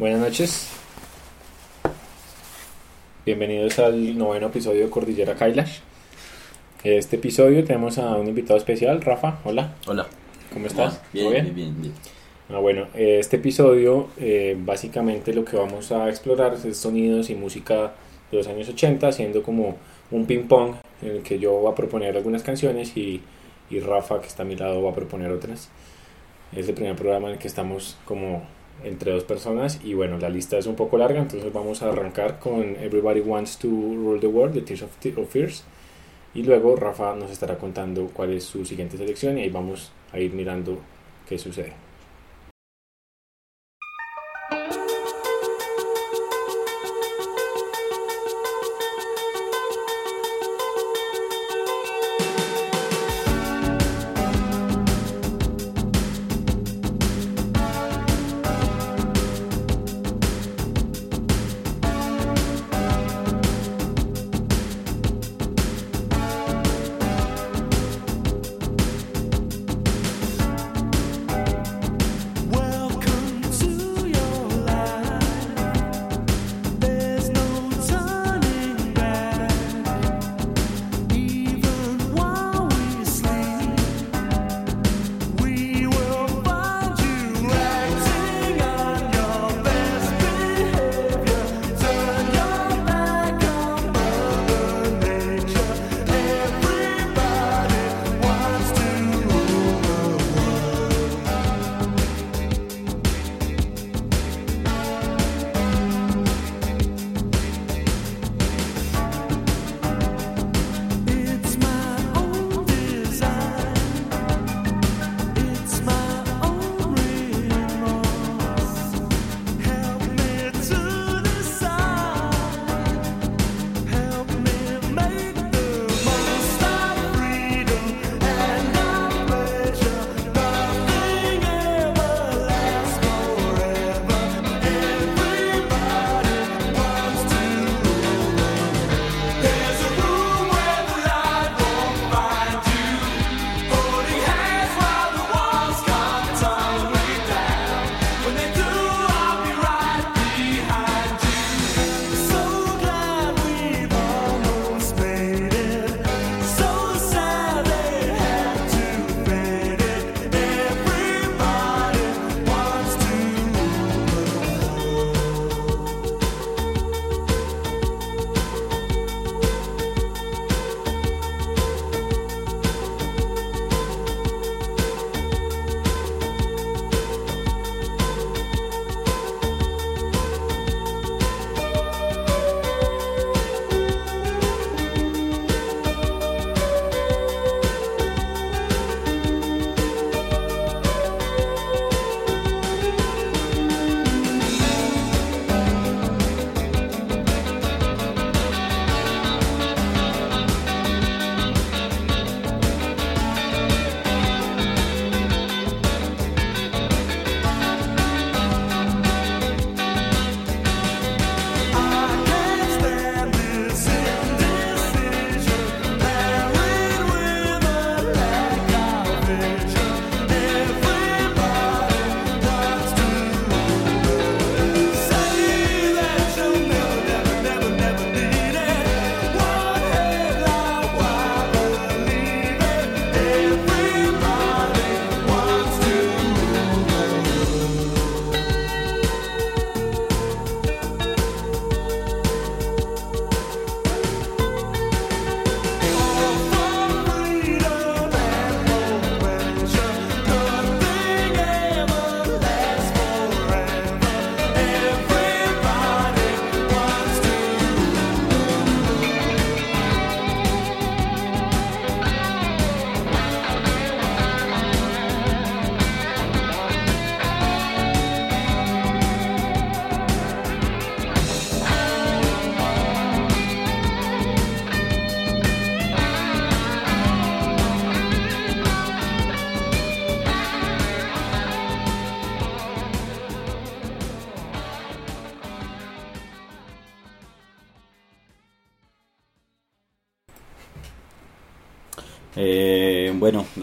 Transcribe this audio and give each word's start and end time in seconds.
Buenas 0.00 0.20
noches. 0.20 0.66
Bienvenidos 3.26 3.78
al 3.80 4.16
noveno 4.16 4.46
episodio 4.46 4.84
de 4.84 4.88
Cordillera 4.88 5.34
Kailash. 5.34 5.80
Este 6.82 7.16
episodio 7.16 7.62
tenemos 7.64 7.98
a 7.98 8.16
un 8.16 8.26
invitado 8.26 8.56
especial, 8.56 9.02
Rafa. 9.02 9.40
Hola, 9.44 9.74
Hola. 9.86 10.06
¿cómo 10.54 10.68
estás? 10.68 11.02
Bien, 11.12 11.26
¿Todo 11.26 11.34
bien, 11.34 11.54
bien, 11.54 11.82
bien. 11.82 11.92
Ah, 12.48 12.60
bueno, 12.60 12.86
este 12.94 13.36
episodio 13.36 14.08
eh, 14.16 14.56
básicamente 14.58 15.34
lo 15.34 15.44
que 15.44 15.58
vamos 15.58 15.92
a 15.92 16.08
explorar 16.08 16.54
es 16.54 16.78
sonidos 16.78 17.28
y 17.28 17.34
música 17.34 17.92
de 18.30 18.38
los 18.38 18.48
años 18.48 18.70
80, 18.70 19.06
haciendo 19.06 19.42
como 19.42 19.76
un 20.10 20.24
ping 20.24 20.44
pong 20.44 20.76
en 21.02 21.16
el 21.16 21.22
que 21.22 21.38
yo 21.38 21.52
voy 21.52 21.72
a 21.72 21.74
proponer 21.74 22.16
algunas 22.16 22.42
canciones 22.42 22.96
y, 22.96 23.20
y 23.68 23.80
Rafa, 23.80 24.22
que 24.22 24.28
está 24.28 24.44
a 24.44 24.46
mi 24.46 24.56
lado, 24.56 24.82
va 24.82 24.92
a 24.92 24.94
proponer 24.94 25.30
otras. 25.30 25.68
Es 26.56 26.66
el 26.70 26.74
primer 26.74 26.96
programa 26.96 27.28
en 27.28 27.34
el 27.34 27.38
que 27.38 27.48
estamos 27.48 27.98
como 28.06 28.44
entre 28.84 29.12
dos 29.12 29.24
personas 29.24 29.80
y 29.84 29.94
bueno, 29.94 30.18
la 30.18 30.28
lista 30.28 30.58
es 30.58 30.66
un 30.66 30.76
poco 30.76 30.98
larga, 30.98 31.20
entonces 31.20 31.52
vamos 31.52 31.82
a 31.82 31.90
arrancar 31.90 32.38
con 32.38 32.76
Everybody 32.76 33.20
Wants 33.20 33.58
to 33.58 33.68
Rule 33.68 34.20
the 34.20 34.26
World 34.26 34.54
de 34.54 34.62
Tears 34.62 34.82
of, 34.82 34.90
of 35.18 35.30
Fears 35.30 35.64
y 36.34 36.42
luego 36.42 36.76
Rafa 36.76 37.14
nos 37.16 37.30
estará 37.30 37.58
contando 37.58 38.10
cuál 38.12 38.32
es 38.32 38.44
su 38.44 38.64
siguiente 38.64 38.96
selección 38.96 39.38
y 39.38 39.42
ahí 39.42 39.50
vamos 39.50 39.92
a 40.12 40.18
ir 40.18 40.32
mirando 40.32 40.78
qué 41.28 41.38
sucede. 41.38 41.89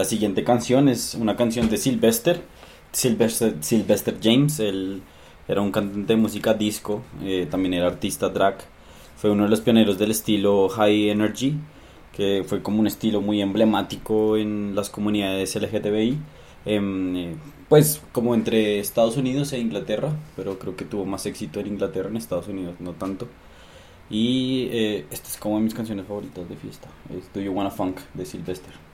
Siguiente 0.07 0.43
canción 0.43 0.89
es 0.89 1.13
una 1.13 1.35
canción 1.35 1.69
de 1.69 1.77
Sylvester. 1.77 2.41
Sylvester, 2.91 3.55
Sylvester 3.61 4.17
James, 4.21 4.59
él 4.59 5.01
era 5.47 5.61
un 5.61 5.71
cantante 5.71 6.13
de 6.13 6.17
música 6.17 6.53
disco, 6.53 7.03
eh, 7.23 7.47
también 7.49 7.73
era 7.73 7.87
artista 7.87 8.29
drag. 8.29 8.57
Fue 9.17 9.29
uno 9.29 9.43
de 9.43 9.49
los 9.49 9.61
pioneros 9.61 9.97
del 9.97 10.11
estilo 10.11 10.69
High 10.69 11.09
Energy, 11.09 11.55
que 12.13 12.43
fue 12.47 12.61
como 12.61 12.79
un 12.79 12.87
estilo 12.87 13.21
muy 13.21 13.41
emblemático 13.41 14.37
en 14.37 14.75
las 14.75 14.89
comunidades 14.89 15.55
LGTBI. 15.55 16.17
Em, 16.65 17.15
eh, 17.15 17.35
pues 17.69 18.01
como 18.11 18.33
entre 18.35 18.79
Estados 18.79 19.17
Unidos 19.17 19.53
e 19.53 19.59
Inglaterra, 19.59 20.11
pero 20.35 20.57
creo 20.59 20.75
que 20.75 20.85
tuvo 20.85 21.05
más 21.05 21.25
éxito 21.25 21.59
en 21.59 21.67
Inglaterra, 21.67 22.09
en 22.09 22.17
Estados 22.17 22.47
Unidos 22.47 22.75
no 22.79 22.93
tanto. 22.93 23.27
Y 24.09 24.69
eh, 24.71 25.05
esta 25.11 25.29
es 25.29 25.37
como 25.37 25.57
de 25.57 25.63
mis 25.63 25.73
canciones 25.73 26.05
favoritas 26.07 26.47
de 26.47 26.55
fiesta, 26.55 26.89
es 27.09 27.31
Do 27.33 27.41
You 27.41 27.51
Wanna 27.51 27.71
Funk 27.71 27.99
de 28.13 28.25
Sylvester. 28.25 28.86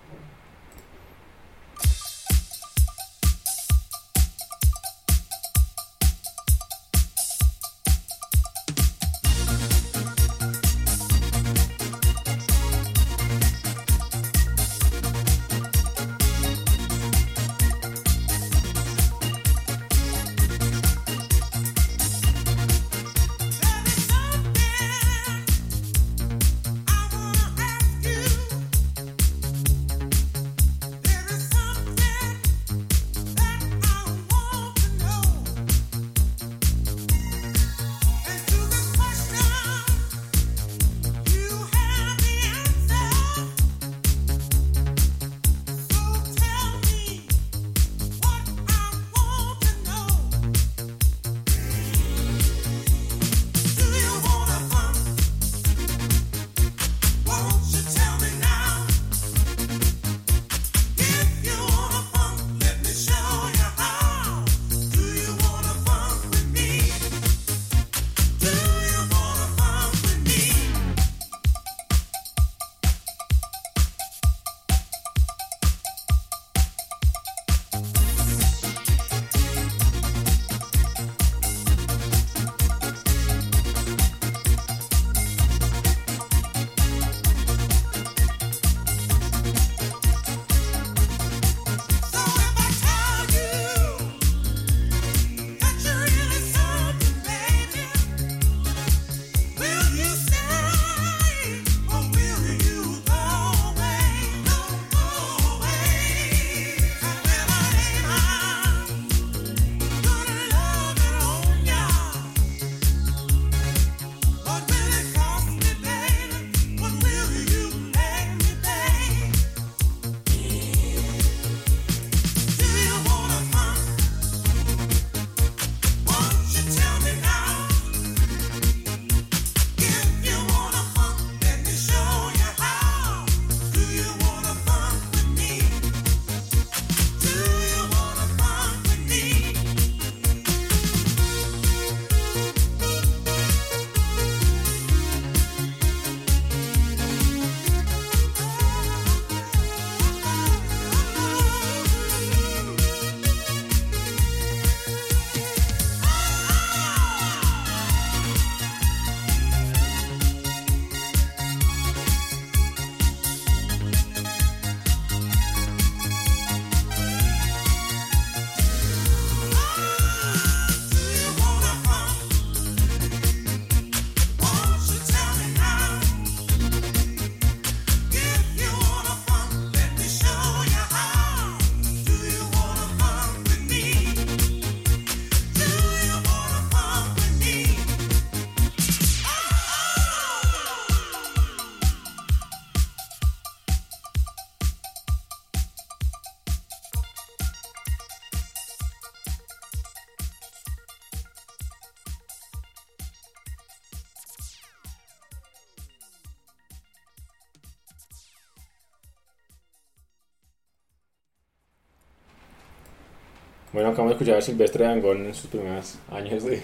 Bueno, 213.74 213.90
acabamos 213.90 214.12
de 214.12 214.14
escuchar 214.18 214.38
a 214.38 214.42
Silvestre 214.42 214.86
Dangón 214.86 215.26
en 215.26 215.34
sus 215.34 215.50
primeros 215.50 215.98
años 216.12 216.44
de, 216.44 216.62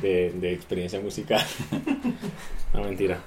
de, 0.00 0.30
de 0.30 0.52
experiencia 0.52 1.00
musical. 1.00 1.44
no, 2.74 2.84
mentira. 2.84 3.18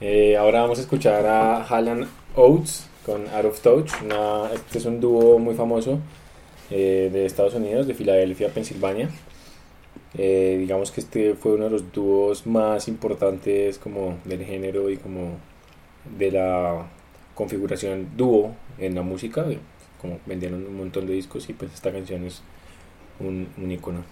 Eh, 0.00 0.36
ahora 0.36 0.60
vamos 0.60 0.78
a 0.78 0.82
escuchar 0.82 1.26
a 1.26 1.64
Hallan 1.64 2.06
Oates 2.36 2.86
con 3.04 3.28
Out 3.28 3.44
of 3.46 3.60
Touch. 3.62 3.90
Una, 4.04 4.48
este 4.54 4.78
es 4.78 4.84
un 4.84 5.00
dúo 5.00 5.40
muy 5.40 5.56
famoso 5.56 5.98
eh, 6.70 7.10
de 7.12 7.26
Estados 7.26 7.54
Unidos, 7.54 7.88
de 7.88 7.94
Filadelfia, 7.94 8.48
Pensilvania. 8.48 9.10
Eh, 10.16 10.54
digamos 10.60 10.92
que 10.92 11.00
este 11.00 11.34
fue 11.34 11.54
uno 11.54 11.64
de 11.64 11.70
los 11.70 11.92
dúos 11.92 12.46
más 12.46 12.86
importantes 12.86 13.76
como 13.78 14.18
del 14.24 14.44
género 14.44 14.88
y 14.88 14.98
como 14.98 15.32
de 16.16 16.30
la 16.30 16.86
configuración 17.34 18.10
dúo 18.16 18.54
en 18.78 18.94
la 18.94 19.02
música 19.02 19.44
como 20.04 20.20
vendieron 20.26 20.66
un 20.66 20.76
montón 20.76 21.06
de 21.06 21.14
discos 21.14 21.48
y 21.48 21.54
pues 21.54 21.72
esta 21.72 21.90
canción 21.90 22.24
es 22.24 22.42
un, 23.20 23.48
un 23.56 23.72
icono. 23.72 24.04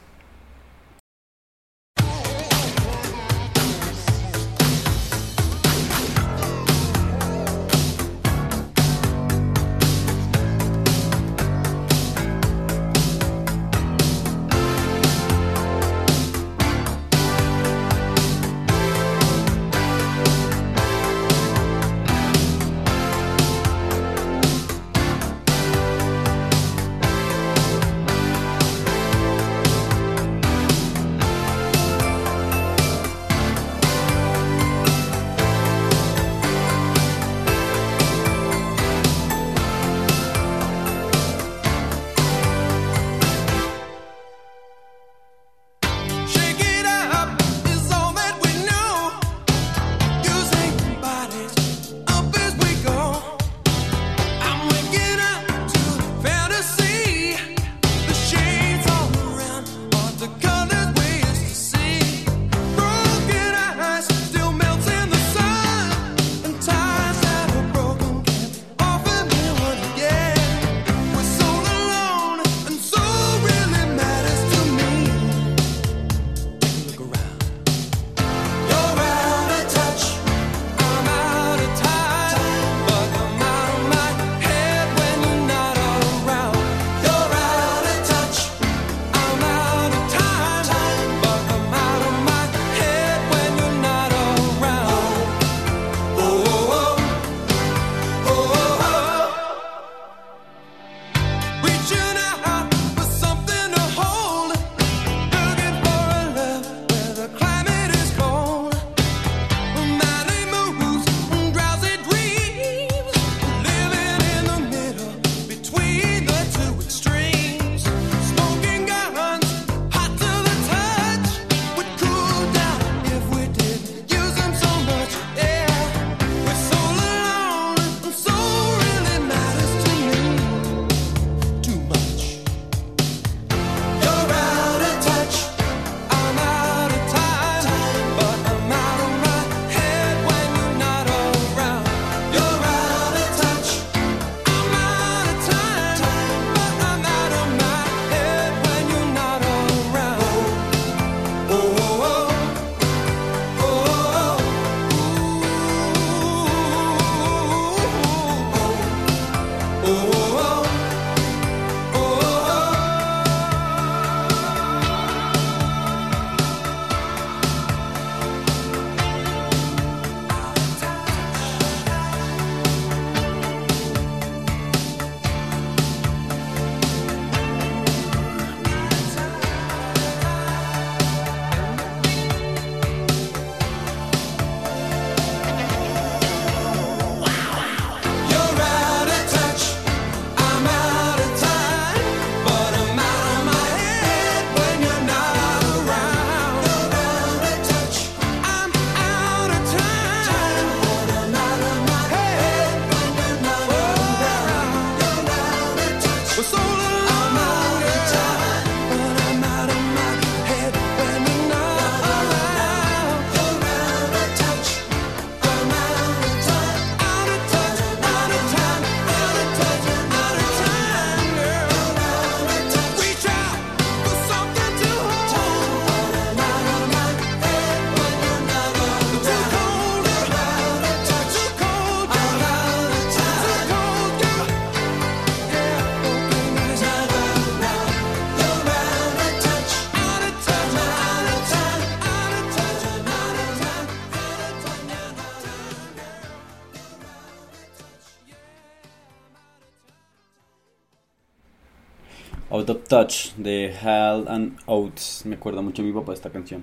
Touch 252.92 253.32
de 253.38 253.72
Hal 253.82 254.28
and 254.28 254.58
Oates. 254.66 255.22
Me 255.24 255.36
acuerda 255.36 255.62
mucho 255.62 255.80
a 255.80 255.84
mi 255.86 255.92
papá 255.92 256.12
esta 256.12 256.28
canción. 256.28 256.62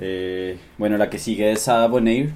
Eh, 0.00 0.58
bueno, 0.76 0.98
la 0.98 1.08
que 1.08 1.20
sigue 1.20 1.52
es 1.52 1.60
Sada 1.60 1.86
Bonaire. 1.86 2.32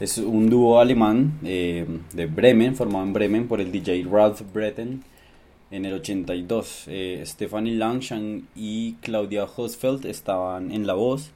Es 0.00 0.16
un 0.16 0.48
dúo 0.48 0.80
alemán 0.80 1.38
eh, 1.44 1.84
de 2.14 2.24
Bremen, 2.24 2.74
formado 2.74 3.04
en 3.04 3.12
Bremen 3.12 3.48
por 3.48 3.60
el 3.60 3.70
DJ 3.70 4.06
Ralph 4.10 4.40
Bretten 4.54 5.04
en 5.70 5.84
el 5.84 5.92
82. 5.92 6.84
Eh, 6.86 7.22
Stephanie 7.26 7.74
Langshan 7.74 8.48
y 8.56 8.94
Claudia 9.02 9.44
Hosfeld 9.44 10.06
estaban 10.06 10.72
en 10.72 10.86
la 10.86 10.94
voz. 10.94 11.32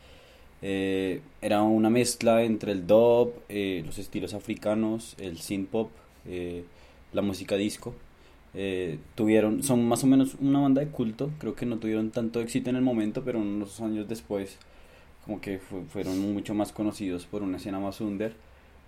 Eh, 0.62 1.20
era 1.42 1.60
una 1.60 1.90
mezcla 1.90 2.42
entre 2.42 2.72
el 2.72 2.86
dub, 2.86 3.34
eh, 3.50 3.82
los 3.84 3.98
estilos 3.98 4.32
africanos, 4.32 5.14
el 5.18 5.36
synth 5.36 5.68
pop, 5.68 5.90
la 7.12 7.20
música 7.20 7.56
disco. 7.56 7.92
Eh, 8.54 8.98
tuvieron, 9.14 9.62
son 9.62 9.86
más 9.86 10.02
o 10.04 10.06
menos 10.06 10.36
una 10.40 10.60
banda 10.60 10.80
de 10.80 10.88
culto, 10.88 11.30
creo 11.38 11.54
que 11.54 11.66
no 11.66 11.78
tuvieron 11.78 12.10
tanto 12.10 12.40
éxito 12.40 12.70
en 12.70 12.76
el 12.76 12.82
momento, 12.82 13.22
pero 13.24 13.38
unos 13.40 13.80
años 13.80 14.08
después 14.08 14.58
como 15.24 15.40
que 15.40 15.58
fu 15.58 15.84
fueron 15.92 16.18
mucho 16.32 16.54
más 16.54 16.72
conocidos 16.72 17.26
por 17.26 17.42
una 17.42 17.58
escena 17.58 17.78
más 17.78 18.00
under. 18.00 18.34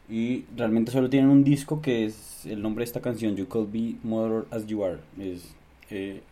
Y 0.09 0.45
realmente 0.57 0.91
solo 0.91 1.09
tienen 1.11 1.31
un 1.31 1.45
disco 1.45 1.83
que 1.83 2.07
es 2.07 2.45
el 2.47 2.63
nombre 2.63 2.83
de 2.83 2.87
esta 2.87 3.01
canción, 3.01 3.37
You 3.37 3.47
Could 3.47 3.71
Be 3.71 3.97
More 4.03 4.47
As 4.51 4.67
You 4.67 4.85
Are. 4.85 4.99
Es 5.19 5.55
eh, 5.91 6.23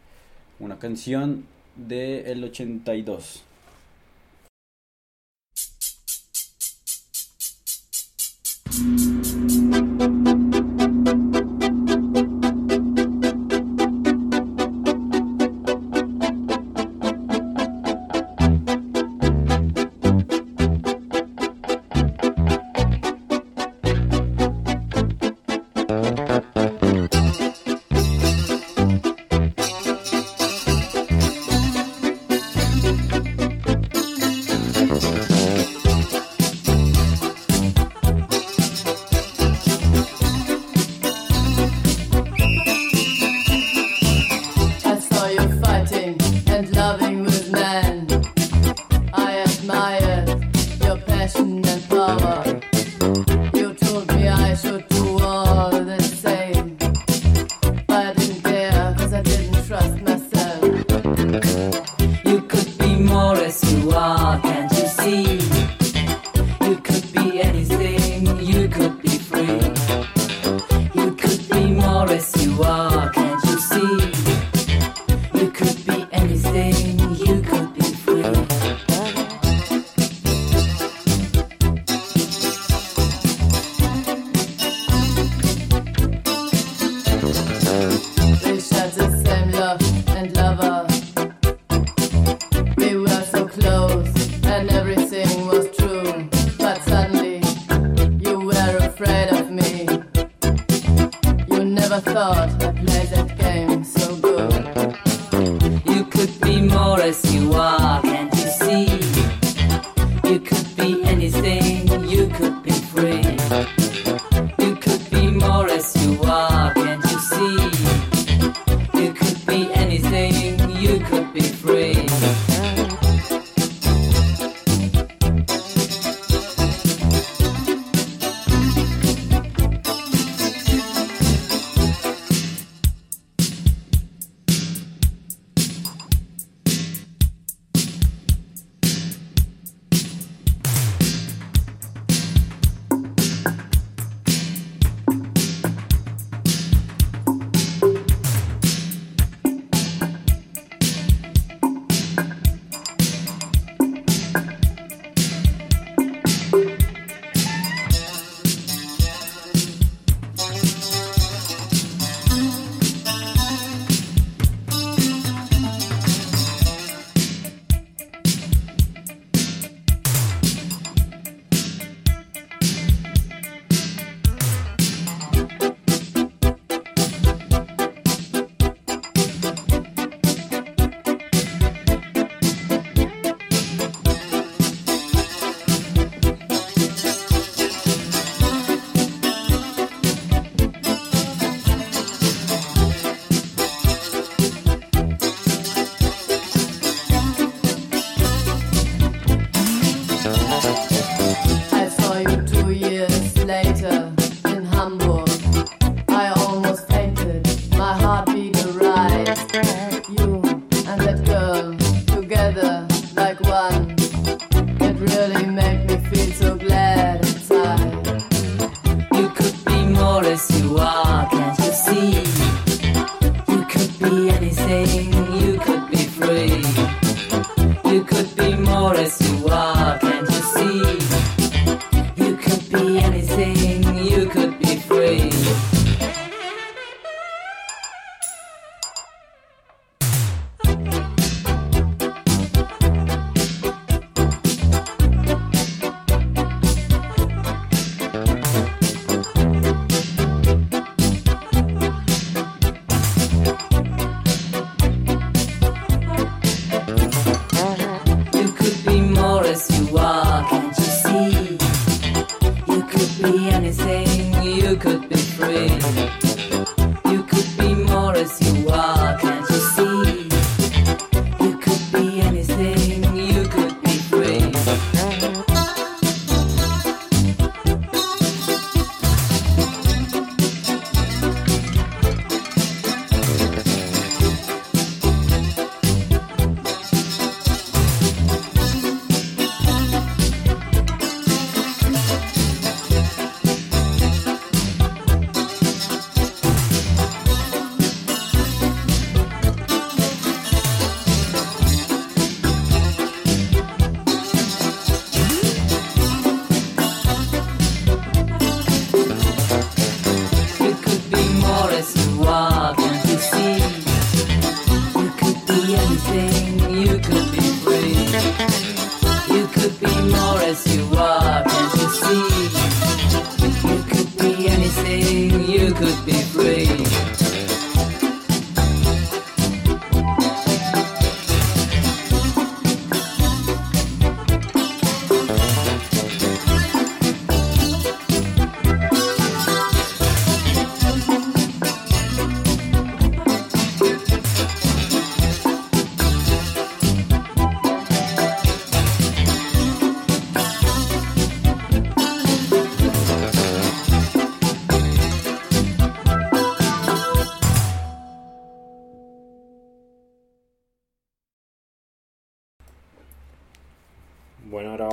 una 0.59 0.79
canción 0.79 1.45
del 1.77 2.41
de 2.41 2.47
82. 2.47 3.45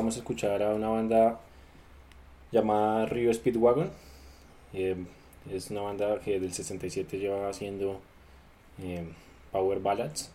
Vamos 0.06 0.18
a 0.18 0.20
escuchar 0.20 0.62
a 0.62 0.76
una 0.76 0.88
banda 0.89 1.39
llamada 2.52 3.08
Rio 3.08 3.34
Speedwagon. 3.34 3.89
Eh, 4.72 4.96
es 5.52 5.72
una 5.72 5.82
banda 5.82 6.20
que 6.20 6.39
del 6.39 6.54
67 6.54 7.18
lleva 7.18 7.50
haciendo 7.50 8.00
eh, 8.84 9.04
power 9.52 9.80
ballads 9.80 10.30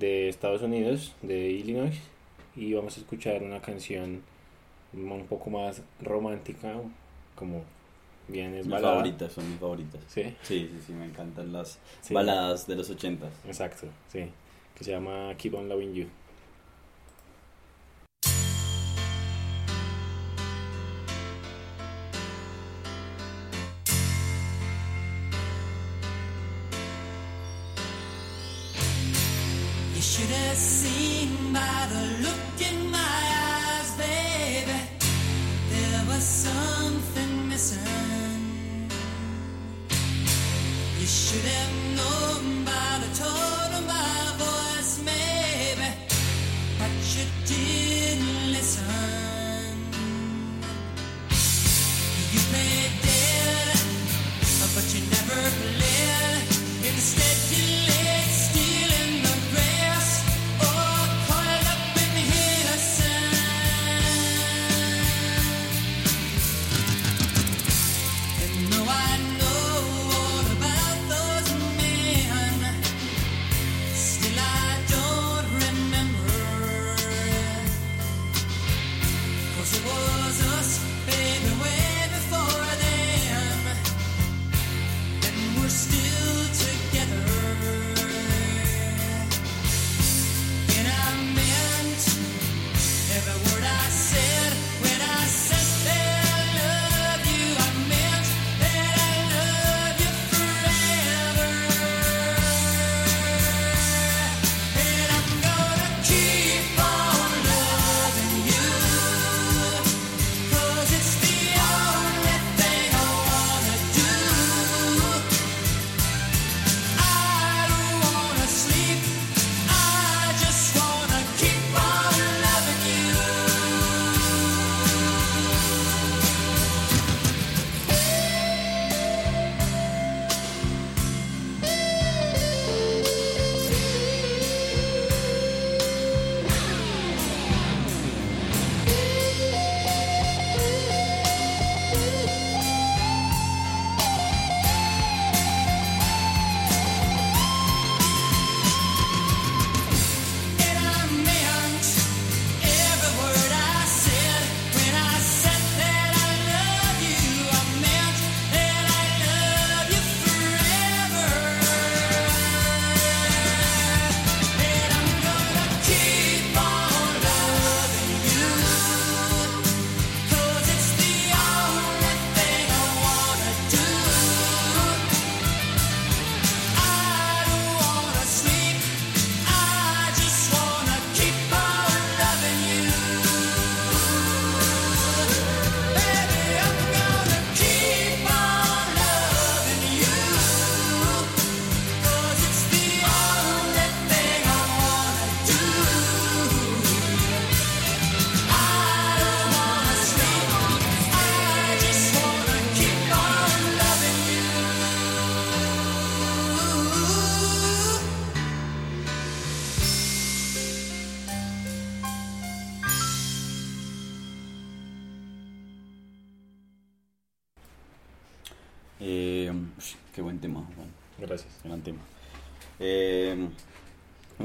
de 0.00 0.30
Estados 0.30 0.62
Unidos, 0.62 1.14
de 1.20 1.50
Illinois. 1.50 2.00
Y 2.56 2.72
vamos 2.72 2.96
a 2.96 3.00
escuchar 3.00 3.42
una 3.42 3.60
canción 3.60 4.22
un 4.94 5.26
poco 5.28 5.50
más 5.50 5.82
romántica, 6.00 6.72
como 7.34 7.64
bien 8.26 8.54
es 8.54 8.64
Mis 8.64 8.72
balada. 8.72 8.94
favoritas, 8.94 9.32
son 9.34 9.50
mis 9.50 9.60
favoritas. 9.60 10.00
Sí, 10.08 10.22
Sí, 10.40 10.70
sí, 10.72 10.80
sí, 10.86 10.92
me 10.94 11.04
encantan 11.04 11.52
las 11.52 11.78
Sí. 12.00 12.14
baladas 12.14 12.66
de 12.66 12.76
los 12.76 12.88
ochentas. 12.88 13.34
exacto, 13.46 13.88
sí. 14.10 14.30
Que 14.74 14.82
se 14.84 14.92
llama 14.92 15.34
Keep 15.36 15.56
on 15.56 15.68
Loving. 15.68 15.92
You 15.92 16.06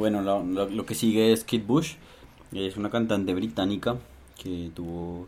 bueno, 0.09 0.45
lo, 0.45 0.85
que 0.85 0.95
sigue 0.95 1.33
es 1.33 1.43
Kate 1.43 1.63
Bush. 1.65 1.95
Es 2.53 2.77
una 2.77 2.89
cantante 2.89 3.33
británica 3.33 3.97
que 4.41 4.71
tuvo 4.73 5.27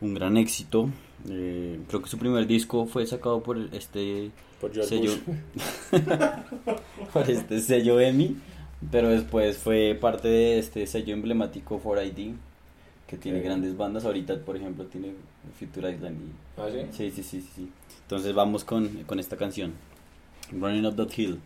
un 0.00 0.14
gran 0.14 0.36
éxito. 0.36 0.88
Eh, 1.28 1.80
creo 1.88 2.02
que 2.02 2.08
su 2.08 2.18
primer 2.18 2.46
disco 2.46 2.86
fue 2.86 3.06
sacado 3.06 3.42
por 3.42 3.58
este 3.72 4.30
Por 4.60 4.72
sello, 4.84 5.12
por 7.12 7.30
este 7.30 7.60
sello 7.60 8.00
EMI, 8.00 8.36
pero 8.90 9.08
después 9.08 9.58
fue 9.58 9.96
parte 10.00 10.28
de 10.28 10.58
este 10.58 10.86
sello 10.86 11.14
emblemático 11.14 11.80
4ID 11.82 12.34
que 13.06 13.16
tiene 13.18 13.38
Ok. 13.38 13.44
grandes 13.44 13.76
bandas. 13.76 14.04
Ahorita, 14.06 14.38
por 14.40 14.56
ejemplo, 14.56 14.86
tiene 14.86 15.12
Future 15.58 15.92
Island 15.92 16.16
y 16.18 16.60
¿Ah, 16.60 16.68
sí? 16.70 16.78
Sí, 16.92 17.10
sí, 17.10 17.22
sí, 17.22 17.40
sí, 17.42 17.50
sí. 17.56 17.68
Entonces 18.02 18.34
vamos 18.34 18.64
con, 18.64 18.88
con 19.04 19.20
esta 19.20 19.36
canción. 19.36 19.72
Running 20.50 20.86
Up 20.86 20.96
That 20.96 21.10
Hill. 21.16 21.40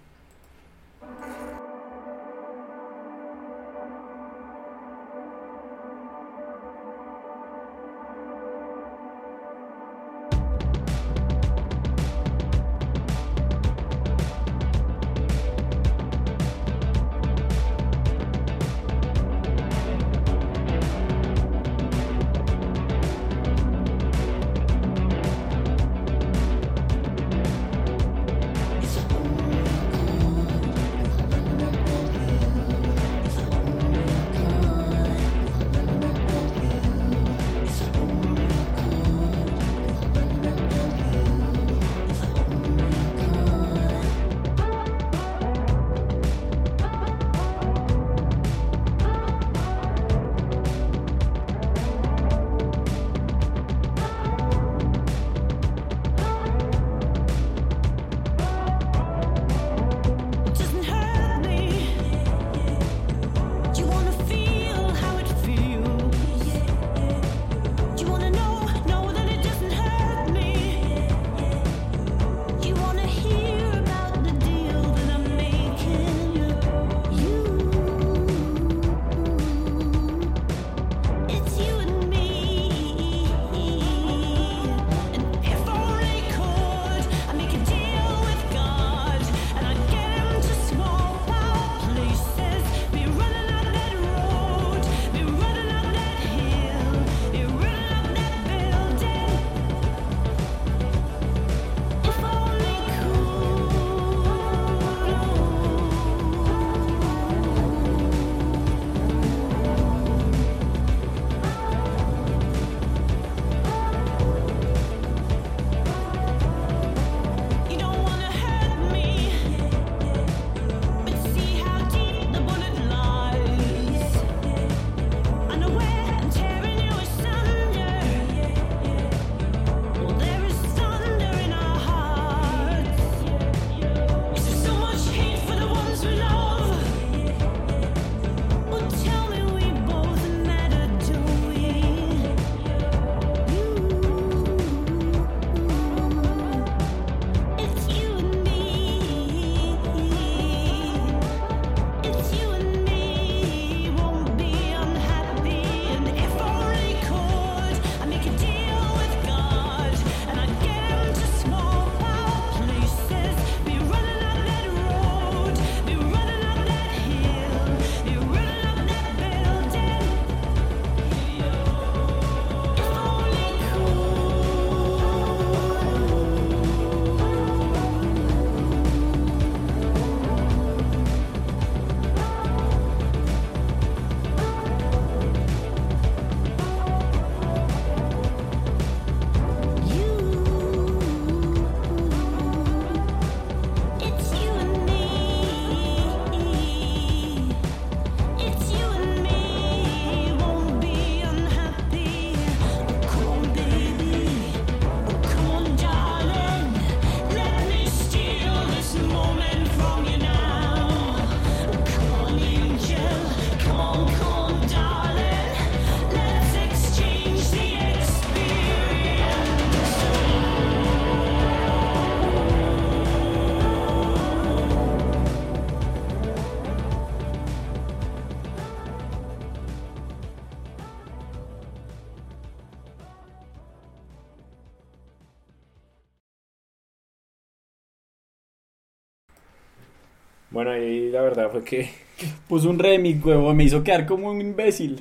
Bueno, 240.59 240.73
ahí 240.73 241.09
la 241.11 241.23
verdad 241.23 241.53
fue 241.53 241.63
que 241.63 241.89
Puso 242.49 242.69
un 242.69 242.81
remix, 242.81 243.25
huevo, 243.25 243.55
me 243.55 243.63
hizo 243.63 243.85
quedar 243.85 244.07
como 244.07 244.29
un 244.29 244.41
imbécil. 244.41 245.01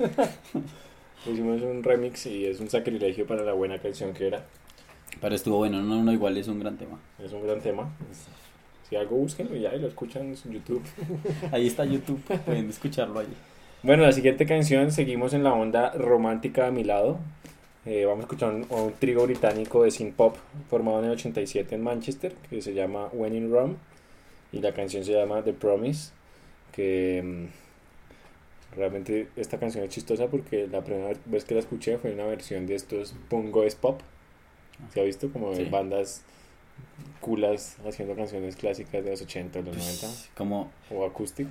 hicimos 1.26 1.62
un 1.62 1.82
remix 1.82 2.26
y 2.26 2.46
es 2.46 2.60
un 2.60 2.70
sacrilegio 2.70 3.26
para 3.26 3.42
la 3.42 3.54
buena 3.54 3.76
canción 3.80 4.14
que 4.14 4.28
era. 4.28 4.46
Pero 5.20 5.34
estuvo 5.34 5.56
bueno, 5.56 5.82
no, 5.82 6.00
no, 6.00 6.12
igual 6.12 6.36
es 6.36 6.46
un 6.46 6.60
gran 6.60 6.76
tema. 6.78 7.00
Es 7.18 7.32
un 7.32 7.42
gran 7.42 7.60
tema. 7.60 7.90
Si 8.88 8.94
algo 8.94 9.16
búsquenlo 9.16 9.56
ya 9.56 9.74
y 9.74 9.80
lo 9.80 9.88
escuchan 9.88 10.28
en 10.28 10.52
YouTube. 10.52 10.84
Ahí 11.50 11.66
está 11.66 11.84
YouTube, 11.84 12.22
pueden 12.46 12.70
escucharlo 12.70 13.18
ahí. 13.18 13.34
Bueno, 13.82 14.04
la 14.04 14.12
siguiente 14.12 14.46
canción 14.46 14.92
seguimos 14.92 15.34
en 15.34 15.42
la 15.42 15.54
onda 15.54 15.90
romántica 15.90 16.68
a 16.68 16.70
mi 16.70 16.84
lado. 16.84 17.18
Eh, 17.84 18.04
vamos 18.04 18.20
a 18.20 18.26
escuchar 18.26 18.54
un, 18.54 18.64
un 18.70 18.92
trío 18.92 19.24
británico 19.24 19.82
de 19.82 19.90
synth 19.90 20.14
pop 20.14 20.36
formado 20.70 21.00
en 21.00 21.06
el 21.06 21.10
87 21.14 21.74
en 21.74 21.82
Manchester 21.82 22.32
que 22.48 22.62
se 22.62 22.74
llama 22.74 23.08
When 23.12 23.34
in 23.34 23.50
Rome 23.50 23.74
y 24.52 24.60
la 24.60 24.72
canción 24.72 25.04
se 25.04 25.12
llama 25.12 25.42
The 25.44 25.52
Promise 25.52 26.12
que 26.72 27.22
mm, 27.24 28.76
realmente 28.76 29.28
esta 29.36 29.58
canción 29.58 29.84
es 29.84 29.90
chistosa 29.90 30.28
porque 30.28 30.66
la 30.66 30.82
primera 30.82 31.12
vez 31.26 31.44
que 31.44 31.54
la 31.54 31.60
escuché 31.60 31.98
fue 31.98 32.12
una 32.12 32.24
versión 32.26 32.66
de 32.66 32.74
estos 32.74 33.14
Pongo 33.28 33.64
es 33.64 33.74
Pop 33.74 34.00
¿se 34.92 35.00
ha 35.00 35.04
visto? 35.04 35.30
como 35.32 35.54
Sí. 35.54 35.64
bandas 35.64 36.22
culas 37.20 37.76
haciendo 37.86 38.14
canciones 38.14 38.54
clásicas 38.56 39.04
de 39.04 39.10
los 39.10 39.22
80 39.22 39.60
los 39.62 39.76
90 39.76 40.06
Como 40.36 40.70
o 40.90 41.04
acoustic 41.04 41.48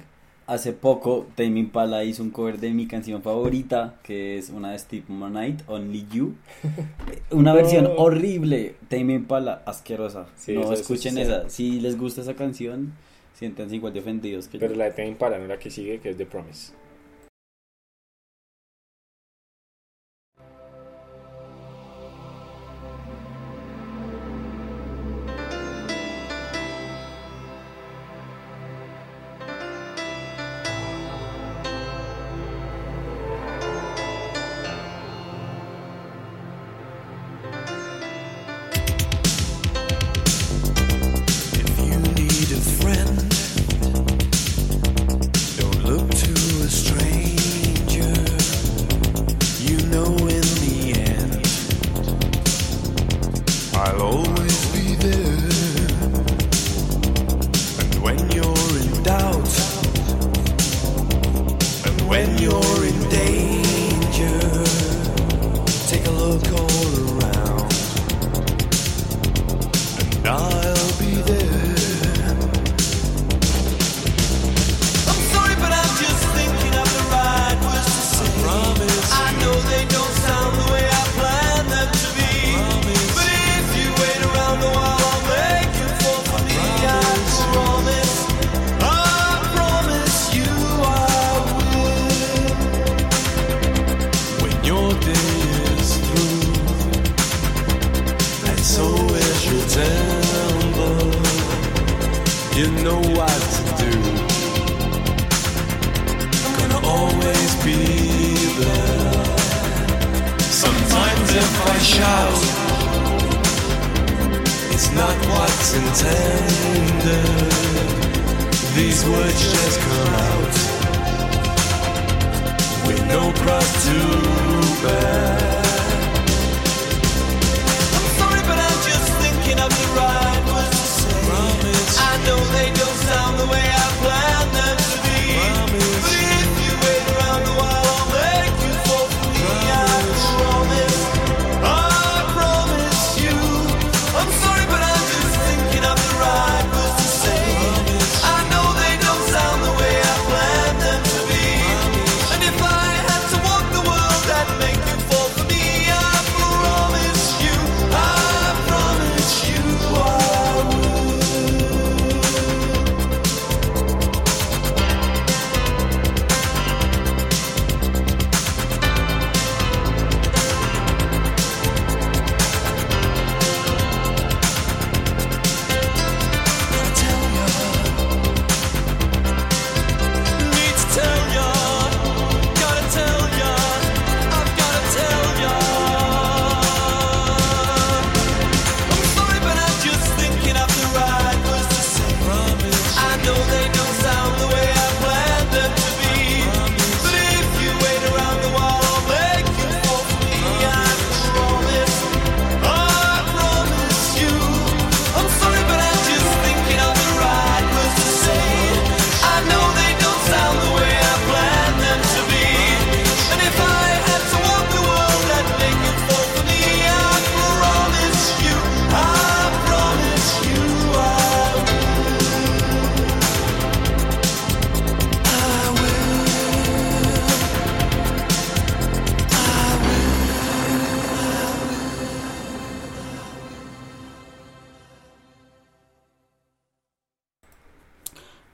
hace 0.47 0.71
poco 0.73 1.27
Tame 1.35 1.59
Impala 1.59 2.03
hizo 2.05 2.23
un 2.23 2.29
cover 2.31 2.59
de 2.59 2.71
mi 2.71 2.87
canción 2.87 3.21
favorita, 3.21 3.95
que 4.03 4.37
es 4.37 4.49
una 4.49 4.71
de 4.71 4.79
Steve 4.79 5.03
Monite, 5.09 5.63
Only 5.67 6.07
You. 6.11 6.35
Una 7.31 7.51
No. 7.51 7.57
versión 7.57 7.89
horrible, 7.97 8.75
Tame 8.89 9.13
Impala, 9.13 9.61
asquerosa. 9.65 10.27
Sí, 10.37 10.53
no 10.53 10.61
eso- 10.61 10.73
eso 10.73 10.81
escuchen 10.81 11.15
sí. 11.15 11.21
esa. 11.21 11.49
Si 11.49 11.79
les 11.81 11.97
gusta 11.97 12.21
esa 12.21 12.33
canción, 12.35 12.93
siéntanse 13.33 13.75
igual 13.75 13.93
de 13.93 13.99
ofendidos 13.99 14.47
que 14.47 14.57
pero 14.57 14.73
yo. 14.73 14.79
la 14.79 14.85
de 14.85 14.91
Tame 14.91 15.09
Impala 15.09 15.37
no 15.37 15.47
la 15.47 15.59
que 15.59 15.69
sigue 15.69 15.99
que 15.99 16.09
es 16.11 16.17
The 16.17 16.25
Promise 16.25 16.71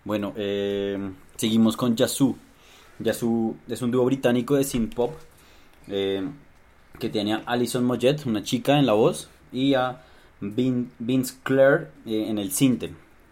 Bueno, 0.04 0.34
eh, 0.36 0.98
seguimos 1.38 1.78
con 1.78 1.96
Yazoo. 1.96 2.36
Yazoo 3.00 3.56
es 3.68 3.82
un 3.82 3.92
dúo 3.92 4.06
británico 4.06 4.56
de 4.56 4.64
synth 4.64 4.94
pop 4.94 5.14
eh, 5.88 6.28
que 7.00 7.10
tiene 7.10 7.34
a 7.34 7.38
Alison 7.46 7.84
Moyet, 7.84 8.26
una 8.26 8.44
chica 8.44 8.78
en 8.78 8.86
la 8.86 8.94
voz, 8.94 9.30
y 9.52 9.74
a 9.74 10.02
Vin- 10.42 10.90
Vince 11.00 11.36
Clare 11.44 11.88
eh, 12.06 12.26
en 12.30 12.38
el 12.38 12.52
synth. 12.52 12.86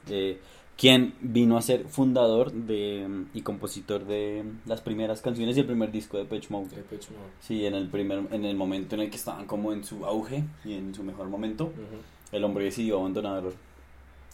Eh, 0.09 0.39
quien 0.77 1.13
vino 1.21 1.57
a 1.57 1.61
ser 1.61 1.85
fundador 1.85 2.51
de, 2.51 3.25
y 3.35 3.41
compositor 3.41 4.03
de 4.05 4.43
las 4.65 4.81
primeras 4.81 5.21
canciones 5.21 5.55
y 5.55 5.59
el 5.59 5.67
primer 5.67 5.91
disco 5.91 6.17
de 6.17 6.25
Pitch 6.25 6.49
Mode. 6.49 6.69
Sí, 7.39 7.65
en 7.67 7.75
el 7.75 7.87
primer, 7.87 8.23
en 8.31 8.45
el 8.45 8.55
momento 8.55 8.95
en 8.95 9.01
el 9.01 9.09
que 9.11 9.17
estaban 9.17 9.45
como 9.45 9.73
en 9.73 9.83
su 9.83 10.03
auge 10.05 10.43
y 10.65 10.73
en 10.73 10.95
su 10.95 11.03
mejor 11.03 11.27
momento, 11.27 11.71
el 12.31 12.43
hombre 12.43 12.63
decidió 12.63 12.97
abandonar 12.99 13.43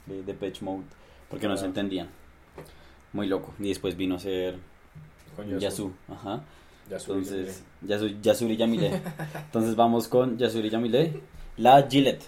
de 0.06 0.24
Depeche 0.24 0.64
Mode 0.64 0.84
porque 1.30 1.48
no 1.50 1.58
se 1.58 1.66
entendían. 1.66 2.08
Muy 3.14 3.28
loco. 3.28 3.54
Y 3.60 3.70
después 3.70 3.96
vino 3.96 4.16
a 4.16 4.20
ser 4.20 4.56
Con 5.36 5.60
Yasu. 5.60 5.92
Ajá. 6.10 6.42
Yasu, 6.90 7.14
Entonces, 7.14 7.64
Yasu, 7.82 8.08
Yasuri 8.22 8.58
Yamile. 8.58 9.02
Entonces 9.46 9.76
vamos 9.76 10.08
con 10.08 10.38
Yasuri 10.38 10.70
Yamile. 10.70 11.22
La 11.58 11.88
Gillette. 11.90 12.24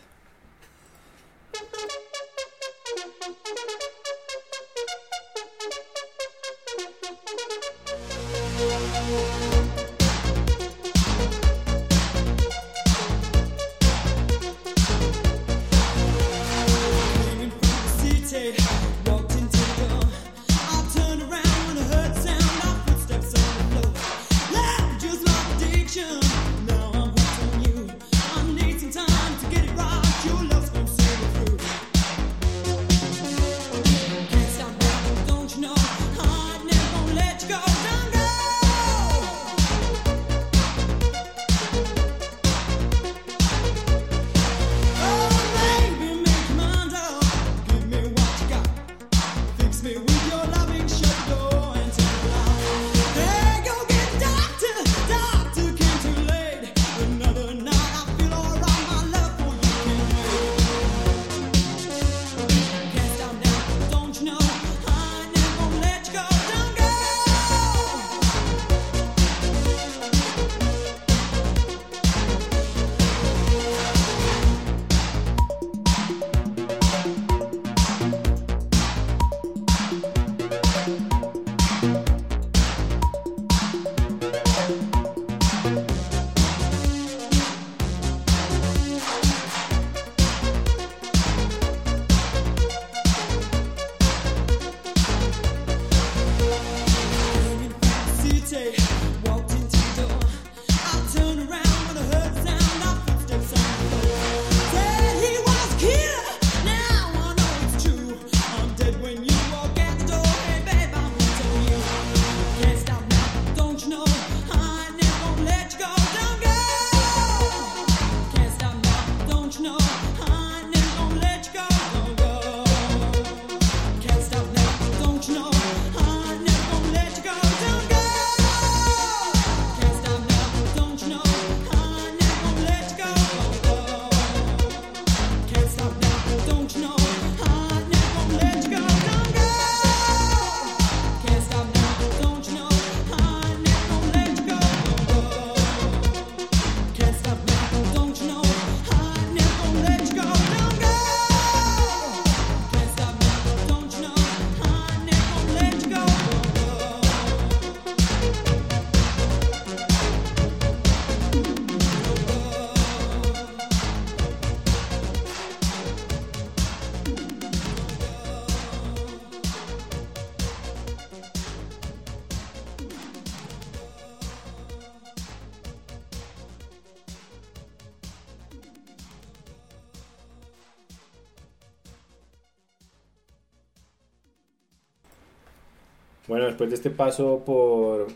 Después 186.60 186.72
de 186.72 186.76
este 186.76 186.90
paso 186.90 187.42
por 187.46 188.08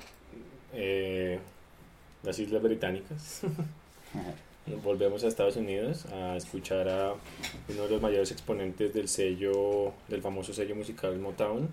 eh, 0.74 1.40
las 2.24 2.38
Islas 2.40 2.62
Británicas, 2.62 3.40
volvemos 4.84 5.24
a 5.24 5.30
Estados 5.30 5.56
Unidos 5.56 6.06
a 6.08 6.36
escuchar 6.36 6.90
a 6.90 7.14
uno 7.70 7.84
de 7.84 7.90
los 7.90 8.02
mayores 8.02 8.32
exponentes 8.32 8.94
del 8.94 9.08
sello, 9.08 9.94
del 10.10 10.22
famoso 10.22 10.54
sello 10.54 10.76
musical 10.76 11.18
Motown, 11.20 11.70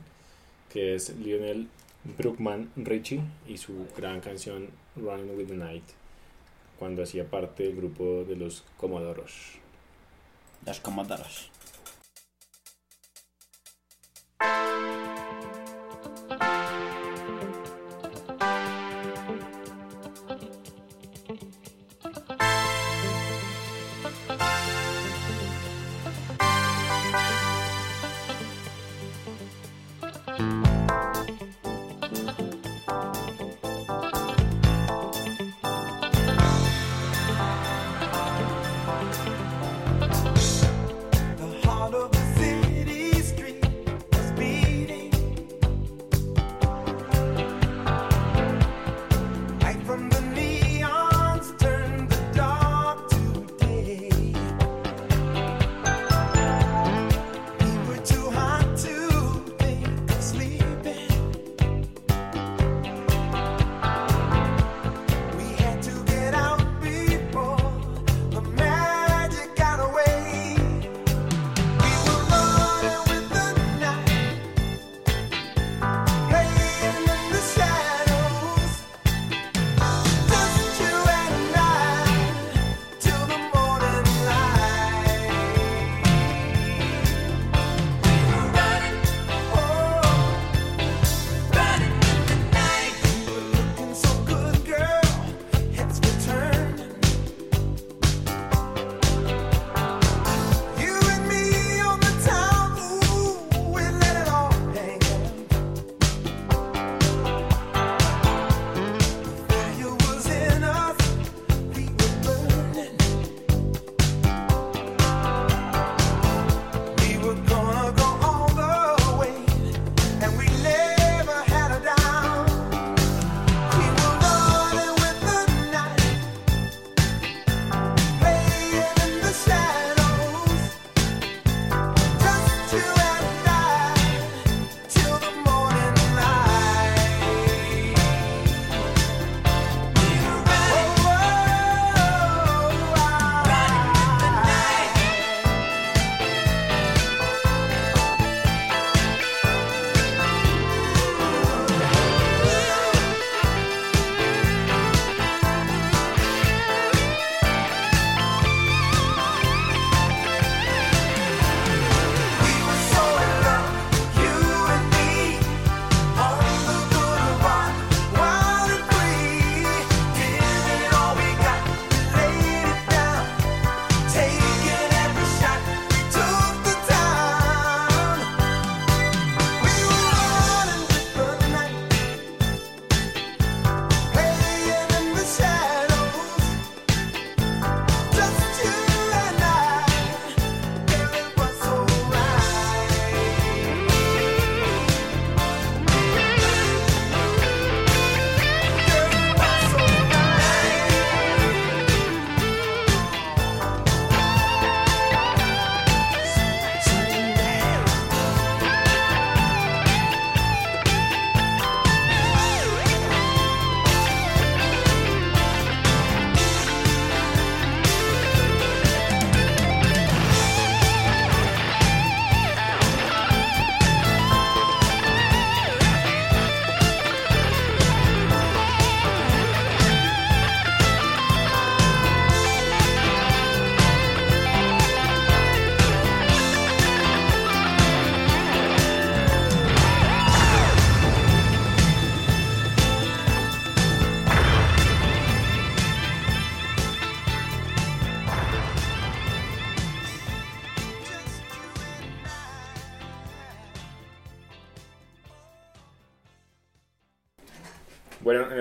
que 0.73 0.95
es 0.95 1.13
Lionel 1.17 1.67
Brookman 2.17 2.71
Richie 2.77 3.21
y 3.49 3.59
su 3.59 3.89
gran 3.97 4.21
canción 4.21 4.69
Running 4.95 5.37
with 5.37 5.49
the 5.49 5.57
Night, 5.57 5.83
cuando 6.79 7.03
hacía 7.03 7.25
parte 7.25 7.65
del 7.65 7.75
grupo 7.75 8.23
de 8.23 8.37
los 8.37 8.63
Comodoros. 8.77 9.59
Las 10.65 10.79
Comodoras. 10.79 11.51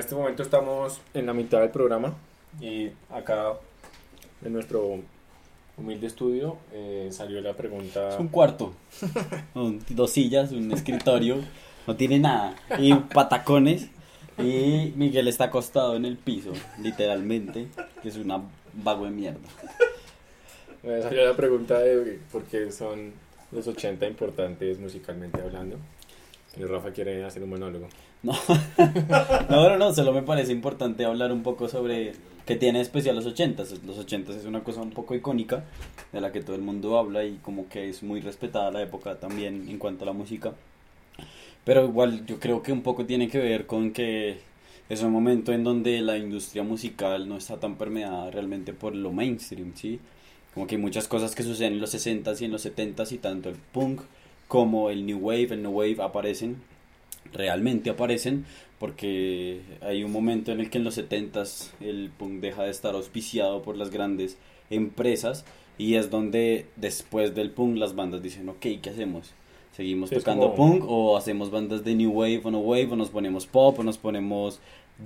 Este 0.10 0.18
momento 0.18 0.42
estamos 0.42 1.00
en 1.14 1.28
la 1.28 1.34
mitad 1.34 1.60
del 1.60 1.70
programa 1.70 2.16
y 2.60 2.90
acá 3.12 3.54
en 4.44 4.54
nuestro 4.54 5.02
humilde 5.78 6.08
estudio 6.08 6.58
eh, 6.74 7.10
salió 7.12 7.40
la 7.42 7.54
pregunta. 7.54 8.10
Es 8.10 8.20
un 8.20 8.30
cuarto. 8.30 8.74
Con 9.54 9.80
dos 9.90 10.10
sillas, 10.10 10.52
un 10.52 10.72
escritorio. 10.72 11.36
No 11.86 11.96
tiene 11.96 12.18
nada. 12.18 12.56
Y 12.80 12.92
patacones. 12.96 13.90
Y 14.40 14.94
Miguel 14.96 15.28
está 15.28 15.44
acostado 15.44 15.96
en 15.96 16.06
el 16.06 16.18
piso, 16.18 16.54
literalmente. 16.82 17.68
Que 18.02 18.10
es 18.10 18.18
una 18.18 18.42
vago 18.74 19.06
de 19.06 19.12
mierda. 19.12 19.48
Me 20.82 21.04
salió 21.04 21.24
la 21.24 21.36
pregunta 21.36 21.78
de 21.78 22.20
por 22.32 22.46
qué 22.46 22.72
son 22.72 23.14
los 23.52 23.68
80 23.68 24.08
importantes 24.08 24.80
musicalmente 24.80 25.40
hablando. 25.40 25.78
Y 26.58 26.64
Rafa 26.64 26.90
quiere 26.90 27.24
hacer 27.24 27.44
un 27.44 27.52
monólogo. 27.52 27.88
No. 28.22 28.34
no, 29.50 29.70
no, 29.70 29.78
no, 29.78 29.94
solo 29.94 30.12
me 30.12 30.24
parece 30.24 30.52
importante 30.52 31.06
hablar 31.06 31.32
un 31.32 31.42
poco 31.42 31.70
sobre 31.70 32.14
qué 32.46 32.56
tiene 32.56 32.82
especial 32.82 33.16
los 33.16 33.26
80s. 33.26 33.84
Los 33.84 34.06
80s 34.06 34.36
es 34.36 34.46
una 34.46 34.64
cosa 34.64 34.82
un 34.82 34.92
poco 34.92 35.16
icónica 35.16 35.64
de 36.12 36.20
la 36.20 36.32
que 36.32 36.42
todo 36.42 36.56
el 36.56 36.62
mundo 36.62 36.98
habla 36.98 37.24
y 37.24 37.38
como 37.38 37.70
que 37.70 37.90
es 37.90 38.04
muy 38.04 38.20
respetada 38.20 38.72
la 38.72 38.82
época 38.82 39.20
también 39.20 39.68
en 39.70 39.78
cuanto 39.78 40.04
a 40.04 40.08
la 40.08 40.14
música. 40.14 40.54
Pero 41.64 41.86
igual 41.86 42.26
yo 42.26 42.40
creo 42.40 42.62
que 42.62 42.72
un 42.72 42.82
poco 42.82 43.06
tiene 43.06 43.30
que 43.30 43.38
ver 43.38 43.66
con 43.66 43.92
que 43.92 44.40
es 44.90 45.04
un 45.04 45.12
momento 45.12 45.54
en 45.54 45.64
donde 45.64 46.02
la 46.02 46.18
industria 46.18 46.64
musical 46.64 47.30
no 47.30 47.38
está 47.38 47.60
tan 47.60 47.78
permeada 47.78 48.32
realmente 48.32 48.74
por 48.74 48.96
lo 48.96 49.12
mainstream, 49.12 49.74
¿sí? 49.76 50.00
Como 50.54 50.66
que 50.66 50.76
hay 50.76 50.82
muchas 50.82 51.08
cosas 51.08 51.36
que 51.36 51.44
suceden 51.44 51.74
en 51.74 51.82
los 51.82 51.94
60s 51.94 52.42
y 52.42 52.46
en 52.46 52.52
los 52.52 52.66
70s 52.66 53.12
y 53.12 53.18
tanto 53.20 53.50
el 53.50 53.56
punk 53.56 54.02
como 54.48 54.90
el 54.90 55.06
new 55.06 55.20
wave, 55.20 55.50
el 55.52 55.62
new 55.62 55.72
wave 55.72 55.98
aparecen, 56.02 56.58
realmente 57.34 57.90
aparecen, 57.90 58.46
porque 58.80 59.62
hay 59.82 60.04
un 60.04 60.12
momento 60.12 60.52
en 60.52 60.60
el 60.62 60.70
que 60.70 60.78
en 60.78 60.84
los 60.84 60.98
70s 60.98 61.72
el 61.82 62.12
punk 62.18 62.40
deja 62.40 62.64
de 62.64 62.72
estar 62.72 62.96
auspiciado 62.96 63.62
por 63.62 63.76
las 63.78 63.90
grandes 63.90 64.38
empresas 64.70 65.46
y 65.78 65.96
es 65.96 66.10
donde 66.10 66.66
después 66.76 67.36
del 67.36 67.52
punk 67.52 67.78
las 67.78 67.96
bandas 67.96 68.22
dicen, 68.22 68.48
ok, 68.50 68.66
¿qué 68.82 68.90
hacemos? 68.90 69.32
¿Seguimos 69.76 70.10
Sí, 70.10 70.16
tocando 70.16 70.52
como- 70.54 70.56
punk 70.80 70.84
o 70.88 71.18
hacemos 71.18 71.52
bandas 71.52 71.84
de 71.84 71.96
new 71.96 72.12
wave 72.12 72.42
o 72.44 72.52
no 72.52 72.60
wave 72.60 72.90
o 72.92 72.96
nos 72.96 73.10
ponemos 73.10 73.46
pop 73.48 73.80
o 73.80 73.84
nos 73.84 73.98
ponemos 73.98 74.60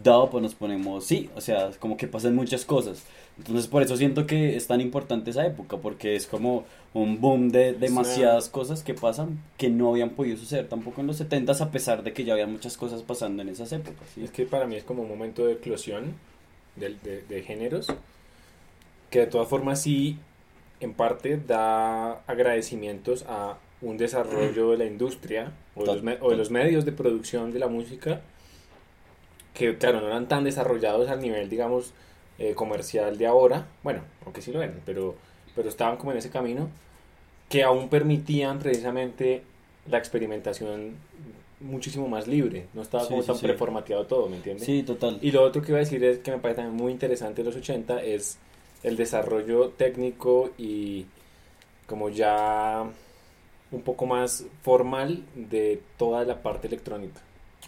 dub 0.03 0.33
o 0.33 0.41
nos 0.41 0.55
ponemos... 0.55 1.05
Sí, 1.05 1.29
o 1.35 1.41
sea, 1.41 1.69
como 1.79 1.95
que 1.97 2.07
pasan 2.07 2.35
muchas 2.35 2.65
cosas. 2.65 3.03
Entonces 3.37 3.67
por 3.67 3.81
eso 3.81 3.97
siento 3.97 4.27
que 4.27 4.55
es 4.55 4.67
tan 4.67 4.79
importante 4.79 5.31
esa 5.31 5.45
época, 5.45 5.77
porque 5.77 6.15
es 6.15 6.27
como 6.27 6.65
un 6.93 7.19
boom 7.19 7.49
de 7.49 7.73
demasiadas 7.73 8.47
cosas 8.49 8.83
que 8.83 8.93
pasan 8.93 9.39
que 9.57 9.69
no 9.69 9.89
habían 9.89 10.11
podido 10.11 10.37
suceder 10.37 10.67
tampoco 10.69 11.01
en 11.01 11.07
los 11.07 11.19
70s 11.19 11.61
a 11.61 11.71
pesar 11.71 12.03
de 12.03 12.13
que 12.13 12.23
ya 12.25 12.33
había 12.33 12.45
muchas 12.45 12.77
cosas 12.77 13.01
pasando 13.01 13.41
en 13.41 13.49
esas 13.49 13.71
épocas. 13.71 14.07
¿sí? 14.13 14.23
Es 14.23 14.29
que 14.31 14.45
para 14.45 14.67
mí 14.67 14.75
es 14.75 14.83
como 14.83 15.01
un 15.01 15.09
momento 15.09 15.45
de 15.47 15.53
eclosión 15.53 16.13
de, 16.75 16.95
de- 17.03 17.23
de 17.23 17.41
géneros 17.41 17.87
que 19.09 19.19
de 19.19 19.27
todas 19.27 19.47
formas 19.47 19.81
sí 19.81 20.19
en 20.79 20.93
parte 20.93 21.37
da 21.37 22.13
agradecimientos 22.27 23.25
a 23.27 23.57
un 23.81 23.97
desarrollo 23.97 24.71
de 24.71 24.77
la 24.77 24.85
industria 24.85 25.51
o 25.75 25.81
de, 25.85 26.01
los, 26.01 26.17
o 26.21 26.29
de 26.29 26.37
los 26.37 26.51
medios 26.51 26.85
de 26.85 26.91
producción 26.91 27.51
de 27.51 27.59
la 27.59 27.67
música 27.67 28.21
que 29.53 29.77
claro 29.77 30.01
no 30.01 30.07
eran 30.07 30.27
tan 30.27 30.43
desarrollados 30.43 31.09
al 31.09 31.19
nivel 31.21 31.49
digamos 31.49 31.93
eh, 32.49 32.53
comercial 32.55 33.17
de 33.17 33.25
ahora 33.27 33.65
bueno 33.83 34.01
aunque 34.25 34.41
sí 34.41 34.51
lo 34.51 34.61
eran 34.61 34.81
pero 34.85 35.15
pero 35.55 35.69
estaban 35.69 35.97
como 35.97 36.11
en 36.11 36.17
ese 36.17 36.29
camino 36.29 36.69
que 37.49 37.63
aún 37.63 37.89
permitían 37.89 38.59
precisamente 38.59 39.43
la 39.89 39.97
experimentación 39.97 40.95
muchísimo 41.59 42.07
más 42.07 42.27
libre 42.27 42.65
no 42.73 42.81
estaba 42.81 43.03
Sí, 43.03 43.09
como 43.09 43.21
sí, 43.21 43.27
tan 43.27 43.37
sí. 43.37 43.45
preformateado 43.45 44.05
todo 44.05 44.27
¿me 44.29 44.37
entiendes? 44.37 44.65
Sí, 44.65 44.83
total. 44.83 45.19
Y 45.21 45.31
lo 45.31 45.43
otro 45.43 45.61
que 45.61 45.69
iba 45.71 45.77
a 45.77 45.85
decir 45.87 46.03
es 46.03 46.17
que 46.19 46.31
me 46.31 46.37
parece 46.39 46.61
también 46.61 46.75
muy 46.81 46.91
interesante 46.91 47.41
de 47.41 47.45
los 47.49 47.55
80 47.55 48.01
es 48.03 48.37
el 48.83 48.97
desarrollo 48.97 49.69
técnico 49.69 50.49
y 50.57 51.05
como 51.87 52.09
ya 52.09 52.83
un 53.71 53.81
poco 53.81 54.05
más 54.05 54.45
formal 54.61 55.23
de 55.35 55.81
toda 55.97 56.25
la 56.25 56.41
parte 56.41 56.67
electrónica. 56.67 57.21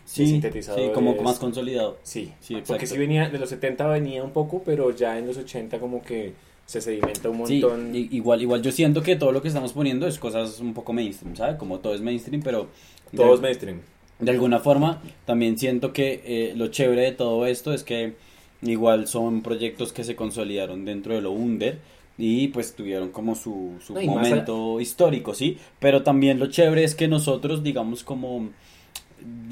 Sí, 0.05 0.25
sí, 0.25 0.31
sintetizadores. 0.33 0.91
como 0.91 1.15
más 1.15 1.39
consolidado. 1.39 1.97
Sí, 2.03 2.31
Sí, 2.39 2.53
porque 2.55 2.85
exacto. 2.85 2.85
sí 2.87 2.97
venía, 2.97 3.29
de 3.29 3.39
los 3.39 3.49
70 3.49 3.87
venía 3.87 4.23
un 4.23 4.31
poco, 4.31 4.61
pero 4.63 4.91
ya 4.95 5.17
en 5.17 5.27
los 5.27 5.37
80 5.37 5.79
como 5.79 6.01
que 6.03 6.33
se 6.65 6.81
sedimenta 6.81 7.29
un 7.29 7.45
Sí, 7.47 7.59
montón. 7.61 7.95
i- 7.95 8.09
igual, 8.11 8.41
igual 8.41 8.61
yo 8.61 8.71
siento 8.71 9.01
que 9.03 9.15
todo 9.15 9.31
lo 9.31 9.41
que 9.41 9.47
estamos 9.49 9.73
poniendo 9.73 10.07
es 10.07 10.17
cosas 10.19 10.59
un 10.59 10.73
poco 10.73 10.93
mainstream, 10.93 11.35
¿sabes? 11.35 11.55
Como 11.57 11.79
todo 11.79 11.93
es 11.93 12.01
mainstream, 12.01 12.41
pero... 12.43 12.67
de- 13.11 13.17
Todos 13.17 13.41
mainstream. 13.41 13.81
De 14.19 14.31
alguna 14.31 14.59
forma, 14.59 15.01
también 15.25 15.57
siento 15.57 15.91
que 15.91 16.21
eh, 16.25 16.53
lo 16.55 16.67
chévere 16.67 17.01
de 17.01 17.11
todo 17.11 17.45
esto 17.47 17.73
es 17.73 17.83
que 17.83 18.13
igual 18.61 19.07
son 19.07 19.41
proyectos 19.41 19.91
que 19.91 20.03
se 20.03 20.15
consolidaron 20.15 20.85
dentro 20.85 21.13
de 21.15 21.21
lo 21.21 21.31
under 21.31 21.79
y 22.17 22.47
pues 22.47 22.75
tuvieron 22.75 23.09
como 23.11 23.35
su, 23.35 23.73
su 23.85 23.93
No, 23.93 24.01
momento 24.03 24.79
histórico, 24.79 25.33
¿sí? 25.33 25.57
Pero 25.79 26.01
también 26.03 26.39
lo 26.39 26.47
chévere 26.47 26.83
es 26.85 26.95
que 26.95 27.09
nosotros, 27.09 27.61
digamos, 27.61 28.03
como 28.05 28.49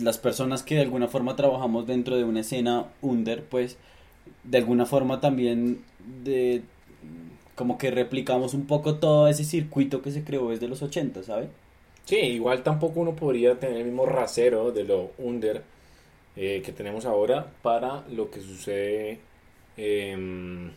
las 0.01 0.17
personas 0.17 0.63
que 0.63 0.75
de 0.75 0.81
alguna 0.81 1.07
forma 1.07 1.35
trabajamos 1.35 1.87
dentro 1.87 2.15
de 2.15 2.23
una 2.23 2.41
escena 2.41 2.87
under, 3.01 3.43
pues 3.43 3.77
de 4.43 4.57
alguna 4.57 4.85
forma 4.85 5.19
también 5.19 5.83
de 6.23 6.63
como 7.55 7.77
que 7.77 7.91
replicamos 7.91 8.53
un 8.53 8.65
poco 8.65 8.95
todo 8.95 9.27
ese 9.27 9.43
circuito 9.43 10.01
que 10.01 10.11
se 10.11 10.23
creó 10.23 10.49
desde 10.49 10.67
los 10.67 10.81
80, 10.81 11.23
¿sabes? 11.23 11.49
Sí, 12.05 12.17
igual 12.17 12.63
tampoco 12.63 12.99
uno 12.99 13.15
podría 13.15 13.59
tener 13.59 13.77
el 13.77 13.85
mismo 13.85 14.05
rasero 14.05 14.71
de 14.71 14.83
lo 14.83 15.11
under 15.17 15.63
eh, 16.35 16.61
que 16.65 16.71
tenemos 16.71 17.05
ahora 17.05 17.51
para 17.61 18.03
lo 18.09 18.29
que 18.31 18.41
sucede 18.41 19.19
em, 19.77 20.71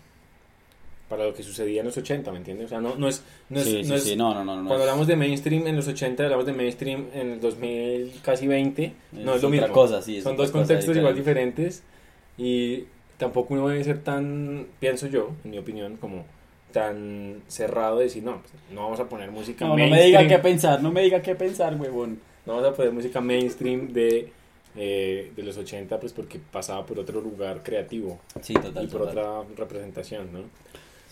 para 1.08 1.24
lo 1.24 1.34
que 1.34 1.42
sucedía 1.42 1.80
en 1.80 1.86
los 1.86 1.96
80, 1.96 2.32
¿me 2.32 2.38
entiendes? 2.38 2.66
O 2.66 2.68
sea, 2.68 2.80
no, 2.80 2.96
no 2.96 3.08
es, 3.08 3.22
no 3.48 3.58
es, 3.60 3.64
sí, 3.64 3.76
no 3.78 3.84
sí, 3.84 3.94
es- 3.94 4.02
sí, 4.02 4.16
no, 4.16 4.34
no, 4.34 4.44
no, 4.44 4.56
no. 4.56 4.66
cuando 4.68 4.76
es- 4.84 4.90
hablamos 4.90 5.06
de 5.06 5.16
mainstream 5.16 5.66
en 5.66 5.76
los 5.76 5.86
80, 5.88 6.24
hablamos 6.24 6.46
de 6.46 6.52
mainstream 6.52 7.06
en 7.14 7.30
el 7.32 7.40
2000, 7.40 8.12
casi 8.22 8.46
20, 8.46 8.92
no 9.12 9.18
es, 9.20 9.42
lo 9.42 9.48
otra 9.48 9.48
mismo. 9.60 9.72
cosa, 9.72 10.02
sí, 10.02 10.16
es 10.18 10.24
Son 10.24 10.36
dos 10.36 10.50
cosa 10.50 10.58
contextos 10.66 10.96
igual 10.96 11.14
diferente. 11.14 11.62
diferentes 11.62 11.82
y 12.38 12.84
tampoco 13.18 13.54
uno 13.54 13.68
debe 13.68 13.82
ser 13.84 14.02
tan, 14.02 14.66
pienso 14.80 15.06
yo, 15.06 15.30
en 15.44 15.50
mi 15.52 15.58
opinión, 15.58 15.96
como 15.96 16.24
tan 16.72 17.42
cerrado 17.48 17.98
de 17.98 18.04
decir, 18.04 18.22
no, 18.22 18.40
pues, 18.42 18.52
no 18.72 18.82
vamos 18.82 19.00
a 19.00 19.08
poner 19.08 19.30
música 19.30 19.64
No, 19.64 19.70
no 19.70 19.76
mainstream. 19.76 20.00
me 20.00 20.06
diga 20.24 20.28
qué 20.36 20.42
pensar, 20.42 20.82
no 20.82 20.92
me 20.92 21.02
diga 21.02 21.22
qué 21.22 21.34
pensar, 21.34 21.74
huevón. 21.80 22.18
No 22.44 22.54
vamos 22.54 22.68
a 22.68 22.74
poner 22.74 22.92
música 22.92 23.20
mainstream 23.20 23.92
de, 23.92 24.30
eh, 24.76 25.32
de 25.34 25.42
los 25.42 25.56
80, 25.56 25.98
pues 25.98 26.12
porque 26.12 26.38
pasaba 26.52 26.84
por 26.84 26.98
otro 26.98 27.20
lugar 27.22 27.62
creativo 27.62 28.20
Sí, 28.42 28.52
total, 28.52 28.84
y 28.84 28.86
por 28.88 29.00
total. 29.06 29.18
otra 29.18 29.54
representación, 29.56 30.28
¿no? 30.32 30.40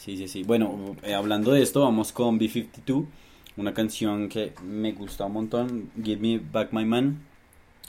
Sí, 0.04 0.16
sí, 0.18 0.28
sí. 0.28 0.42
Bueno, 0.42 0.96
eh, 1.02 1.14
hablando 1.14 1.52
de 1.52 1.62
esto, 1.62 1.80
vamos 1.80 2.12
con 2.12 2.38
B52, 2.38 3.06
una 3.56 3.72
canción 3.72 4.28
que 4.28 4.52
me 4.62 4.92
gusta 4.92 5.24
un 5.24 5.32
montón, 5.32 5.90
Give 6.02 6.20
Me 6.20 6.38
Back 6.52 6.72
My 6.72 6.84
Man. 6.84 7.22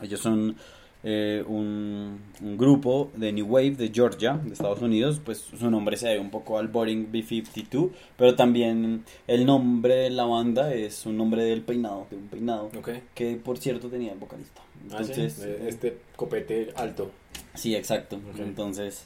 Ellos 0.01 0.21
son 0.21 0.55
eh, 1.03 1.43
un, 1.45 2.17
un 2.41 2.57
grupo 2.57 3.11
de 3.17 3.33
New 3.33 3.45
Wave 3.47 3.71
de 3.71 3.91
Georgia, 3.93 4.37
de 4.37 4.53
Estados 4.53 4.81
Unidos. 4.81 5.19
Pues 5.25 5.39
su 5.39 5.69
nombre 5.69 5.97
se 5.97 6.07
debe 6.07 6.21
un 6.21 6.29
poco 6.29 6.57
al 6.57 6.69
Boring 6.69 7.11
B52, 7.11 7.89
pero 8.17 8.35
también 8.35 9.03
el 9.27 9.45
nombre 9.45 9.95
de 9.95 10.09
la 10.11 10.23
banda 10.23 10.73
es 10.73 11.05
un 11.05 11.17
nombre 11.17 11.43
del 11.43 11.63
peinado, 11.63 12.07
de 12.09 12.15
un 12.15 12.27
peinado, 12.27 12.71
Ok. 12.77 12.91
que 13.13 13.35
por 13.35 13.57
cierto 13.57 13.89
tenía 13.89 14.13
el 14.13 14.19
vocalista. 14.19 14.61
Ah, 14.91 15.03
sí, 15.03 15.11
Entonces, 15.11 15.39
eh, 15.43 15.65
este 15.67 15.97
copete 16.15 16.69
alto. 16.77 17.11
Sí, 17.55 17.75
exacto. 17.75 18.15
Ok. 18.33 18.39
Entonces, 18.39 19.05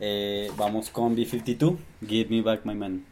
eh, 0.00 0.50
vamos 0.56 0.90
con 0.90 1.14
B52, 1.16 1.76
Give 2.06 2.28
Me 2.30 2.42
Back 2.42 2.64
My 2.64 2.74
Man. 2.74 3.04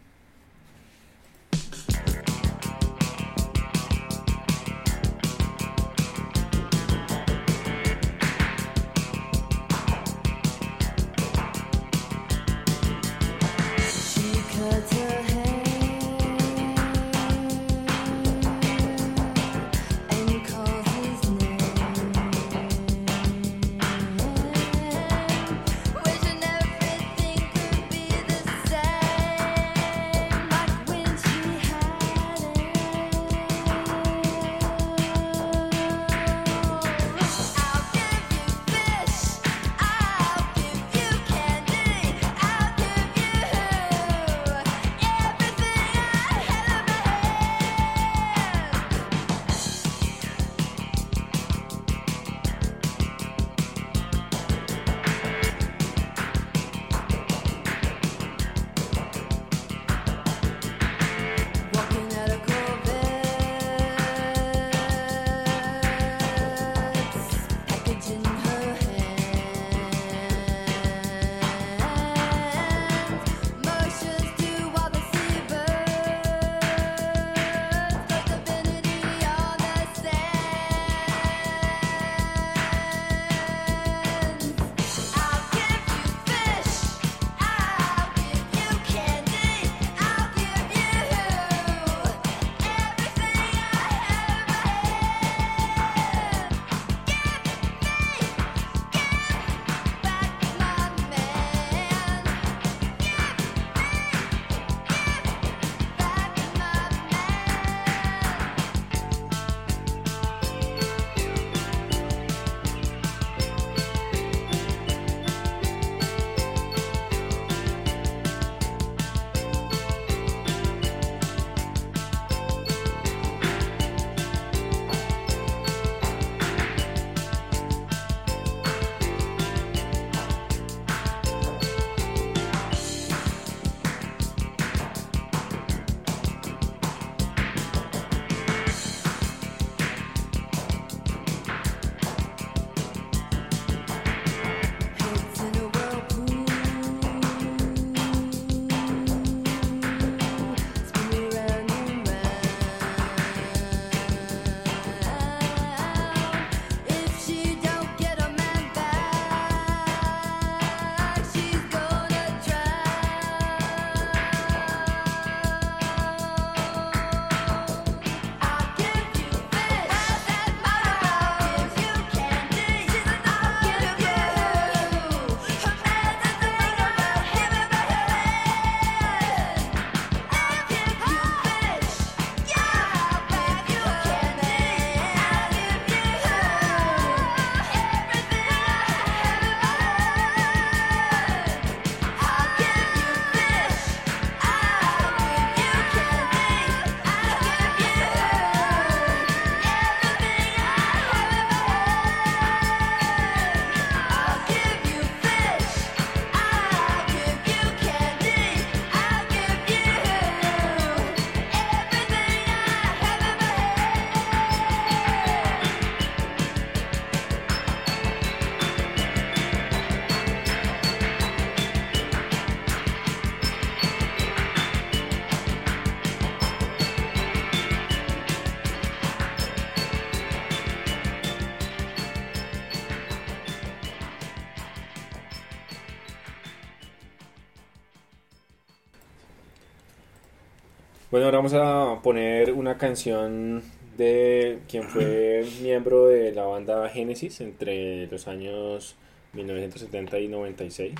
Vamos 241.39 241.55
a 241.55 242.01
poner 242.03 242.53
una 242.53 242.79
canción 242.79 243.63
de 243.97 244.59
quien 244.69 244.83
fue 244.85 245.45
miembro 245.63 246.09
de 246.09 246.33
la 246.33 246.43
banda 246.45 246.89
Genesis 246.89 247.41
entre 247.41 248.09
los 248.09 248.27
años 248.27 248.97
1970 249.35 250.19
y 250.19 250.27
96. 250.27 250.95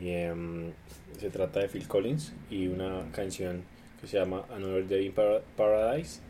Y, 0.00 0.08
em, 0.10 0.70
se 1.20 1.28
trata 1.28 1.60
de 1.60 1.68
Phil 1.68 1.86
Collins 1.86 2.32
y 2.50 2.68
una 2.68 3.02
canción 3.12 3.64
que 4.00 4.06
se 4.06 4.16
llama 4.18 4.44
Another 4.54 4.88
Day 4.88 5.06
in 5.06 5.12
Para- 5.12 5.40
Paradise. 5.58 6.20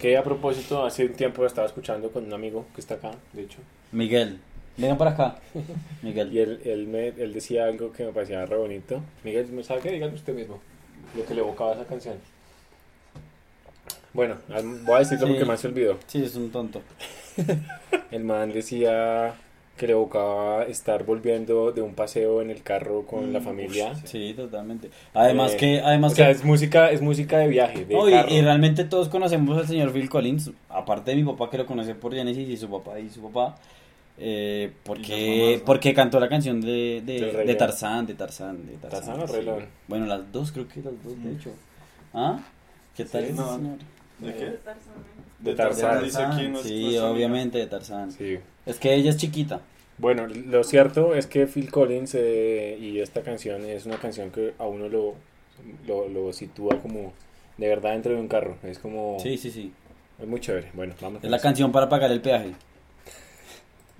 Que 0.00 0.16
a 0.16 0.22
propósito, 0.22 0.84
hace 0.84 1.06
un 1.06 1.14
tiempo 1.14 1.42
la 1.42 1.48
estaba 1.48 1.66
escuchando 1.66 2.12
con 2.12 2.24
un 2.26 2.32
amigo 2.32 2.66
que 2.74 2.80
está 2.80 2.94
acá, 2.94 3.10
de 3.32 3.42
hecho. 3.42 3.58
Miguel, 3.90 4.38
vengan 4.76 4.96
para 4.96 5.10
acá. 5.10 5.36
Y 6.02 6.06
Miguel. 6.06 6.36
él, 6.38 6.60
él, 6.64 6.86
me, 6.86 7.08
él 7.08 7.32
decía 7.32 7.64
algo 7.64 7.92
que 7.92 8.04
me 8.04 8.12
parecía 8.12 8.46
re 8.46 8.56
bonito. 8.56 9.00
Miguel, 9.24 9.48
¿me 9.52 9.64
sabe 9.64 9.80
qué? 9.80 9.90
Dígalo 9.90 10.14
usted 10.14 10.34
mismo. 10.34 10.60
Lo 11.16 11.24
que 11.26 11.34
le 11.34 11.40
evocaba 11.40 11.72
esa 11.74 11.84
canción. 11.84 12.14
Bueno, 14.14 14.36
voy 14.84 14.96
a 14.96 14.98
decir 14.98 15.18
lo 15.20 15.26
Sí. 15.26 15.38
que 15.38 15.44
más 15.44 15.60
se 15.60 15.68
olvidó. 15.68 15.96
Sí, 16.06 16.22
es 16.22 16.34
un 16.36 16.50
tonto. 16.50 16.82
El 18.10 18.24
man 18.24 18.52
decía 18.52 19.34
que 19.76 19.86
le 19.86 19.94
evocaba 19.94 20.64
estar 20.64 21.02
volviendo 21.04 21.72
de 21.72 21.80
un 21.80 21.94
paseo 21.94 22.42
en 22.42 22.50
el 22.50 22.62
carro 22.62 23.04
con 23.06 23.32
la 23.32 23.40
familia. 23.40 23.94
Sí, 24.04 24.34
totalmente. 24.36 24.90
Además 25.14 25.54
Eh, 25.54 25.56
que, 25.56 25.80
además 25.80 26.12
o 26.12 26.14
sea, 26.16 26.26
que 26.26 26.32
es 26.32 26.44
música, 26.44 26.90
es 26.90 27.00
música 27.00 27.38
de 27.38 27.48
viaje, 27.48 27.86
de 27.86 27.94
y, 27.94 28.10
carro. 28.12 28.28
y 28.30 28.42
realmente 28.42 28.84
todos 28.84 29.08
conocemos 29.08 29.56
al 29.58 29.66
señor 29.66 29.90
Phil 29.92 30.10
Collins, 30.10 30.50
aparte 30.68 31.12
de 31.12 31.16
mi 31.16 31.24
papá 31.24 31.48
que 31.50 31.56
lo 31.58 31.64
conoce 31.66 31.94
por 31.94 32.14
Genesis 32.14 32.48
y 32.50 32.56
su 32.58 32.68
papá 32.70 33.00
y 33.00 33.08
su 33.08 33.22
papá, 33.22 33.56
eh, 34.18 34.72
porque, 34.84 35.38
mamás, 35.40 35.58
¿no? 35.60 35.64
porque 35.64 35.94
cantó 35.94 36.20
la 36.20 36.28
canción 36.28 36.60
de, 36.60 37.02
de, 37.04 37.44
de. 37.44 37.54
Tarzán, 37.54 38.06
de 38.06 38.14
Tarzán, 38.14 38.66
de 38.66 38.72
Tarzán. 38.74 38.90
¿Tarzán 39.04 39.20
o 39.22 39.26
sí. 39.26 39.32
Rey 39.34 39.44
León? 39.44 39.66
Bueno, 39.88 40.06
las 40.06 40.30
dos, 40.32 40.52
creo 40.52 40.68
que 40.68 40.80
las 40.82 40.92
dos, 41.02 41.22
de 41.22 41.32
hecho. 41.32 41.50
¿Ah? 42.14 42.40
¿Qué 42.96 43.04
tal 43.04 43.22
Sí, 43.22 43.28
ese 43.32 43.40
no. 43.40 43.56
señor? 43.56 43.78
¿De 44.18 44.34
qué? 44.34 44.44
De 44.44 44.58
De 45.50 45.54
Tarzán. 45.56 46.04
Dice 46.04 46.22
aquí 46.22 46.48
nuestro- 46.48 46.68
sí, 46.68 46.96
obviamente 46.98 47.58
de 47.58 47.66
Tarzán. 47.66 48.12
Sí. 48.12 48.38
Es 48.66 48.78
que 48.78 48.94
ella 48.94 49.10
es 49.10 49.16
chiquita. 49.16 49.60
Bueno, 49.98 50.26
lo 50.26 50.62
cierto 50.64 51.14
es 51.14 51.26
que 51.26 51.46
Phil 51.46 51.70
Collins 51.70 52.14
eh, 52.14 52.76
y 52.80 53.00
esta 53.00 53.22
canción 53.22 53.64
es 53.64 53.86
una 53.86 53.96
canción 53.98 54.30
que 54.30 54.54
a 54.58 54.64
uno 54.66 54.88
lo, 54.88 55.14
lo, 55.86 56.08
lo 56.08 56.32
sitúa 56.32 56.80
como 56.80 57.12
de 57.58 57.68
verdad 57.68 57.92
dentro 57.92 58.12
de 58.12 58.20
un 58.20 58.28
carro. 58.28 58.56
Es 58.62 58.78
como... 58.78 59.18
Sí, 59.20 59.36
sí, 59.36 59.50
sí. 59.50 59.72
Es 60.20 60.26
muy 60.26 60.40
chévere. 60.40 60.70
Bueno, 60.74 60.94
vamos. 61.00 61.22
Es 61.24 61.30
la 61.30 61.36
eso. 61.36 61.42
canción 61.44 61.72
para 61.72 61.88
pagar 61.88 62.10
el 62.12 62.20
peaje. 62.20 62.52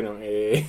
Bueno, 0.00 0.16
eh, 0.22 0.64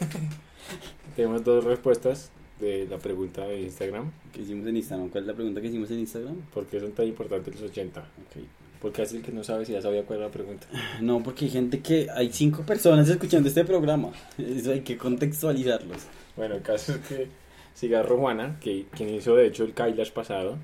tenemos 1.14 1.44
dos 1.44 1.62
respuestas 1.62 2.32
de 2.58 2.84
la 2.90 2.98
pregunta 2.98 3.46
de 3.46 3.60
Instagram. 3.60 4.10
¿Qué 4.32 4.42
hicimos 4.42 4.66
en 4.66 4.76
Instagram? 4.76 5.08
¿Cuál 5.08 5.22
es 5.22 5.28
la 5.28 5.34
pregunta 5.34 5.60
que 5.60 5.68
hicimos 5.68 5.88
en 5.92 6.00
Instagram? 6.00 6.34
¿Por 6.52 6.66
qué 6.66 6.80
son 6.80 6.90
tan 6.90 7.06
importantes 7.06 7.54
los 7.60 7.70
80? 7.70 8.00
Ok. 8.00 8.42
Porque 8.82 9.02
así 9.02 9.18
el 9.18 9.22
que 9.22 9.30
no 9.30 9.44
sabe 9.44 9.64
si 9.66 9.72
ya 9.72 9.80
sabía 9.80 10.02
cuál 10.04 10.18
era 10.18 10.26
la 10.26 10.32
pregunta. 10.32 10.66
No, 11.00 11.22
porque 11.22 11.44
hay 11.44 11.52
gente 11.52 11.78
que. 11.78 12.08
Hay 12.12 12.32
cinco 12.32 12.64
personas 12.64 13.08
escuchando 13.08 13.48
este 13.48 13.64
programa. 13.64 14.10
Eso 14.36 14.72
hay 14.72 14.80
que 14.80 14.98
contextualizarlos. 14.98 15.98
Bueno, 16.34 16.56
el 16.56 16.62
caso 16.62 16.94
es 16.94 16.98
que 17.06 17.28
Cigarro 17.76 18.18
Juana, 18.18 18.58
que, 18.60 18.86
quien 18.96 19.10
hizo 19.10 19.36
de 19.36 19.46
hecho 19.46 19.62
el 19.62 19.74
Kailash 19.74 20.10
pasado, 20.10 20.56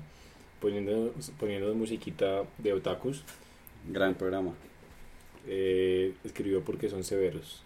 poniendo, 0.59 1.13
poniendo 1.39 1.73
musiquita 1.73 2.43
de 2.57 2.73
otakus, 2.73 3.23
Gran 3.87 4.15
programa. 4.15 4.51
Eh, 5.47 6.13
escribió 6.23 6.63
porque 6.63 6.89
son 6.89 7.03
severos. 7.03 7.61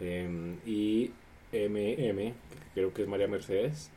Em, 0.00 0.56
y 0.66 1.10
MM, 1.52 2.16
que 2.32 2.34
creo 2.74 2.92
que 2.94 3.02
es 3.02 3.08
María 3.08 3.28
Mercedes. 3.28 3.90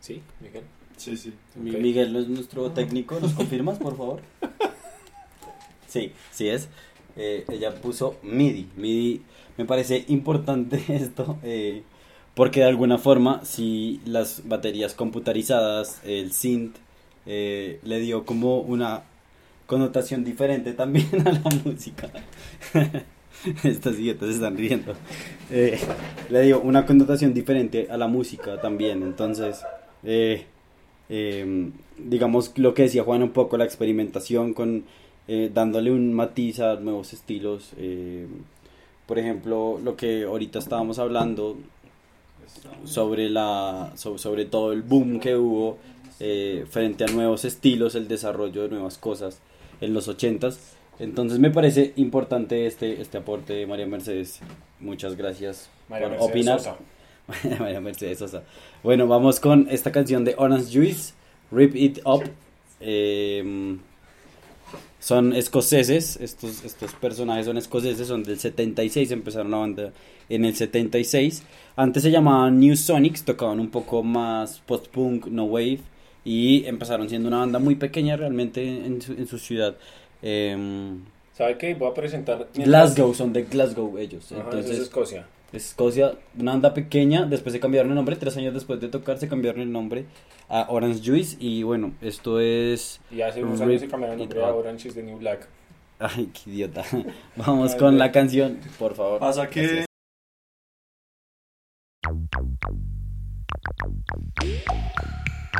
¿Sí, 0.00 0.20
Miguel? 0.40 0.64
Sí, 0.96 1.16
sí. 1.16 1.32
Mi- 1.56 1.70
Ok. 1.74 1.78
Miguel 1.80 2.16
es 2.16 2.28
nuestro 2.28 2.70
técnico, 2.72 3.18
¿nos 3.20 3.32
confirmas, 3.32 3.78
por 3.78 3.96
favor? 3.96 4.20
Sí, 5.88 6.12
sí 6.30 6.48
es. 6.48 6.68
Eh, 7.16 7.44
ella 7.50 7.74
puso 7.74 8.16
MIDI. 8.22 8.68
MIDI, 8.76 9.22
me 9.58 9.64
parece 9.64 10.04
importante 10.08 10.80
esto, 10.88 11.38
eh, 11.42 11.82
porque 12.36 12.60
de 12.60 12.66
alguna 12.66 12.96
forma, 12.98 13.44
si 13.44 14.00
las 14.04 14.46
baterías 14.48 14.94
computarizadas, 14.94 16.00
el 16.04 16.32
synth, 16.32 16.76
eh, 17.26 17.80
le 17.82 17.98
dio 17.98 18.24
como 18.24 18.60
una 18.60 19.02
connotación 19.70 20.24
diferente 20.24 20.72
también 20.72 21.08
a 21.26 21.32
la 21.32 21.50
música. 21.64 22.10
Estas 23.64 23.94
idiotas 23.98 24.28
se 24.28 24.34
están 24.34 24.56
riendo. 24.56 24.92
Eh, 25.50 25.78
le 26.28 26.42
dio 26.42 26.60
una 26.60 26.84
connotación 26.84 27.32
diferente 27.32 27.86
a 27.90 27.96
la 27.96 28.06
música 28.08 28.60
también. 28.60 29.02
Entonces, 29.02 29.62
eh, 30.02 30.44
eh, 31.08 31.70
digamos 31.96 32.52
lo 32.56 32.74
que 32.74 32.82
decía 32.82 33.04
Juan 33.04 33.22
un 33.22 33.30
poco, 33.30 33.56
la 33.56 33.64
experimentación 33.64 34.52
con 34.54 34.84
eh, 35.28 35.50
dándole 35.54 35.90
un 35.92 36.12
matiz 36.12 36.60
a 36.60 36.74
nuevos 36.76 37.12
estilos. 37.12 37.70
eh, 37.78 38.26
por 39.06 39.18
ejemplo, 39.18 39.80
lo 39.82 39.96
que 39.96 40.24
ahorita 40.24 40.58
estábamos 40.60 40.98
hablando 40.98 41.56
sobre 42.84 43.28
la 43.30 43.92
so- 43.96 44.18
sobre 44.18 44.44
todo 44.44 44.72
el 44.72 44.82
boom 44.82 45.20
que 45.20 45.34
hubo 45.36 45.78
frente 46.70 47.04
a 47.04 47.06
nuevos 47.08 47.44
estilos, 47.46 47.94
el 47.94 48.06
desarrollo 48.06 48.62
de 48.64 48.68
nuevas 48.68 48.98
cosas 48.98 49.40
en 49.80 49.94
los 49.94 50.08
ochentas. 50.08 50.76
Entonces 50.98 51.38
me 51.38 51.50
parece 51.50 51.92
importante 51.96 52.66
este, 52.66 53.00
este 53.00 53.18
aporte 53.18 53.54
de 53.54 53.66
María 53.66 53.86
Mercedes. 53.86 54.40
Muchas 54.80 55.16
gracias 55.16 55.70
María 55.88 56.08
por 56.08 56.18
Mercedes 56.18 56.30
opinar. 56.30 56.60
Sosa. 56.60 57.58
María 57.60 57.80
Mercedes 57.80 58.18
Sosa. 58.18 58.42
Bueno, 58.82 59.06
vamos 59.06 59.40
con 59.40 59.68
esta 59.70 59.92
canción 59.92 60.24
de 60.24 60.34
Orange 60.36 60.72
Juice, 60.72 61.14
Rip 61.50 61.74
It 61.74 62.00
Up. 62.04 62.24
Eh, 62.80 63.78
son 65.00 65.32
escoceses, 65.32 66.18
estos, 66.20 66.62
estos 66.62 66.92
personajes 66.92 67.46
son 67.46 67.56
escoceses, 67.56 68.06
son 68.06 68.22
del 68.22 68.38
76, 68.38 69.10
empezaron 69.10 69.50
la 69.50 69.56
banda 69.56 69.92
en 70.28 70.44
el 70.44 70.54
76. 70.54 71.42
Antes 71.74 72.02
se 72.02 72.10
llamaban 72.10 72.60
New 72.60 72.76
Sonics, 72.76 73.24
tocaban 73.24 73.60
un 73.60 73.70
poco 73.70 74.02
más 74.02 74.60
post-punk, 74.66 75.26
no 75.28 75.44
wave, 75.44 75.80
y 76.24 76.66
empezaron 76.66 77.08
siendo 77.08 77.28
una 77.28 77.38
banda 77.38 77.58
muy 77.58 77.74
pequeña 77.76 78.16
realmente 78.16 78.62
en 78.62 79.00
su, 79.00 79.12
en 79.12 79.26
su 79.26 79.38
ciudad. 79.38 79.76
Eh, 80.22 80.96
¿Sabe 81.32 81.56
qué? 81.56 81.74
Voy 81.74 81.90
a 81.90 81.94
presentar... 81.94 82.48
Glasgow, 82.54 83.14
son 83.14 83.32
de 83.32 83.44
Glasgow 83.44 83.96
ellos. 83.98 84.30
Ajá, 84.32 84.42
Entonces, 84.42 84.72
es 84.72 84.78
Escocia. 84.80 85.26
Escocia, 85.52 86.12
una 86.38 86.52
banda 86.52 86.74
pequeña, 86.74 87.24
después 87.24 87.52
se 87.52 87.60
cambiaron 87.60 87.90
el 87.90 87.96
nombre, 87.96 88.14
tres 88.16 88.36
años 88.36 88.54
después 88.54 88.80
de 88.80 88.88
tocar 88.88 89.18
se 89.18 89.26
cambiaron 89.26 89.62
el 89.62 89.72
nombre 89.72 90.04
a 90.48 90.66
Orange 90.68 91.00
Juice 91.04 91.36
y 91.40 91.62
bueno, 91.62 91.92
esto 92.02 92.40
es... 92.40 93.00
Y 93.10 93.22
hace 93.22 93.42
unos 93.42 93.60
años 93.60 93.80
se 93.80 93.88
cambiaron 93.88 94.20
el 94.20 94.28
nombre 94.28 94.44
a. 94.44 94.54
Orange 94.54 94.88
is 94.88 94.94
the 94.94 95.02
New 95.02 95.18
Black. 95.18 95.48
Ay, 95.98 96.30
qué 96.32 96.50
idiota. 96.50 96.84
Vamos 97.36 97.74
con 97.74 97.98
la 97.98 98.12
canción, 98.12 98.58
por 98.78 98.94
favor. 98.94 99.18
Pasa 99.18 99.48
que 99.50 99.86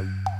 Gracias. 0.02 0.30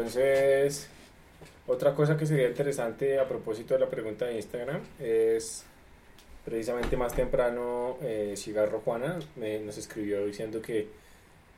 Entonces, 0.00 0.88
otra 1.66 1.94
cosa 1.94 2.16
que 2.16 2.24
sería 2.24 2.48
interesante 2.48 3.18
a 3.18 3.28
propósito 3.28 3.74
de 3.74 3.80
la 3.80 3.90
pregunta 3.90 4.24
de 4.24 4.36
Instagram 4.36 4.80
es 4.98 5.64
precisamente 6.44 6.96
más 6.96 7.14
temprano 7.14 7.98
eh, 8.02 8.34
Cigarro 8.36 8.80
Juana 8.80 9.18
nos 9.36 9.76
escribió 9.76 10.24
diciendo 10.24 10.62
que, 10.62 10.88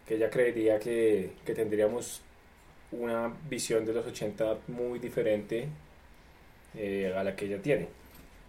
que 0.07 0.17
ella 0.17 0.29
creería 0.29 0.79
que, 0.81 1.33
que 1.45 1.55
tendríamos 1.55 2.21
una 2.91 3.33
visión 3.49 3.87
de 3.87 3.95
los 3.95 4.07
80 4.07 4.59
muy 4.69 4.99
diferente 4.99 5.69
eh, 6.75 7.15
a 7.17 7.23
la 7.23 7.37
que 7.37 7.47
ella 7.47 7.63
tiene. 7.63 7.89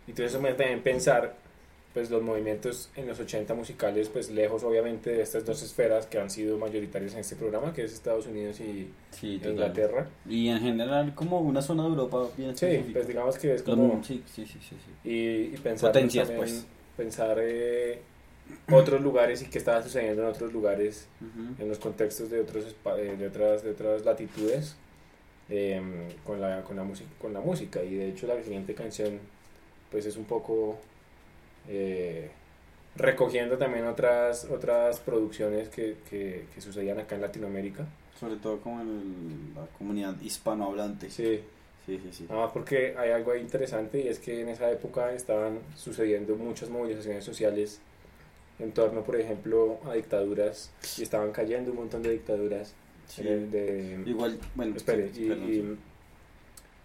Entonces 0.08 0.32
eso 0.32 0.42
me 0.42 0.50
hace 0.50 0.76
pensar 0.78 1.36
pues 1.94 2.10
los 2.10 2.24
movimientos 2.24 2.90
en 2.96 3.08
los 3.08 3.20
80 3.20 3.54
musicales 3.54 4.10
pues 4.10 4.32
lejos 4.32 4.64
obviamente 4.64 5.12
de 5.12 5.22
estas 5.22 5.46
dos 5.46 5.62
esferas 5.62 6.08
que 6.08 6.18
han 6.20 6.30
sido 6.30 6.58
mayoritarias 6.58 7.14
en 7.14 7.20
este 7.20 7.36
programa 7.36 7.72
que 7.74 7.84
es 7.84 7.94
Estados 7.94 8.26
Unidos 8.26 8.60
y 8.62 8.90
Sí. 9.12 9.40
Inglaterra. 9.44 10.08
Y 10.28 10.48
en 10.48 10.60
general 10.60 11.14
como 11.14 11.40
una 11.40 11.62
zona 11.62 11.84
de 11.84 11.90
Europa 11.90 12.28
bien 12.36 12.58
Sí, 12.58 12.66
específica. 12.66 12.94
pues 13.00 13.08
digamos 13.08 13.38
que 13.38 13.54
es 13.54 13.68
Los- 13.68 13.78
como 13.78 14.04
sí, 14.04 14.24
sí, 14.26 14.46
sí, 14.46 14.58
sí, 14.60 14.76
sí. 15.04 15.10
y, 15.10 15.54
y 15.54 15.58
pensar 15.62 15.92
Potencias, 15.92 16.28
también- 16.30 16.48
pues. 16.48 16.66
pensar 16.98 17.38
eh, 17.42 18.00
otros 18.72 19.00
lugares 19.02 19.42
y 19.44 19.46
qué 19.46 19.60
estaba 19.60 19.82
sucediendo 19.84 20.24
en 20.24 20.28
otros 20.30 20.52
lugares 20.52 21.08
Ujú. 21.22 21.62
en 21.62 21.70
los 21.70 21.78
contextos 21.80 22.30
de 22.32 22.42
otros 22.42 22.66
eh, 22.98 23.16
de 23.20 23.28
otras 23.28 23.64
de 23.64 23.70
otras 23.72 24.04
latitudes 24.04 24.76
eh, 25.50 25.80
con 26.26 26.42
la 26.42 26.64
con 26.64 26.76
la 26.76 26.86
con 27.22 27.34
la 27.34 27.40
música 27.40 27.84
y 27.84 27.94
de 27.96 28.10
hecho 28.10 28.26
la 28.28 28.42
siguiente 28.44 28.74
canción 28.74 29.20
pues 29.92 30.06
es 30.08 30.18
un 30.18 30.26
poco 30.26 30.80
eh, 31.70 32.30
recogiendo 32.96 33.58
también 33.58 33.86
otras 33.86 34.46
otras 34.46 35.00
producciones 35.00 35.70
que, 35.70 35.96
que, 36.10 36.46
que 36.54 36.62
sucedían 36.62 37.00
acá 37.00 37.16
en 37.16 37.22
Latinoamérica 37.22 37.86
Sobre 38.20 38.36
todo 38.36 38.60
como 38.60 38.82
en 38.82 39.54
la 39.56 39.66
comunidad 39.78 40.20
hispanohablante. 40.22 41.10
sí 41.10 41.42
sí, 41.86 42.00
sí. 42.04 42.10
sí. 42.14 42.26
Más 42.30 42.52
porque 42.52 42.96
hay 42.98 43.12
algo 43.12 43.32
ahí 43.32 43.42
interesante 43.42 44.00
y 44.02 44.08
es 44.08 44.20
que 44.20 44.42
en 44.42 44.50
esa 44.50 44.72
época 44.72 45.12
estaban 45.14 45.60
sucediendo 45.76 46.36
muchas 46.36 46.70
movilizaciones 46.70 47.24
sociales 47.26 47.80
en 48.60 48.72
torno, 48.72 49.04
por 49.04 49.16
ejemplo, 49.20 49.80
a 49.86 49.94
dictaduras 49.96 50.72
y 50.98 51.04
estaban 51.04 51.32
cayendo 51.32 51.72
un 51.72 51.78
montón 51.78 52.04
de 52.04 52.12
dictaduras. 52.12 52.74
Sí. 53.08 53.24
de- 53.24 54.02
Igual, 54.06 54.40
bueno, 54.56 54.78
espere, 54.78 55.12
sí, 55.14 55.26
y, 55.26 55.28
perdón, 55.30 55.50
y- 55.50 55.56
sí. 55.56 55.78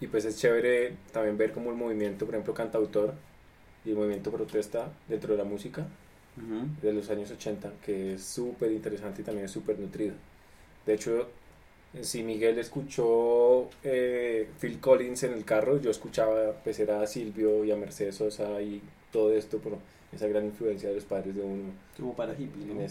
y 0.00 0.06
pues 0.08 0.24
es 0.24 0.36
chévere 0.38 0.94
también 1.12 1.36
ver 1.36 1.52
como 1.52 1.70
el 1.70 1.76
movimiento, 1.76 2.24
por 2.24 2.34
ejemplo, 2.34 2.54
cantautor 2.54 3.14
y 3.88 3.92
el 3.92 3.96
movimiento 3.96 4.30
protesta 4.30 4.92
dentro 5.08 5.32
de 5.32 5.38
la 5.38 5.44
música 5.44 5.86
de 6.82 6.92
los 6.92 7.10
años 7.10 7.30
80, 7.32 7.72
que 7.84 8.14
es 8.14 8.22
súper 8.22 8.70
interesante 8.70 9.22
y 9.22 9.24
también 9.24 9.46
es 9.46 9.50
súper 9.50 9.76
nutrido. 9.78 10.14
De 10.86 10.94
hecho, 10.94 11.28
si 12.02 12.22
Miguel 12.22 12.58
escuchó 12.58 13.68
eh, 13.82 14.48
Phil 14.60 14.78
Collins 14.78 15.24
en 15.24 15.32
el 15.32 15.44
carro, 15.44 15.80
yo 15.80 15.90
escuchaba 15.90 16.52
pues 16.62 16.78
era 16.78 17.02
a 17.02 17.06
Silvio 17.06 17.64
y 17.64 17.72
a 17.72 17.76
Mercedes 17.76 18.16
Sosa 18.16 18.60
y 18.62 18.80
todo 19.10 19.32
esto 19.32 19.58
por 19.58 19.78
esa 20.12 20.28
gran 20.28 20.44
influencia 20.44 20.90
de 20.90 20.96
los 20.96 21.04
padres 21.04 21.34
de 21.34 21.42
uno 21.42 21.72
Como 21.96 22.14
para 22.14 22.34
hippie, 22.34 22.66
¿no? 22.66 22.80
en 22.80 22.88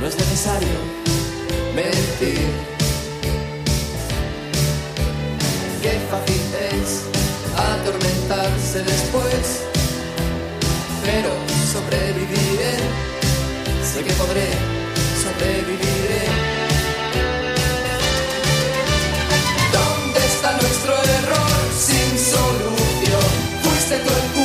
no 0.00 0.06
es 0.06 0.16
necesario 0.16 0.68
mentir. 1.74 2.46
Qué 5.82 5.98
fácil 6.10 6.42
es 6.72 7.04
atormentarse 7.56 8.82
después, 8.82 9.62
pero 11.04 11.30
sobreviviré, 11.72 12.76
sé 13.82 14.04
que 14.04 14.12
podré, 14.14 14.48
sobreviviré. 15.22 16.24
¿Dónde 19.72 20.20
está 20.26 20.52
nuestro 20.52 20.92
error 20.92 21.60
sin 21.78 22.18
solución? 22.18 23.30
¿Fuiste 23.62 23.96
tú 23.98 24.10
el 24.10 24.37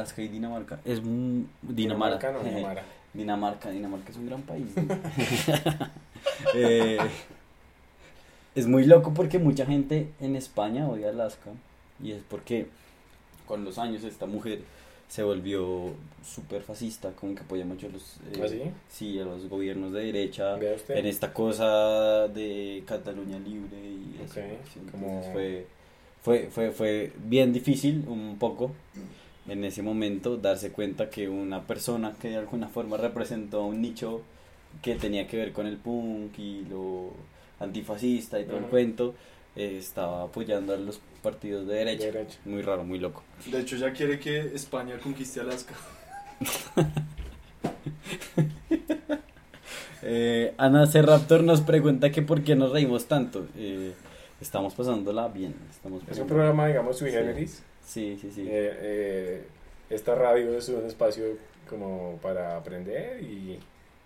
Alaska 0.00 0.22
y 0.22 0.28
Dinamarca. 0.28 0.80
Es 0.84 0.98
un- 1.00 1.48
Dinamarca. 1.62 2.28
Dinamarca, 2.28 2.32
no, 2.32 2.56
Dinamarca. 2.56 2.82
Dinamarca, 3.14 3.70
Dinamarca 3.70 4.10
es 4.10 4.16
un 4.16 4.26
gran 4.26 4.42
país. 4.42 4.66
¿no? 4.76 4.96
Eh, 6.54 6.98
es 8.54 8.66
muy 8.66 8.84
loco 8.84 9.12
porque 9.14 9.38
mucha 9.38 9.64
gente 9.66 10.08
en 10.20 10.36
España 10.36 10.88
odia 10.88 11.10
Alaska 11.10 11.50
y 12.02 12.12
es 12.12 12.22
porque 12.28 12.66
con 13.46 13.64
los 13.64 13.78
años 13.78 14.04
esta 14.04 14.26
mujer 14.26 14.60
se 15.08 15.22
volvió 15.22 15.90
súper 16.24 16.62
fascista, 16.62 17.10
como 17.12 17.34
que 17.34 17.40
apoya 17.42 17.64
mucho 17.64 17.86
a 17.86 17.90
los, 17.90 18.16
eh, 18.32 18.40
¿Ah, 18.42 18.48
sí? 18.48 18.62
sí, 18.88 19.18
a 19.18 19.24
los 19.24 19.48
gobiernos 19.48 19.92
de 19.92 20.04
derecha 20.04 20.56
en 20.88 21.06
esta 21.06 21.32
cosa 21.32 22.28
de 22.28 22.82
Cataluña 22.86 23.38
libre 23.38 23.76
y 23.78 24.20
eso. 24.24 24.40
Como- 24.90 25.22
fue, 25.32 25.66
fue, 26.22 26.48
fue, 26.50 26.70
fue 26.70 27.12
bien 27.24 27.52
difícil 27.52 28.04
un 28.08 28.36
poco 28.38 28.72
en 29.48 29.64
ese 29.64 29.82
momento 29.82 30.36
darse 30.36 30.70
cuenta 30.70 31.10
que 31.10 31.28
una 31.28 31.66
persona 31.66 32.14
que 32.20 32.28
de 32.28 32.36
alguna 32.36 32.68
forma 32.68 32.96
representó 32.96 33.64
un 33.64 33.80
nicho 33.80 34.22
que 34.82 34.94
tenía 34.94 35.26
que 35.26 35.36
ver 35.36 35.52
con 35.52 35.66
el 35.66 35.76
punk 35.76 36.38
y 36.38 36.64
lo 36.68 37.12
antifascista 37.58 38.40
y 38.40 38.44
todo 38.44 38.58
el 38.58 38.64
cuento 38.64 39.14
eh, 39.56 39.76
estaba 39.78 40.22
apoyando 40.22 40.74
a 40.74 40.76
los 40.76 41.00
partidos 41.22 41.66
de 41.66 41.74
derecha. 41.74 42.06
De 42.06 42.12
derecha. 42.12 42.38
Muy 42.44 42.62
raro, 42.62 42.84
muy 42.84 42.98
loco. 42.98 43.22
De 43.50 43.60
hecho, 43.60 43.76
ya 43.76 43.92
quiere 43.92 44.18
que 44.18 44.54
España 44.54 44.98
conquiste 44.98 45.40
Alaska. 45.40 45.74
Eh, 50.02 50.54
Ana 50.56 50.86
C. 50.86 51.02
Raptor 51.02 51.42
nos 51.42 51.60
pregunta 51.60 52.10
que 52.10 52.22
por 52.22 52.42
qué 52.42 52.56
nos 52.56 52.72
reímos 52.72 53.06
tanto. 53.06 53.46
Eh, 53.56 53.92
estamos 54.40 54.74
pasándola 54.74 55.28
bien. 55.28 55.54
Estamos 55.70 56.02
Es 56.10 56.18
un 56.18 56.26
programa, 56.26 56.66
digamos, 56.68 56.96
sui 56.98 57.10
generis. 57.10 57.50
Sí, 57.50 57.62
sí, 58.20 58.30
sí. 58.34 58.42
Eh, 58.42 58.76
eh, 58.82 59.42
esta 59.90 60.14
radio 60.14 60.56
es 60.56 60.68
un 60.68 60.84
espacio 60.86 61.24
como 61.68 62.18
para 62.22 62.56
aprender 62.56 63.22
y, 63.22 63.58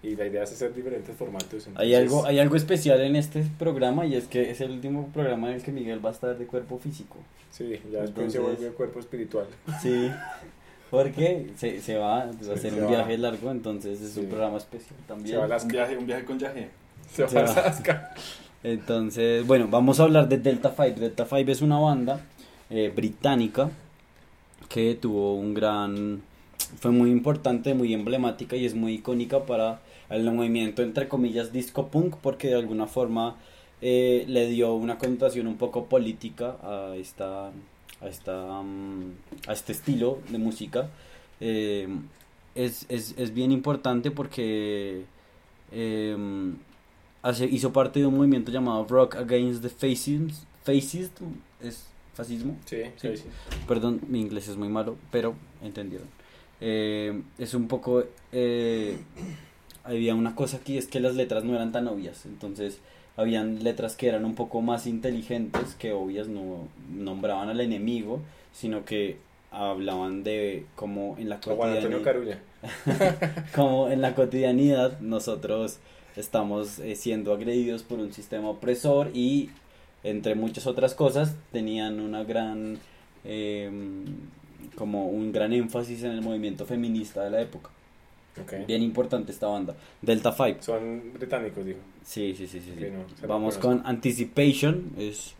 y 0.02 0.16
la 0.16 0.26
idea 0.26 0.42
es 0.44 0.52
hacer 0.52 0.74
diferentes 0.74 1.14
formatos. 1.16 1.66
Hay 1.76 1.94
entonces- 1.94 1.96
algo, 1.98 2.26
hay 2.26 2.38
algo 2.38 2.56
especial 2.56 3.00
en 3.00 3.16
este 3.16 3.44
programa 3.58 4.06
y 4.06 4.14
es 4.16 4.24
que 4.26 4.50
es 4.50 4.60
el 4.60 4.70
último 4.72 5.08
programa 5.12 5.48
en 5.50 5.56
el 5.56 5.62
que 5.62 5.72
Miguel 5.72 6.04
va 6.04 6.10
a 6.10 6.12
estar 6.12 6.36
de 6.38 6.46
cuerpo 6.46 6.78
físico. 6.78 7.16
Sí, 7.50 7.80
ya 7.92 8.00
después 8.02 8.32
se 8.32 8.38
Entonces- 8.38 8.58
vuelve 8.60 8.74
cuerpo 8.76 9.00
espiritual. 9.00 9.46
Sí, 9.82 10.10
porque 10.90 11.50
se, 11.56 11.80
se 11.80 11.96
va, 11.96 12.24
va 12.26 12.30
a 12.30 12.32
Sí, 12.32 12.50
hacer 12.52 12.70
se 12.72 12.78
un 12.78 12.84
va. 12.84 12.88
viaje 12.88 13.18
largo, 13.18 13.50
entonces 13.50 14.00
es 14.00 14.16
un 14.16 14.24
Sí. 14.24 14.28
programa 14.28 14.58
especial 14.58 14.94
también. 15.08 15.30
Se 15.30 15.36
va 15.36 15.42
a 15.42 15.46
Un 15.46 15.52
Alaska. 15.52 15.72
viaje, 15.72 15.96
un 15.98 16.06
viaje 16.06 16.24
con 16.24 16.38
Yahé. 16.38 16.68
Se 17.10 17.26
Se 17.28 17.34
va 17.34 17.40
a 17.42 17.44
va. 17.44 17.52
Alaska. 17.62 18.14
Entonces, 18.62 19.46
bueno, 19.46 19.68
vamos 19.68 20.00
a 20.00 20.04
hablar 20.04 20.28
de 20.28 20.38
Delta 20.38 20.70
Five. 20.70 20.92
Delta 20.92 21.26
Five 21.26 21.50
es 21.52 21.60
una 21.62 21.78
banda 21.78 22.20
eh, 22.74 22.92
británica 22.94 23.70
que 24.68 24.94
tuvo 24.94 25.34
un 25.36 25.54
gran... 25.54 26.22
Fue 26.80 26.90
muy 26.90 27.10
importante, 27.10 27.74
muy 27.74 27.92
emblemática 27.94 28.56
y 28.56 28.64
es 28.66 28.74
muy 28.74 28.94
icónica 28.94 29.44
para 29.46 29.80
el 30.10 30.30
movimiento, 30.32 30.82
entre 30.82 31.08
comillas, 31.08 31.52
disco 31.52 31.88
punk, 31.88 32.16
porque 32.22 32.48
de 32.48 32.54
alguna 32.56 32.86
forma 32.86 33.36
eh, 33.82 34.24
le 34.28 34.48
dio 34.48 34.74
una 34.74 34.98
connotación 34.98 35.46
un 35.46 35.56
poco 35.56 35.86
política 35.86 36.56
a 36.62 36.94
esta 36.96 37.48
a 38.00 38.08
esta 38.08 38.62
mm, 38.62 39.12
a 39.46 39.52
este 39.52 39.72
estilo 39.72 40.18
de 40.30 40.38
música. 40.38 40.88
Eh, 41.40 41.88
es, 42.54 42.86
es, 42.88 43.14
es 43.18 43.34
bien 43.34 43.52
importante 43.52 44.10
porque 44.10 45.04
eh, 45.72 46.16
hace- 47.22 47.46
hizo 47.46 47.72
parte 47.72 48.00
de 48.00 48.06
un 48.06 48.16
movimiento 48.16 48.50
llamado 48.52 48.84
Rock 48.88 49.16
Against 49.16 49.62
the 49.62 49.68
Fascism, 49.70 50.28
fascismo, 52.14 52.56
Sí, 52.64 52.82
Sí. 52.96 53.16
sí. 53.16 53.24
Perdón, 53.68 54.00
mi 54.08 54.20
inglés 54.20 54.48
es 54.48 54.56
muy 54.56 54.68
malo, 54.68 54.96
pero 55.10 55.34
entendieron. 55.62 56.08
Eh, 56.60 57.22
es 57.38 57.54
un 57.54 57.68
poco... 57.68 58.04
eh, 58.32 58.96
había 59.84 60.14
una 60.14 60.34
cosa 60.34 60.56
aquí, 60.58 60.78
es 60.78 60.86
que 60.86 60.98
las 61.00 61.14
letras 61.14 61.44
no 61.44 61.54
eran 61.54 61.70
tan 61.72 61.86
obvias. 61.88 62.24
Entonces, 62.24 62.78
habían 63.16 63.62
letras 63.62 63.96
que 63.96 64.08
eran 64.08 64.24
un 64.24 64.34
poco 64.34 64.62
más 64.62 64.86
inteligentes, 64.86 65.74
que 65.78 65.92
obvias 65.92 66.26
no 66.28 66.68
nombraban 66.90 67.48
al 67.50 67.60
enemigo, 67.60 68.20
sino 68.52 68.84
que 68.84 69.18
hablaban 69.50 70.24
de 70.24 70.64
cómo 70.74 71.16
en 71.18 71.28
la 71.28 71.38
cotidianidad, 71.38 72.02
Carulla. 72.02 72.38
como 73.54 73.88
en 73.90 74.00
la 74.00 74.14
cotidianidad 74.14 74.98
nosotros 75.00 75.78
estamos 76.16 76.78
eh, 76.78 76.96
siendo 76.96 77.32
agredidos 77.34 77.82
por 77.82 77.98
un 77.98 78.12
sistema 78.12 78.48
opresor 78.48 79.10
y 79.14 79.50
entre 80.04 80.34
muchas 80.34 80.66
otras 80.66 80.94
cosas 80.94 81.34
tenían 81.50 81.98
una 81.98 82.22
gran 82.22 82.78
eh, 83.24 83.70
como 84.76 85.08
un 85.08 85.32
gran 85.32 85.52
énfasis 85.52 86.04
en 86.04 86.12
el 86.12 86.22
movimiento 86.22 86.66
feminista 86.66 87.24
de 87.24 87.30
la 87.30 87.40
época. 87.40 87.70
Ok. 88.40 88.66
bien 88.66 88.82
importante 88.82 89.30
esta 89.30 89.46
banda. 89.46 89.76
Delta 90.02 90.32
Five. 90.32 90.56
Son 90.60 91.12
británicos, 91.14 91.64
dijo. 91.64 91.78
sí 92.04 92.34
sí 92.36 92.48
sí 92.48 92.60
sí, 92.60 92.72
no, 92.90 93.28
vamos 93.28 93.58
con 93.58 93.80
Anticipation 93.84 94.90
es 94.98 95.34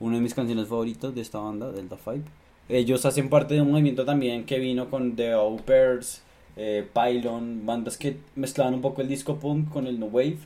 una 0.00 0.16
de 0.16 0.22
mis 0.22 0.34
canciones 0.34 0.66
favoritas 0.66 1.14
de 1.14 1.20
esta 1.20 1.38
banda 1.38 1.70
Delta 1.70 1.96
Five. 1.96 2.22
Ellos 2.68 3.04
hacen 3.04 3.28
parte 3.28 3.54
de 3.54 3.62
un 3.62 3.70
movimiento 3.70 4.04
también 4.04 4.44
que 4.44 4.58
vino 4.58 4.90
con 4.90 5.16
The 5.16 5.32
Au 5.32 5.56
Pairs, 5.58 6.22
eh, 6.56 6.86
Pylon, 6.92 7.64
bandas 7.66 7.96
que 7.96 8.16
mezclaban 8.34 8.74
un 8.74 8.80
poco 8.80 9.00
el 9.00 9.08
disco 9.08 9.38
punk 9.38 9.70
con 9.70 9.86
el 9.86 9.98
no 9.98 10.06
wave 10.06 10.38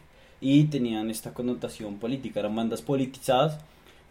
y 0.45 0.65
tenían 0.65 1.11
esta 1.11 1.33
connotación 1.33 1.97
política, 1.97 2.41
eran 2.41 2.55
bandas 2.55 2.83
politizadas, 2.83 3.59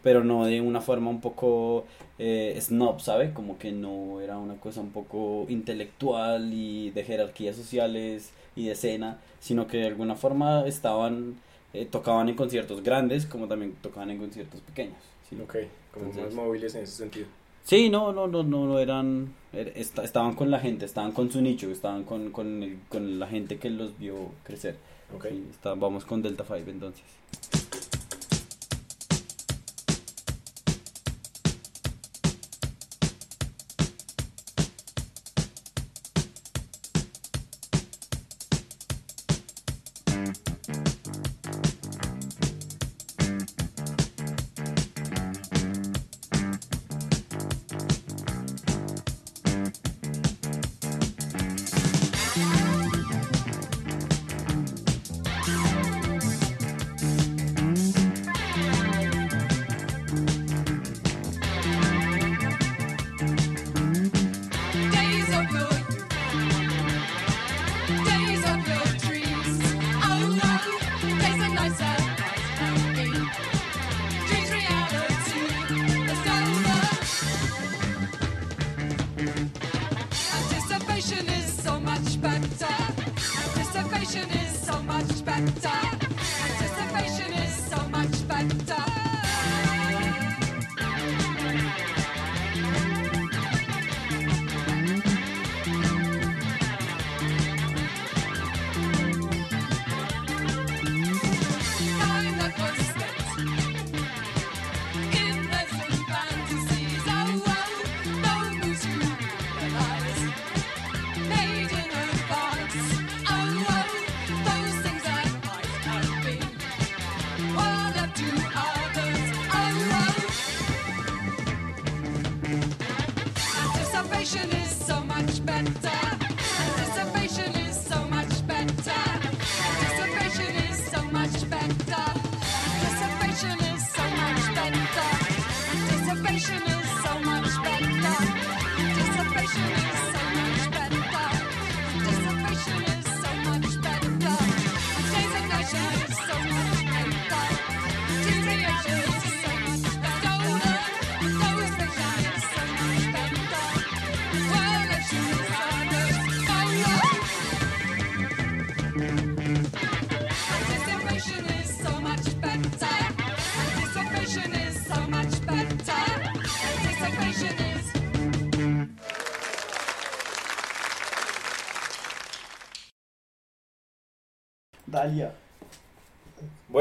pero 0.02 0.24
no 0.24 0.46
de 0.46 0.62
una 0.62 0.82
forma 0.82 1.10
un 1.12 1.22
poco 1.22 1.86
eh, 2.20 2.58
snob, 2.60 3.00
¿sabe? 3.00 3.32
Como 3.34 3.58
que 3.58 3.72
no 3.72 4.20
era 4.20 4.38
una 4.38 4.56
cosa 4.56 4.82
un 4.82 4.90
poco 4.92 5.46
intelectual 5.48 6.52
y 6.54 6.90
de 6.92 7.04
jerarquías 7.04 7.56
sociales 7.56 8.32
y 8.56 8.66
de 8.66 8.72
escena, 8.72 9.20
sino 9.40 9.68
que 9.68 9.78
de 9.78 9.88
alguna 9.88 10.16
forma 10.16 10.66
estaban, 10.68 11.36
eh, 11.74 11.86
tocaban 11.86 12.30
en 12.30 12.36
conciertos 12.36 12.82
grandes 12.84 13.26
como 13.26 13.48
también 13.48 13.74
tocaban 13.82 14.10
en 14.12 14.18
conciertos 14.18 14.60
pequeños. 14.62 14.98
¿sí? 15.30 15.36
Ok, 15.42 15.56
como 15.94 16.06
Entonces- 16.08 16.26
más 16.36 16.46
móviles 16.46 16.76
en 16.76 16.84
ese 16.84 16.94
sentido. 16.98 17.28
Sí, 17.64 17.90
no, 17.90 18.12
no, 18.12 18.28
no, 18.28 18.44
no, 18.44 18.66
no 18.68 18.80
eran, 18.80 19.34
er- 19.54 19.72
esta- 19.76 20.04
estaban 20.04 20.34
con 20.36 20.52
la 20.52 20.60
gente, 20.60 20.84
estaban 20.86 21.14
con 21.14 21.32
su 21.32 21.42
nicho, 21.42 21.72
estaban 21.72 22.04
con, 22.04 22.32
con, 22.32 22.62
el- 22.64 22.80
con 22.90 23.20
la 23.20 23.28
gente 23.28 23.58
que 23.58 23.70
los 23.70 23.98
vio 23.98 24.16
crecer. 24.44 24.76
Ok. 25.16 25.28
Sí, 25.30 25.48
está- 25.52 25.74
vamos 25.76 26.06
con 26.06 26.22
Delta 26.22 26.44
5 26.46 26.70
entonces. 26.70 27.04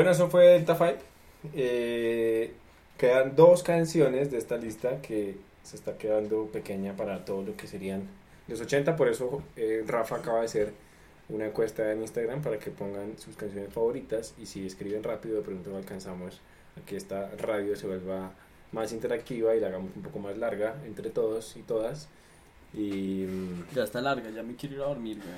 Bueno, 0.02 0.16
eso 0.16 0.28
fue 0.28 0.48
Delta 0.48 0.74
Five. 0.74 0.98
Eh, 1.54 2.52
quedan 2.98 3.36
dos 3.36 3.62
canciones 3.62 4.32
de 4.32 4.38
esta 4.38 4.56
lista 4.56 5.00
que 5.00 5.36
se 5.62 5.76
está 5.76 5.96
quedando 5.96 6.46
pequeña 6.46 6.96
para 6.96 7.24
todo 7.24 7.42
lo 7.44 7.56
que 7.56 7.68
serían 7.68 8.08
los 8.48 8.60
80. 8.60 8.96
Por 8.96 9.06
eso 9.06 9.44
eh, 9.54 9.84
Rafa 9.86 10.16
acaba 10.16 10.40
de 10.40 10.46
hacer 10.46 10.72
una 11.28 11.46
encuesta 11.46 11.92
en 11.92 12.00
Instagram 12.00 12.42
para 12.42 12.58
que 12.58 12.72
pongan 12.72 13.16
sus 13.16 13.36
canciones 13.36 13.72
favoritas. 13.72 14.34
Y 14.38 14.46
si 14.46 14.66
escriben 14.66 15.04
rápido, 15.04 15.36
de 15.36 15.42
pronto 15.42 15.76
alcanzamos 15.76 16.40
a 16.76 16.84
que 16.84 16.96
esta 16.96 17.30
radio 17.38 17.76
se 17.76 17.86
vuelva 17.86 18.32
más 18.72 18.92
interactiva 18.92 19.54
y 19.54 19.60
la 19.60 19.68
hagamos 19.68 19.92
un 19.94 20.02
poco 20.02 20.18
más 20.18 20.36
larga 20.36 20.74
entre 20.84 21.10
todos 21.10 21.56
y 21.56 21.62
todas. 21.62 22.08
Y 22.74 23.24
mm, 23.28 23.66
Ya 23.72 23.84
está 23.84 24.00
larga, 24.00 24.30
ya 24.30 24.42
me 24.42 24.56
quiero 24.56 24.74
ir 24.74 24.82
a 24.82 24.86
dormir. 24.86 25.18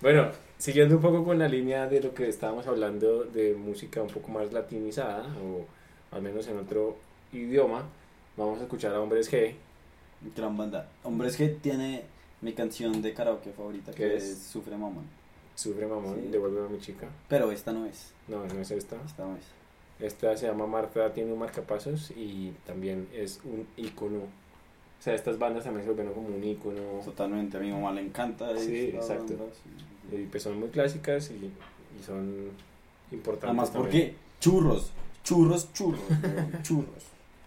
Bueno, 0.00 0.30
siguiendo 0.58 0.96
un 0.96 1.02
poco 1.02 1.24
con 1.24 1.38
la 1.38 1.48
línea 1.48 1.86
de 1.88 2.00
lo 2.00 2.14
que 2.14 2.28
estábamos 2.28 2.66
hablando 2.66 3.24
de 3.24 3.54
música 3.54 4.00
un 4.02 4.08
poco 4.08 4.28
más 4.30 4.52
latinizada, 4.52 5.24
o 5.42 5.64
al 6.14 6.22
menos 6.22 6.46
en 6.48 6.58
otro 6.58 6.96
idioma, 7.32 7.84
vamos 8.36 8.60
a 8.60 8.62
escuchar 8.62 8.94
a 8.94 9.00
Hombres 9.00 9.30
G. 9.32 9.54
Gran 10.36 10.56
banda. 10.56 10.88
Hombre, 11.04 11.28
es 11.28 11.36
que 11.36 11.48
tiene 11.48 12.02
mi 12.40 12.52
canción 12.52 13.02
de 13.02 13.12
karaoke 13.14 13.50
favorita, 13.52 13.92
¿Qué 13.92 13.98
que 14.08 14.16
es? 14.16 14.24
es 14.24 14.38
Sufre 14.38 14.76
Mamón. 14.76 15.04
Sufre 15.54 15.86
Mamón, 15.86 16.16
Sí. 16.22 16.28
devuelve 16.30 16.64
a 16.64 16.68
mi 16.68 16.78
chica. 16.80 17.08
Pero 17.28 17.50
esta 17.50 17.72
no 17.72 17.84
es, 17.86 18.12
No, 18.28 18.44
no 18.46 18.60
es 18.60 18.70
esta. 18.70 18.96
esta 19.04 19.24
no 19.24 19.36
es. 19.36 19.42
Esta 20.00 20.36
se 20.36 20.46
llama 20.46 20.66
Marta, 20.68 21.12
tiene 21.12 21.32
un 21.32 21.40
marcapasos 21.40 22.12
y 22.12 22.52
también 22.64 23.08
es 23.12 23.40
un 23.44 23.66
icono 23.76 24.20
O 24.98 25.02
sea, 25.02 25.14
estas 25.14 25.38
bandas 25.38 25.64
también 25.64 25.84
se 25.84 25.90
volvieron 25.90 26.14
como 26.14 26.28
un 26.28 26.42
ícono. 26.42 26.80
Totalmente, 27.04 27.56
a 27.56 27.60
mi 27.60 27.70
mamá 27.70 27.92
le 27.92 28.02
encanta. 28.02 28.56
Sí, 28.58 28.90
exacto. 28.94 29.36
banda, 29.36 29.54
sí. 29.54 30.16
Y 30.16 30.26
pues 30.26 30.42
son 30.42 30.58
muy 30.58 30.68
clásicas 30.68 31.30
y, 31.30 31.34
y 31.34 32.04
son 32.04 32.50
importantes. 33.12 33.48
Además, 33.48 33.72
también. 33.72 33.90
porque 33.90 34.14
churros, 34.40 34.90
churros, 35.22 35.72
churros, 35.72 36.00
churros, 36.62 37.04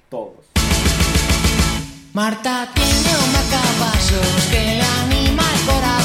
todos. 0.10 0.46
Marta 2.14 2.70
tiene 2.74 3.12
que 4.52 4.60
le 4.60 4.82
anima 4.82 5.44
el 5.44 5.66
corazón. 5.66 6.01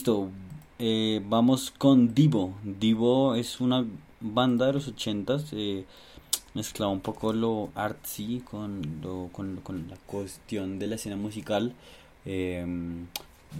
Listo, 0.00 0.30
eh, 0.78 1.20
vamos 1.28 1.70
con 1.70 2.14
Divo. 2.14 2.54
Divo 2.64 3.34
es 3.34 3.60
una 3.60 3.84
banda 4.22 4.64
de 4.64 4.72
los 4.72 4.88
ochentas, 4.88 5.52
eh, 5.52 5.84
mezclaba 6.54 6.90
un 6.90 7.00
poco 7.00 7.34
lo 7.34 7.68
artsy 7.74 8.40
con, 8.40 8.80
lo, 9.02 9.28
con, 9.30 9.88
la 9.90 9.96
cuestión 10.06 10.78
de 10.78 10.86
la 10.86 10.94
escena 10.94 11.16
musical. 11.16 11.74
eh, 12.24 12.64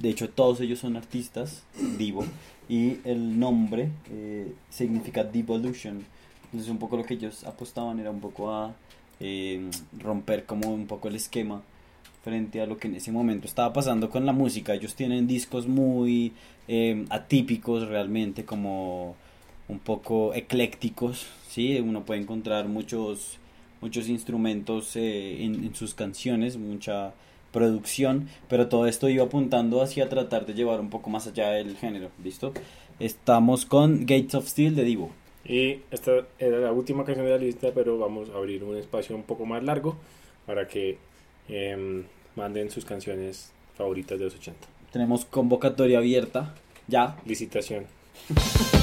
de 0.01 0.09
hecho, 0.09 0.31
todos 0.31 0.63
ellos 0.63 0.79
son 0.79 0.97
artistas, 0.97 1.63
Divo, 1.99 2.25
y 2.71 3.01
el 3.05 3.39
nombre 3.39 3.91
eh, 4.11 4.55
significa 4.71 5.23
Devolution. 5.23 6.07
Entonces, 6.45 6.71
un 6.71 6.79
poco 6.79 6.97
lo 6.97 7.05
que 7.05 7.15
ellos 7.15 7.45
apostaban 7.45 8.01
era 8.01 8.11
un 8.11 8.21
poco 8.21 8.51
a 8.51 8.75
eh, 9.21 9.69
romper 9.99 10.47
como 10.47 10.73
un 10.73 10.87
poco 10.87 11.09
el 11.09 11.17
esquema 11.17 11.61
frente 12.23 12.61
a 12.61 12.67
lo 12.67 12.77
que 12.77 12.89
en 12.89 12.95
ese 12.95 13.13
momento 13.13 13.47
estaba 13.47 13.73
pasando 13.73 14.11
con 14.11 14.27
la 14.27 14.33
música. 14.33 14.75
Ellos 14.75 14.95
tienen 14.95 15.27
discos 15.27 15.67
muy 15.67 16.33
eh, 16.69 17.05
atípicos 17.11 17.89
realmente, 17.89 18.45
como 18.45 19.17
un 19.69 19.79
poco 19.79 20.35
eclécticos, 20.35 21.27
¿sí? 21.49 21.79
Uno 21.81 22.05
puede 22.05 22.21
encontrar 22.21 22.69
muchos, 22.69 23.39
muchos 23.81 24.09
instrumentos 24.09 24.97
eh, 24.97 25.45
en, 25.45 25.75
sus 25.75 25.95
canciones, 25.95 26.57
mucha 26.57 27.13
producción, 27.53 28.29
pero 28.49 28.69
todo 28.69 28.87
esto 28.87 29.09
iba 29.09 29.25
apuntando 29.25 29.83
hacia 29.83 30.09
tratar 30.09 30.47
de 30.47 30.55
llevar 30.55 30.81
un 30.81 30.91
poco 30.91 31.11
más 31.11 31.27
allá 31.27 31.51
del 31.51 31.77
género, 31.77 32.11
¿listo? 32.23 32.53
Estamos 32.99 33.65
con 33.65 34.01
Gates 34.01 34.35
of 34.35 34.47
Steel 34.47 34.77
de 34.77 34.85
Divo. 34.85 35.11
Y 35.45 35.79
esta 35.91 36.27
era 36.39 36.59
la 36.59 36.73
última 36.73 37.05
canción 37.05 37.27
de 37.27 37.33
la 37.33 37.39
lista, 37.39 37.71
pero 37.75 37.99
vamos 37.99 38.29
a 38.31 38.37
abrir 38.37 38.63
un 38.63 38.77
espacio 38.77 39.17
un 39.17 39.23
poco 39.23 39.47
más 39.47 39.65
largo 39.65 39.97
para 40.47 40.69
que 40.69 40.99
em, 41.51 42.05
manden 42.37 42.71
sus 42.71 42.85
canciones 42.85 43.53
favoritas 43.77 44.19
de 44.19 44.25
los 44.27 44.35
80. 44.35 44.59
Tenemos 44.93 45.25
convocatoria 45.25 45.99
abierta, 45.99 46.55
ya, 46.89 47.17
Licitación. 47.25 47.87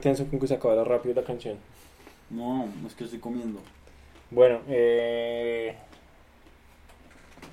Intenso 0.00 0.24
con 0.28 0.40
que 0.40 0.46
se 0.46 0.54
acabara 0.54 0.82
rápido 0.82 1.14
la 1.14 1.22
canción. 1.24 1.58
No, 2.30 2.66
es 2.86 2.94
que 2.94 3.04
estoy 3.04 3.18
comiendo. 3.18 3.60
Bueno, 4.30 4.60
eh, 4.66 5.76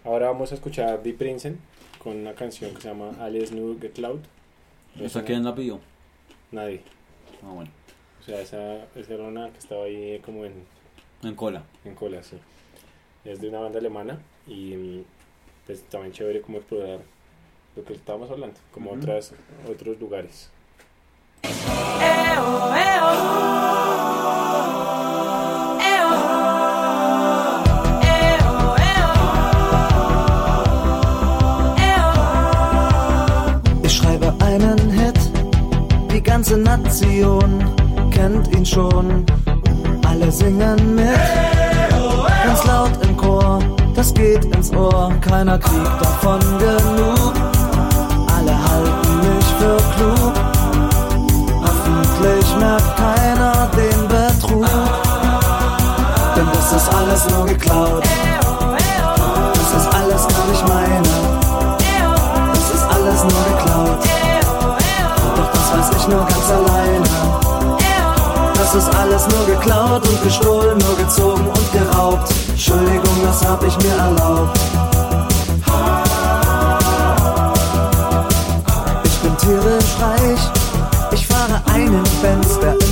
ahora 0.06 0.28
vamos 0.28 0.54
a 0.54 0.56
escuchar 0.56 1.04
Deep 1.04 1.18
Princeton 1.18 1.60
con 2.02 2.16
una 2.16 2.34
canción 2.36 2.74
que 2.74 2.80
se 2.82 2.88
llama 2.88 3.12
Alice 3.20 3.54
New 3.54 3.78
Get 3.82 3.98
Loud. 3.98 4.22
¿Esa 4.98 5.26
quién 5.26 5.44
la 5.44 5.54
pidió? 5.56 5.82
Nadie. 6.54 6.84
Ah, 7.44 7.52
bueno. 7.54 7.70
O 8.22 8.24
sea, 8.24 8.40
esa, 8.40 8.86
esa 8.96 9.14
era 9.14 9.24
una 9.26 9.50
que 9.52 9.58
estaba 9.60 9.84
ahí 9.84 10.22
como 10.24 10.46
en, 10.46 10.54
En 11.24 11.36
cola. 11.36 11.64
en 11.84 11.96
cola, 11.96 12.24
sí. 12.24 12.38
Es 13.26 13.42
de 13.42 13.50
una 13.50 13.60
banda 13.60 13.80
alemana 13.80 14.20
y 14.48 15.04
pues 15.66 15.84
también 15.90 16.14
chévere 16.14 16.40
como 16.40 16.60
explorar 16.60 17.00
lo 17.76 17.84
que 17.84 17.92
estábamos 17.92 18.32
hablando, 18.32 18.58
como 18.72 18.92
Ujú. 18.92 19.00
otras, 19.02 19.34
otros 19.70 20.00
lugares. 20.00 20.50
Einen 34.40 34.90
Hit, 34.90 35.20
die 36.12 36.22
ganze 36.22 36.58
Nation 36.58 37.64
kennt 38.12 38.48
ihn 38.56 38.66
schon. 38.66 39.26
Alle 40.08 40.32
singen 40.32 40.96
mit, 40.96 41.20
ganz 42.46 42.66
laut 42.66 42.92
im 43.04 43.16
Chor, 43.18 43.60
das 43.94 44.14
geht 44.14 44.46
ins 44.46 44.72
Ohr, 44.74 45.12
keiner 45.22 45.60
kriegt 45.60 46.02
davon 46.02 46.40
genug. 46.58 47.34
Alle 48.36 48.56
halten 48.70 49.18
mich 49.20 49.46
für 49.60 49.78
klug, 49.96 50.34
hoffentlich 51.68 52.56
merkt 52.58 52.98
keiner 52.98 53.70
den 53.76 54.08
Betrug. 54.08 54.66
Denn 56.36 56.48
das 56.54 56.74
ist 56.74 56.90
alles 56.94 57.30
nur 57.30 57.46
geklaut, 57.46 58.04
das 59.54 59.84
ist 59.84 59.94
alles 59.94 60.28
gar 60.28 60.46
nicht 60.52 60.68
meine. 60.68 61.38
Das 62.54 62.70
ist 62.74 62.86
alles 62.96 63.24
nur 63.24 63.44
geklaut. 63.52 64.00
Doch 65.36 65.52
das 65.52 65.74
weiß 65.74 66.02
ich 66.02 66.08
nur 66.08 66.26
ganz 66.26 66.50
alleine. 66.50 67.38
Das 68.56 68.76
ist 68.76 68.96
alles 68.96 69.28
nur 69.30 69.46
geklaut 69.46 70.08
und 70.08 70.24
gestohlen, 70.24 70.78
nur 70.78 70.98
gezogen 70.98 71.48
und 71.48 71.72
geraubt. 71.72 72.34
Entschuldigung, 72.50 73.18
das 73.24 73.48
hab 73.48 73.64
ich 73.64 73.78
mir 73.78 73.96
erlaubt. 73.96 74.87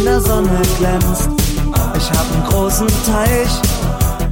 Der 0.06 0.22
Sonne 0.22 0.62
glänzt. 0.78 1.30
Ich 1.98 2.10
hab 2.12 2.32
einen 2.32 2.44
großen 2.48 2.88
Teich 3.06 3.50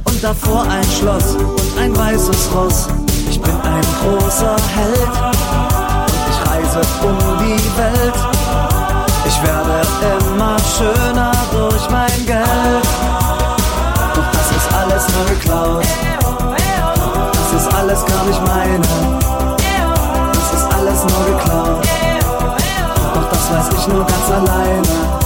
und 0.04 0.22
davor 0.22 0.62
ein 0.62 0.84
Schloss 0.84 1.34
und 1.34 1.78
ein 1.78 1.96
weißes 1.96 2.48
Ross. 2.54 2.86
Ich 3.28 3.40
bin 3.40 3.52
ein 3.52 3.84
großer 4.00 4.56
Held 4.76 5.14
und 5.26 6.22
ich 6.30 6.50
reise 6.50 6.80
um 7.02 7.18
die 7.40 7.76
Welt. 7.76 8.14
Ich 9.26 9.42
werde 9.42 9.82
immer 10.28 10.56
schöner 10.78 11.32
durch 11.50 11.90
mein 11.90 12.26
Geld. 12.26 12.86
Doch 14.14 14.30
das 14.32 14.50
ist 14.56 14.72
alles 14.78 15.06
nur 15.12 15.26
geklaut. 15.26 15.84
Das 17.32 17.60
ist 17.60 17.74
alles 17.74 18.04
gar 18.06 18.24
nicht 18.26 18.40
meine. 18.46 18.86
Das 20.32 20.60
ist 20.60 20.72
alles 20.72 21.00
nur 21.02 21.24
geklaut. 21.34 21.86
Doch 23.14 23.28
das 23.28 23.50
weiß 23.50 23.68
ich 23.76 23.88
nur 23.88 24.04
ganz 24.06 24.30
alleine. 24.30 25.24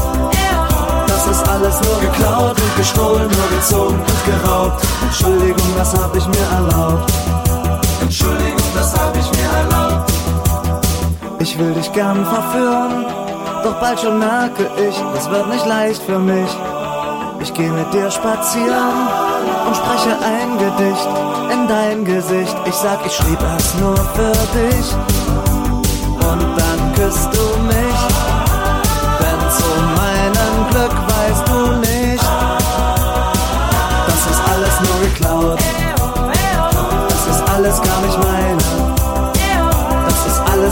Alles 1.61 1.81
nur 1.81 2.01
geklaut 2.01 2.57
und 2.57 2.77
gestohlen, 2.77 3.29
nur 3.29 3.59
gezogen 3.59 3.99
und 3.99 4.25
geraubt. 4.25 4.81
Entschuldigung, 5.03 5.75
das 5.77 5.93
hab 5.93 6.15
ich 6.15 6.25
mir 6.29 6.47
erlaubt. 6.55 7.13
Entschuldigung, 8.01 8.63
das 8.77 8.95
hab 8.97 9.17
ich 9.17 9.29
mir 9.33 9.51
erlaubt. 9.59 10.13
Ich 11.41 11.59
will 11.59 11.75
dich 11.75 11.93
gern 11.93 12.25
verführen, 12.25 13.07
doch 13.65 13.75
bald 13.81 13.99
schon 13.99 14.21
merke 14.21 14.71
ich, 14.89 14.95
es 15.17 15.29
wird 15.31 15.49
nicht 15.49 15.67
leicht 15.67 16.01
für 16.01 16.21
mich. 16.21 16.49
Ich 17.41 17.53
geh 17.53 17.69
mit 17.69 17.93
dir 17.93 18.09
spazieren 18.09 19.09
und 19.67 19.77
spreche 19.77 20.17
ein 20.23 20.59
Gedicht 20.59 21.09
in 21.53 21.67
dein 21.67 22.05
Gesicht. 22.05 22.57
Ich 22.67 22.75
sag, 22.75 23.05
ich 23.05 23.13
schrieb 23.13 23.39
es 23.59 23.75
nur 23.81 23.97
für 23.97 24.33
dich. 24.57 24.95
Und 26.15 26.57
dann 26.57 26.95
küsst 26.95 27.29
du 27.33 27.63
mich. 27.63 27.78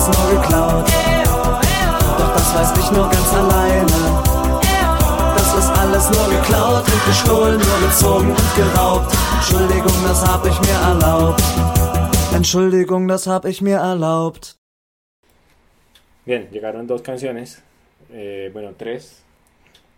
Ist 0.06 0.18
nur 0.18 0.40
geklaut. 0.40 0.86
Doch 2.18 2.32
das 2.34 2.54
weiß 2.54 2.78
ich 2.78 2.90
nur 2.92 3.08
ganz 3.08 3.32
alleine. 3.34 3.86
Das 5.36 5.54
ist 5.58 5.70
alles 5.78 6.10
nur 6.10 6.28
geklaut 6.28 6.84
und 6.92 7.04
gestohlen, 7.06 7.58
nur 7.58 7.88
gezogen 7.88 8.30
und 8.30 8.54
geraubt. 8.56 9.12
Entschuldigung, 9.36 9.96
das 10.04 10.26
hab 10.26 10.46
ich 10.46 10.60
mir 10.60 10.78
erlaubt. 10.90 11.42
Entschuldigung, 12.34 13.08
das 13.08 13.26
hab 13.26 13.44
ich 13.44 13.60
mir 13.62 13.78
erlaubt. 13.78 14.56
Bien, 16.24 16.48
llegaron 16.50 16.86
dos 16.86 17.02
canciones, 17.02 17.62
eh, 18.12 18.50
bueno, 18.52 18.72
tres. 18.76 19.22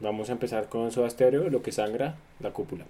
Vamos 0.00 0.28
a 0.28 0.32
empezar 0.32 0.68
con 0.68 0.90
Soda 0.90 1.10
Stereo, 1.10 1.48
Lo 1.48 1.62
que 1.62 1.72
sangra, 1.72 2.14
La 2.40 2.50
cúpula. 2.50 2.84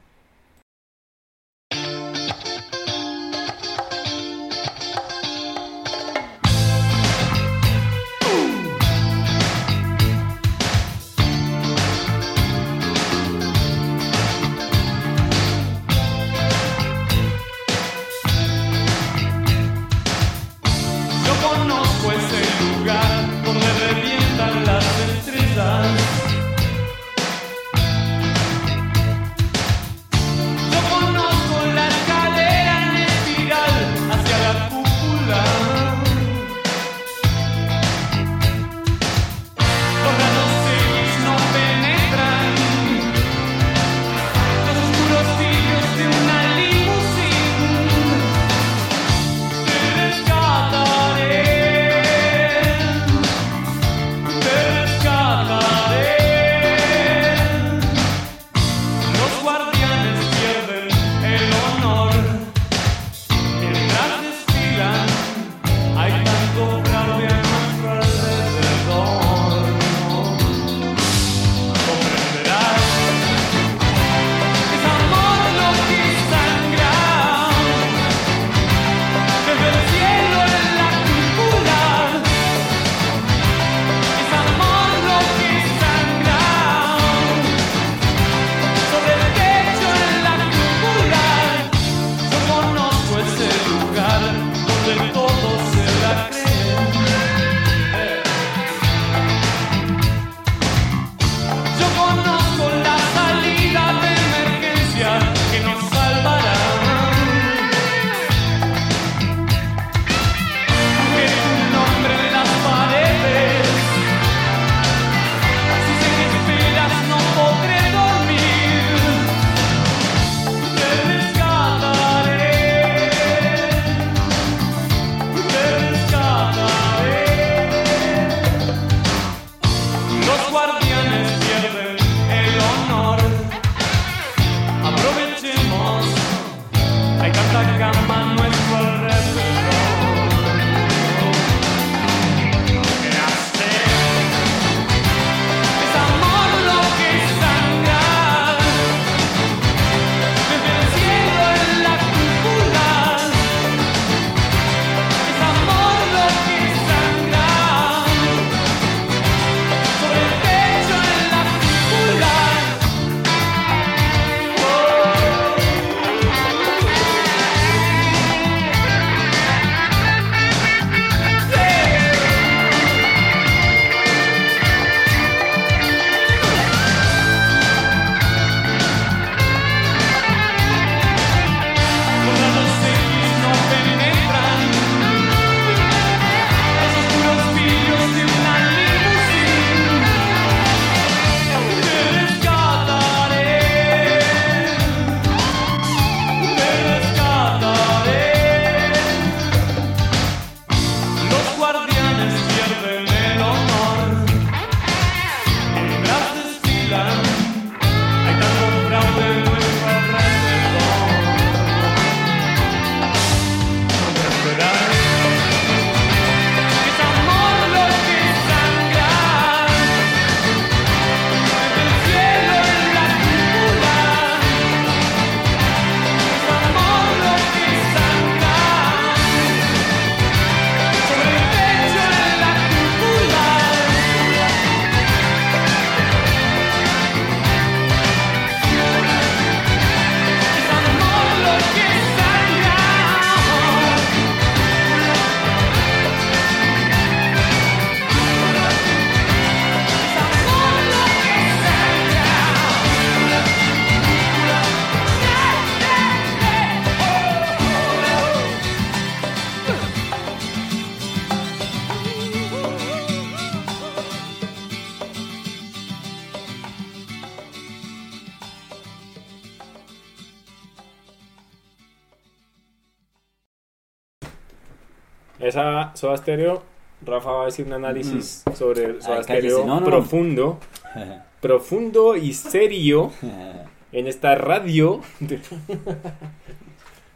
Soda 275.99 276.17
Stereo, 276.17 276.63
Rafa 277.05 277.31
va 277.31 277.43
a 277.43 277.47
decir 277.47 277.67
un 277.67 277.73
análisis 277.73 278.45
sobre 278.55 279.01
Soda 279.03 279.19
Ay. 279.19 279.23
Stereo 279.25 279.67
No, 279.67 279.81
no, 279.81 279.87
profundo, 279.87 280.59
profundo 281.41 282.17
y 282.17 282.33
serio 282.33 283.11
en 283.93 284.07
esta 284.07 284.35
radio. 284.37 285.01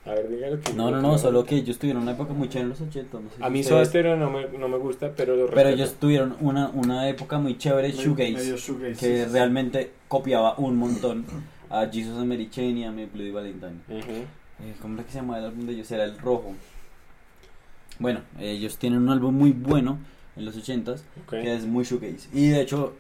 a 0.05 0.11
ver, 0.11 0.29
dígalo 0.29 0.61
que 0.61 0.73
No, 0.73 0.91
no, 0.91 1.01
no, 1.01 1.17
solo 1.17 1.45
que 1.45 1.57
ellos 1.57 1.79
tuvieron 1.79 2.03
una 2.03 2.13
época 2.13 2.33
muy 2.33 2.49
chévere 2.49 2.65
en 2.65 2.69
los 2.71 2.81
80. 2.81 3.21
No 3.21 3.31
sé 3.31 3.37
si 3.37 3.43
A 3.43 3.49
mí 3.51 3.61
ustedes- 3.61 3.69
Soda 3.69 3.85
Stereo 3.85 4.17
no 4.17 4.31
me, 4.31 4.49
no 4.59 4.69
me 4.69 4.79
gusta, 4.79 5.13
pero 5.17 5.37
lo 5.37 5.47
Pero 5.47 5.69
ellos 5.69 5.95
tuvieron 6.01 6.37
una, 6.41 6.69
una 6.71 7.09
época 7.09 7.39
muy 7.39 7.57
chévere, 7.57 7.93
shoegaze, 7.93 8.33
medio 8.33 8.57
shoegaze, 8.57 8.95
que 8.95 8.97
sí, 8.97 9.17
sí, 9.17 9.25
sí. 9.27 9.33
realmente 9.33 9.93
copiaba 10.09 10.57
un 10.59 10.77
montón 10.77 11.25
a 11.71 11.87
Jesus 11.87 12.19
and 12.19 12.27
Mary 12.27 12.51
Chain 12.51 12.79
y 12.79 12.85
a 12.85 12.91
My 12.91 13.07
Bloody 13.07 13.31
Valentine. 13.31 13.77
Eh, 13.89 14.27
¿Cómo 14.81 14.95
era 14.95 15.05
que 15.05 15.13
se 15.13 15.19
llamaba 15.19 15.39
el 15.39 15.47
álbum 15.47 15.67
de 15.67 15.73
ellos? 15.73 15.91
Era 15.91 16.05
el 16.05 16.19
rojo. 16.19 16.53
Bueno, 17.99 18.21
ellos 18.39 18.79
tienen 18.79 19.01
un 19.03 19.11
álbum 19.11 19.35
muy 19.37 19.53
bueno 19.53 19.99
en 20.37 20.45
los 20.45 20.57
80s 20.57 21.03
Ok. 21.25 21.31
que 21.31 21.55
es 21.55 21.67
muy 21.67 21.85
shoegaze. 21.85 22.29
Y 22.33 22.49
de 22.49 22.61
hecho, 22.63 22.95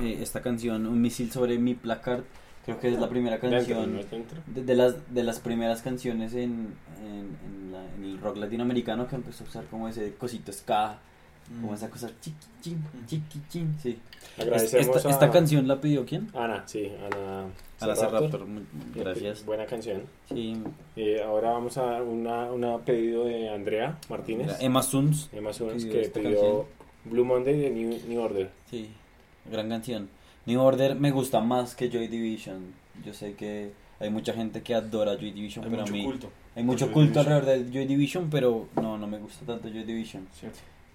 eh, 0.00 0.18
esta 0.20 0.40
canción, 0.42 0.86
Un 0.86 1.00
misil 1.00 1.30
sobre 1.30 1.58
mi 1.58 1.74
placard, 1.74 2.22
creo 2.64 2.80
que 2.80 2.88
es 2.88 2.98
la 2.98 3.08
primera 3.08 3.38
canción 3.38 4.00
de, 4.54 4.62
de 4.64 4.74
las, 4.74 5.14
de 5.14 5.22
las 5.24 5.40
primeras 5.40 5.82
canciones 5.82 6.32
en, 6.34 6.68
en, 7.02 7.36
en 7.46 7.72
la- 7.72 7.94
en 7.96 8.04
el 8.04 8.18
rock 8.20 8.36
latinoamericano 8.38 9.06
que 9.08 9.16
empezó 9.16 9.44
a 9.44 9.46
usar 9.48 9.64
como 9.66 9.88
ese 9.88 10.14
cosito 10.14 10.52
ska, 10.52 10.98
como 11.60 11.74
esa 11.74 11.90
cosa 11.90 12.08
chiquichín, 12.20 12.82
chiquichín, 13.06 13.74
sí. 13.82 13.98
Agradecemos 14.38 14.96
esta, 14.96 15.08
a 15.08 15.12
esta 15.12 15.30
canción 15.30 15.66
la 15.68 15.80
pidió 15.80 16.04
quién? 16.06 16.28
Ana, 16.34 16.62
sí, 16.66 16.90
Ana. 17.04 17.46
Ana 17.80 18.20
muy 18.46 18.62
gracias. 18.94 19.44
Buena 19.44 19.66
canción. 19.66 20.02
Sí, 20.28 20.56
Y 20.96 21.18
ahora 21.18 21.50
vamos 21.52 21.76
a 21.78 22.02
una, 22.02 22.50
una 22.52 22.78
pedido 22.78 23.24
de 23.24 23.48
Andrea 23.48 23.98
Martínez. 24.08 24.56
Emma 24.60 24.82
Suns, 24.82 25.28
Emma 25.32 25.50
pidió 25.50 25.92
que 25.92 26.08
pidió 26.08 26.30
canción. 26.30 26.64
Blue 27.04 27.24
Monday 27.24 27.58
de 27.58 27.70
New, 27.70 27.98
New 28.08 28.20
Order. 28.20 28.50
sí, 28.70 28.90
gran 29.50 29.68
canción. 29.68 30.08
New 30.46 30.60
Order 30.60 30.94
me 30.94 31.10
gusta 31.10 31.40
más 31.40 31.74
que 31.74 31.88
Joy 31.90 32.08
Division. 32.08 32.74
Yo 33.04 33.14
sé 33.14 33.34
que 33.34 33.72
hay 33.98 34.10
mucha 34.10 34.32
gente 34.34 34.62
que 34.62 34.74
adora 34.74 35.14
Joy 35.16 35.32
Division, 35.32 35.64
Hay 35.64 35.70
pero 35.70 35.82
mucho 35.82 35.92
a 35.92 35.96
mí 35.96 36.04
culto. 36.04 36.30
hay 36.56 36.62
mucho 36.64 36.84
Joy 36.86 36.94
culto 36.94 37.20
Division. 37.20 37.32
alrededor 37.34 37.66
de 37.66 37.72
Joy 37.72 37.86
Division, 37.86 38.30
pero 38.30 38.68
no, 38.76 38.98
no 38.98 39.06
me 39.06 39.18
gusta 39.18 39.44
tanto 39.46 39.68
Joy 39.68 39.84
Division. 39.84 40.26
Sí. 40.38 40.46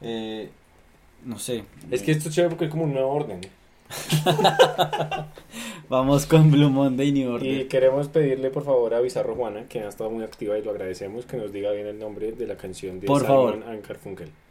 Eh, 0.02 0.50
no 1.26 1.40
sé. 1.40 1.64
Es 1.92 2.02
que 2.02 2.12
esto 2.12 2.30
es 2.30 2.36
chévere 2.36 2.52
porque 2.52 2.66
es 2.66 2.72
como 2.72 2.84
un 2.84 2.94
nuevo 2.94 3.12
orden. 3.12 3.42
Vamos 5.90 6.26
con 6.26 6.52
Blue 6.52 6.70
Monday 6.70 7.12
New 7.12 7.34
Order. 7.34 7.62
Y 7.62 7.66
queremos 7.66 8.08
pedirle 8.08 8.50
por 8.50 8.64
favor 8.64 8.94
a 8.94 9.00
Bizarro 9.00 9.36
Juana, 9.36 9.68
que 9.68 9.82
ha 9.82 9.90
estado 9.90 10.10
muy 10.10 10.24
activa 10.24 10.58
y 10.58 10.64
lo 10.64 10.72
agradecemos, 10.72 11.26
que 11.26 11.38
nos 11.38 11.52
diga 11.52 11.72
bien 11.72 11.88
el 11.88 12.00
nombre 12.00 12.32
de 12.32 12.48
la 12.48 12.58
canción 12.58 13.00
de 13.00 13.08
Por 13.08 13.22
Simon 13.22 13.62
favor. 13.62 13.64
and. 13.70 14.45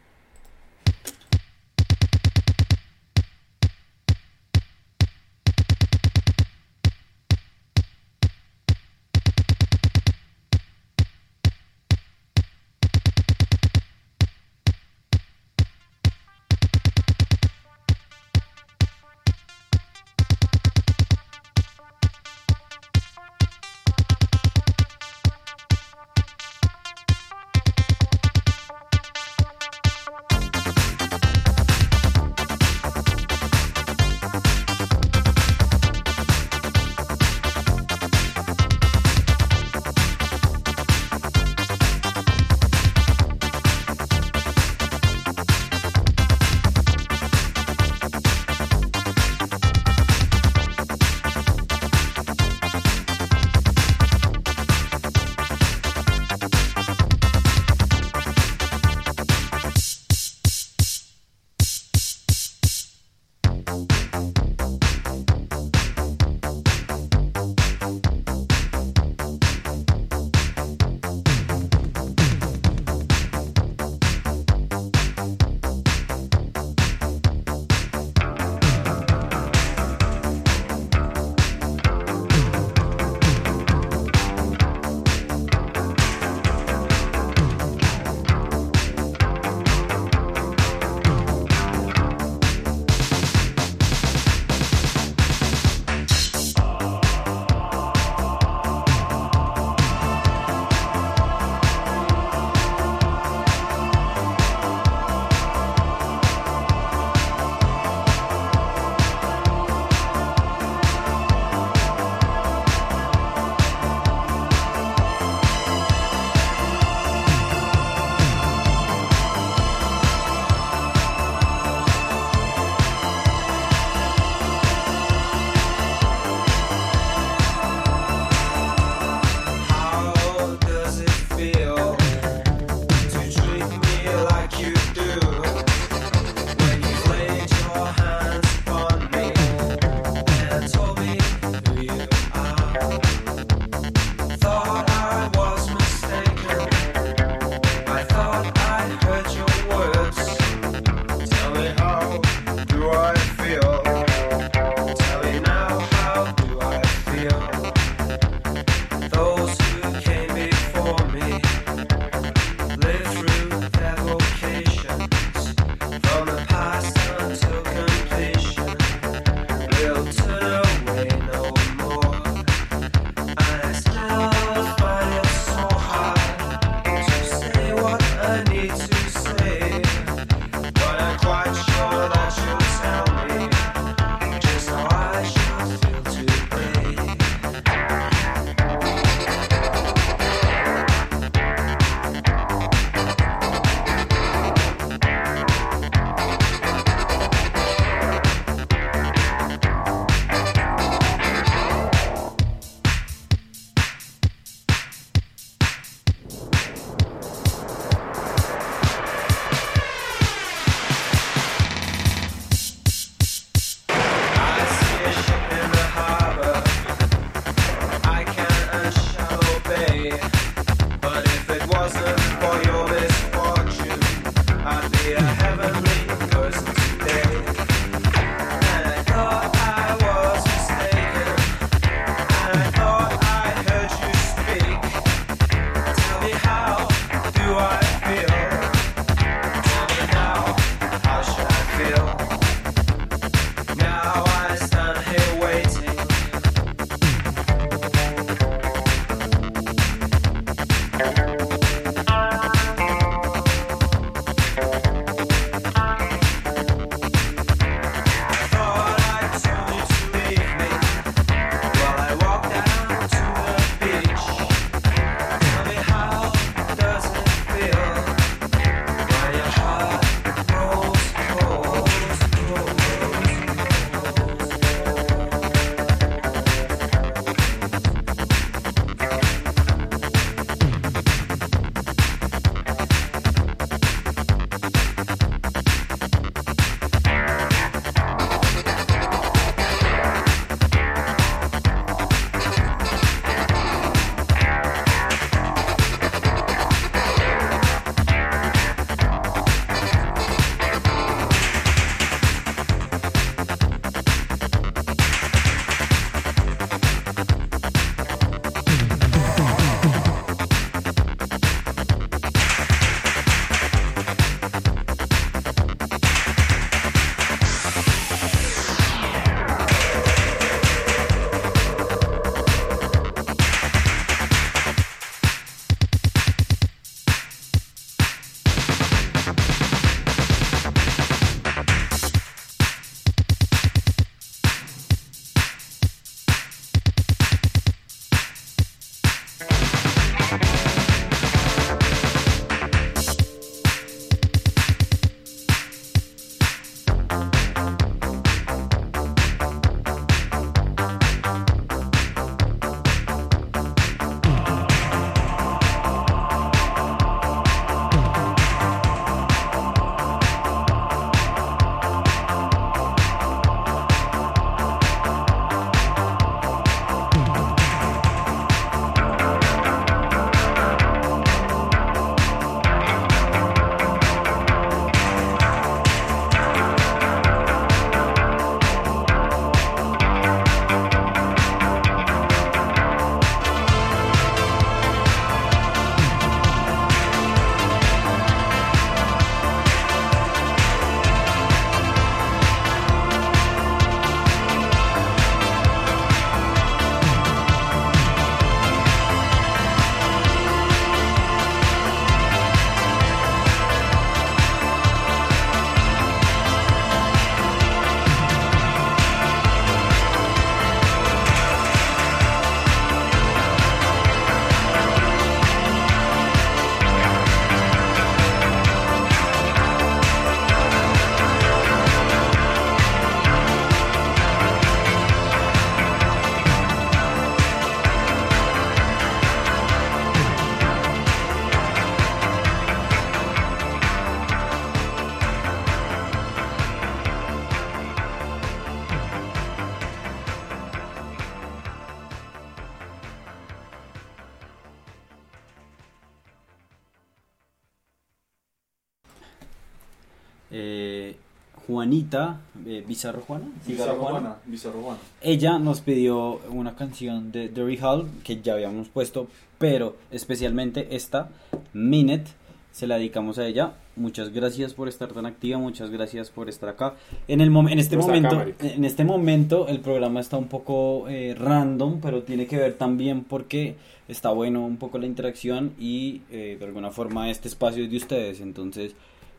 Juanita, 451.89 452.41
eh, 452.65 452.83
Bizarro 452.87 453.21
Juana, 453.21 453.45
Bizarro 453.67 453.95
Juana, 453.99 454.35
Bizarro 454.47 454.81
Juana. 454.81 454.99
ella 455.21 455.59
nos 455.59 455.81
pidió 455.81 456.39
una 456.49 456.75
canción 456.75 457.31
de 457.31 457.47
Derry 457.49 457.77
Hall 457.77 458.07
que 458.23 458.41
ya 458.41 458.53
habíamos 458.53 458.87
puesto, 458.89 459.27
pero 459.59 459.95
especialmente 460.09 460.95
esta, 460.95 461.29
Minute, 461.73 462.23
se 462.71 462.87
la 462.87 462.95
dedicamos 462.97 463.37
a 463.37 463.45
ella. 463.45 463.73
Muchas 463.97 464.33
gracias 464.33 464.73
por 464.73 464.87
estar 464.89 465.13
tan 465.13 465.27
activa, 465.27 465.59
muchas 465.59 465.91
gracias 465.91 466.31
por 466.31 466.49
estar 466.49 466.69
acá. 466.69 466.95
En, 467.27 467.39
el 467.39 467.51
mom- 467.51 467.71
en, 467.71 467.77
este, 467.77 467.95
acá, 467.97 468.05
momento, 468.07 468.43
en 468.59 468.83
este 468.83 469.03
momento 469.05 469.67
el 469.67 469.79
programa 469.79 470.19
está 470.21 470.37
un 470.37 470.47
poco 470.47 471.07
eh, 471.07 471.35
random, 471.37 471.99
pero 472.01 472.23
tiene 472.23 472.47
que 472.47 472.57
ver 472.57 472.73
también 472.73 473.23
porque 473.23 473.75
está 474.07 474.31
bueno 474.31 474.65
un 474.65 474.77
poco 474.77 474.97
la 474.97 475.05
interacción 475.05 475.73
y 475.79 476.23
eh, 476.31 476.57
de 476.59 476.65
alguna 476.65 476.89
forma 476.91 477.29
este 477.29 477.47
espacio 477.47 477.83
es 477.85 477.91
de 477.91 477.97
ustedes, 477.97 478.41
entonces 478.41 478.95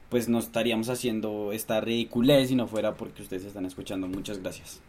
pues 0.08 0.28
no 0.28 0.38
estaríamos 0.38 0.88
haciendo 0.88 1.52
esta 1.52 1.80
ridiculez 1.80 2.48
si 2.48 2.54
no 2.54 2.66
fuera 2.66 2.94
porque 2.94 3.22
ustedes 3.22 3.44
están 3.44 3.66
escuchando. 3.66 4.06
Muchas 4.08 4.38
gracias. 4.38 4.80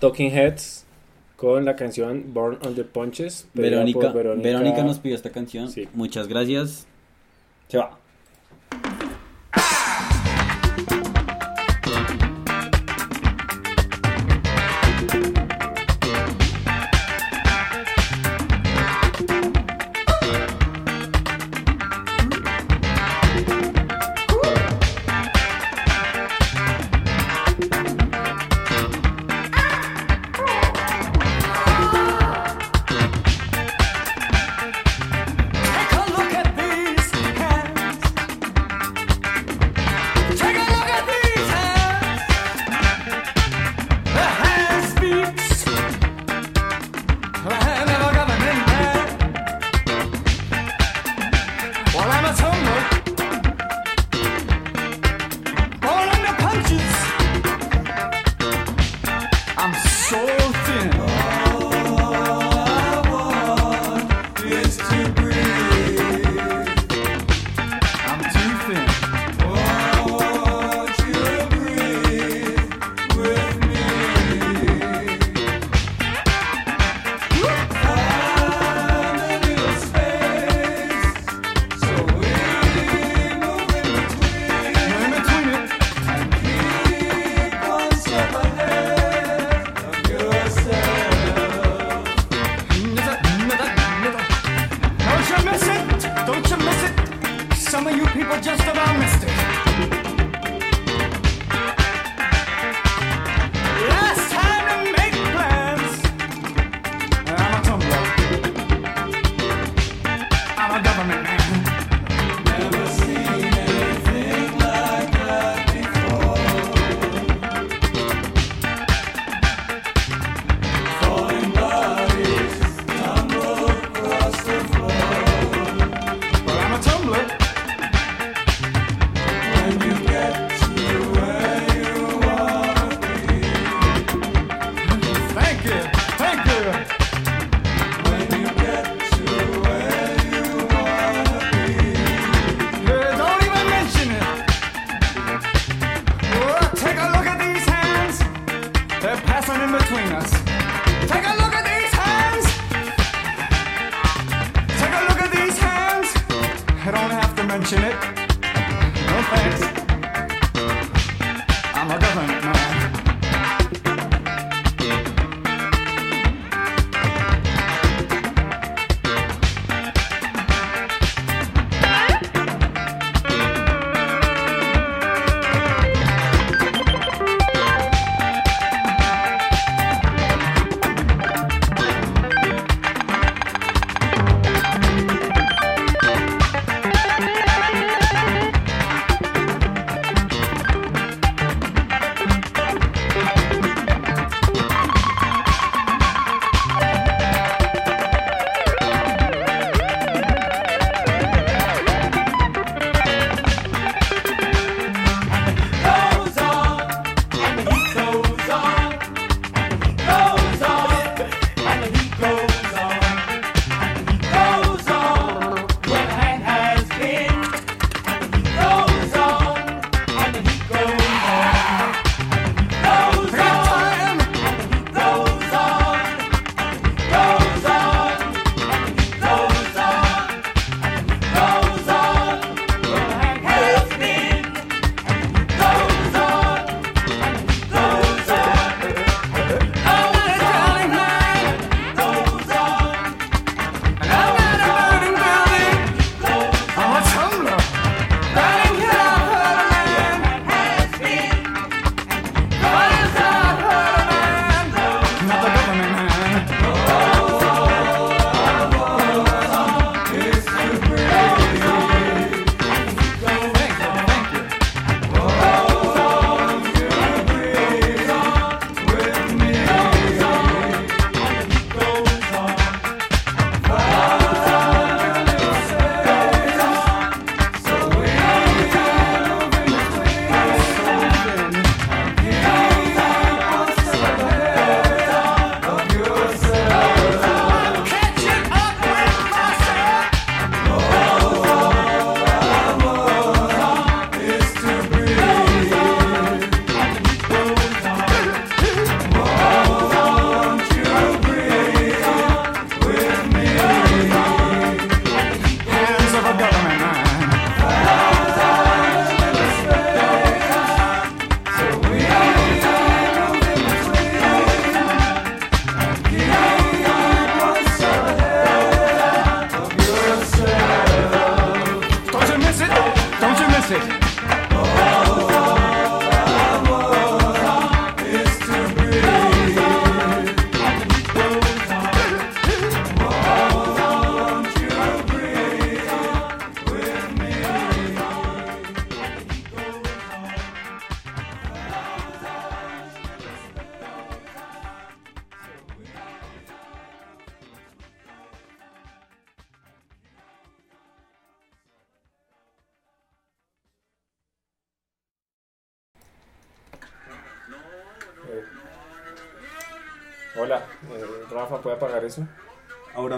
Talking 0.00 0.30
Heads 0.30 0.86
con 1.36 1.64
la 1.64 1.76
canción 1.76 2.32
Born 2.32 2.58
on 2.64 2.74
the 2.74 2.84
Punches. 2.84 3.46
Verónica, 3.54 4.08
Verónica, 4.12 4.82
nos 4.82 4.98
pidió 4.98 5.14
esta 5.14 5.30
canción. 5.30 5.70
Muchas 5.94 6.26
gracias. 6.26 6.86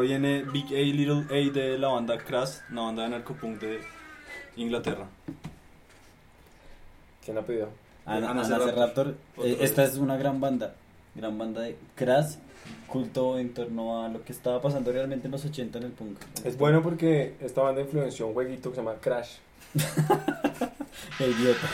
Viene 0.03 0.43
Big 0.43 0.67
A 0.67 0.81
Little 0.81 1.25
A 1.31 1.53
de 1.53 1.79
la 1.79 1.89
banda 1.89 2.19
Crash, 2.19 2.59
una 2.71 2.83
banda 2.83 3.03
de 3.05 3.09
narcopunk 3.11 3.61
de 3.61 3.81
Inglaterra. 4.57 5.07
¿Quién 7.25 7.37
la 7.37 7.43
pidió? 7.43 7.69
Ana, 8.05 8.31
Ana 8.31 8.43
Ana 8.43 9.15
Eh, 9.45 9.59
esta 9.61 9.85
es 9.85 9.97
una 9.97 10.17
gran 10.17 10.41
banda. 10.41 10.75
Gran 11.15 11.39
banda 11.39 11.61
de 11.63 11.77
Crash, 11.95 12.35
culto 12.89 13.39
en 13.39 13.55
torno 13.55 14.03
a 14.05 14.09
lo 14.09 14.25
que 14.25 14.33
estaba 14.33 14.61
pasando 14.61 14.91
realmente 14.93 15.27
en 15.27 15.33
los 15.33 15.45
80 15.45 15.79
en 15.79 15.85
el 15.85 15.93
punk. 15.93 16.19
Es 16.45 16.57
bueno 16.57 16.83
porque 16.83 17.35
esta 17.41 17.63
banda 17.63 17.81
influenció 17.81 18.27
un 18.27 18.35
jueguito 18.35 18.71
que 18.71 18.77
se 18.77 18.83
llama 18.83 18.97
Crash. 19.01 19.37
Qué 21.19 21.29
idiota. 21.29 21.69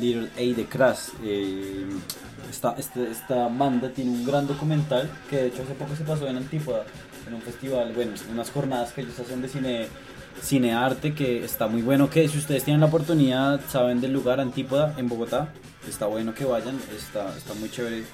Little 0.00 0.28
A 0.36 0.56
de 0.56 0.66
Crash. 0.66 1.08
Eh, 1.22 1.86
esta, 2.50 2.74
este- 2.78 3.10
esta 3.10 3.46
banda 3.48 3.90
tiene 3.90 4.10
un 4.10 4.24
gran 4.26 4.46
documental 4.46 5.08
que 5.28 5.36
de 5.36 5.46
hecho 5.48 5.62
hace 5.62 5.74
poco 5.74 5.94
se 5.94 6.04
pasó 6.04 6.26
en 6.26 6.36
Antípoda, 6.36 6.84
en 7.28 7.34
un 7.34 7.42
festival, 7.42 7.92
bueno, 7.94 8.12
unas 8.32 8.50
jornadas 8.50 8.92
que 8.92 9.02
ellos 9.02 9.18
hacen 9.20 9.40
de 9.42 9.48
cine 9.48 9.86
cinearte 10.42 11.12
que 11.14 11.44
está 11.44 11.66
muy 11.66 11.82
bueno 11.82 12.08
que 12.08 12.26
si 12.28 12.38
ustedes 12.38 12.64
tienen 12.64 12.80
la 12.80 12.86
oportunidad 12.86 13.60
saben 13.68 14.00
del 14.00 14.12
lugar 14.12 14.40
Antípoda 14.40 14.94
en 14.96 15.08
Bogotá 15.08 15.52
está 15.88 16.06
bueno 16.06 16.32
que 16.34 16.44
vayan 16.44 16.78
está, 16.96 17.36
está 17.36 17.52
muy 17.54 17.68
chévere 17.68 18.04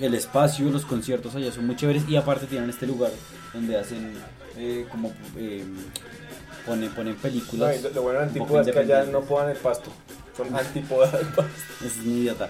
el 0.00 0.14
espacio, 0.14 0.70
los 0.70 0.86
conciertos 0.86 1.34
allá 1.34 1.52
son 1.52 1.66
muy 1.66 1.76
chéveres 1.76 2.08
y 2.08 2.16
aparte 2.16 2.46
tienen 2.46 2.70
este 2.70 2.86
lugar 2.86 3.10
donde 3.52 3.76
hacen 3.76 4.12
eh, 4.56 4.86
como 4.90 5.12
eh, 5.36 5.64
ponen, 6.64 6.90
ponen 6.92 7.16
películas. 7.16 7.82
lo, 7.94 8.02
bueno 8.02 8.20
de 8.20 8.26
Antípoda 8.26 8.62
es 8.62 8.70
que 8.70 8.78
allá 8.78 9.04
no 9.04 9.20
podan 9.22 9.50
el 9.50 9.56
pasto. 9.56 9.90
Son 10.44 10.52
pasto. 11.36 11.44
Es 11.84 11.96
un 12.04 12.12
idiota. 12.18 12.48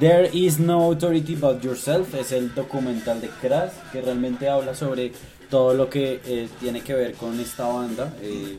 There 0.00 0.28
is 0.32 0.58
no 0.58 0.90
authority 0.90 1.34
but 1.36 1.62
yourself 1.62 2.14
es 2.14 2.32
el 2.32 2.54
documental 2.54 3.20
de 3.20 3.28
Crash 3.28 3.72
que 3.92 4.00
realmente 4.00 4.48
habla 4.48 4.74
sobre 4.74 5.12
todo 5.50 5.74
lo 5.74 5.90
que 5.90 6.20
eh, 6.24 6.48
tiene 6.60 6.80
que 6.80 6.94
ver 6.94 7.12
con 7.14 7.38
esta 7.38 7.66
banda, 7.66 8.14
eh, 8.22 8.58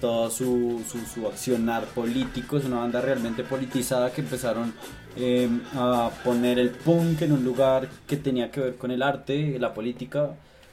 todo 0.00 0.30
su, 0.30 0.82
su, 0.90 0.98
su 1.04 1.26
accionar 1.26 1.84
político. 1.84 2.56
Es 2.56 2.64
una 2.64 2.78
banda 2.78 3.02
realmente 3.02 3.44
politizada 3.44 4.10
que 4.10 4.22
empezaron 4.22 4.72
eh, 5.16 5.50
a 5.74 6.10
poner 6.24 6.58
el 6.58 6.70
punk 6.70 7.20
en 7.22 7.32
un 7.32 7.44
lugar 7.44 7.86
que 8.06 8.16
tenía 8.16 8.50
que 8.50 8.60
ver 8.60 8.76
con 8.76 8.90
el 8.90 9.02
arte, 9.02 9.58
la 9.58 9.74
política. 9.74 10.30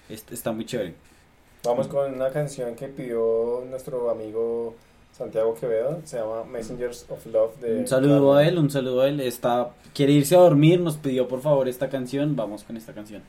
Es- 0.07 0.23
está 0.31 0.53
muy 0.53 0.65
chévere. 0.65 0.93
Vamos 1.65 1.87
con 1.89 2.13
una 2.13 2.29
canción 2.29 2.75
que 2.75 2.87
pidió 2.87 3.61
nuestro 3.69 4.09
amigo 4.09 4.73
Santiago 5.17 5.55
Quevedo. 5.55 5.99
Se 6.03 6.17
llama 6.17 6.43
Messengers 6.43 7.05
of 7.09 7.25
Love. 7.25 7.59
De 7.59 7.79
Un 7.79 7.87
saludo 7.87 8.35
a 8.35 8.47
él, 8.47 8.59
un 8.59 8.69
saludo 8.69 9.01
a 9.01 9.07
él. 9.07 9.19
Está, 9.19 9.71
quiere 9.93 10.13
irse 10.13 10.35
a 10.35 10.39
dormir, 10.39 10.79
nos 10.79 10.97
pidió 10.97 11.27
por 11.27 11.41
favor 11.41 11.67
esta 11.67 11.89
canción. 11.89 12.35
Vamos 12.35 12.63
con 12.63 12.77
esta 12.77 12.93
canción. 12.93 13.23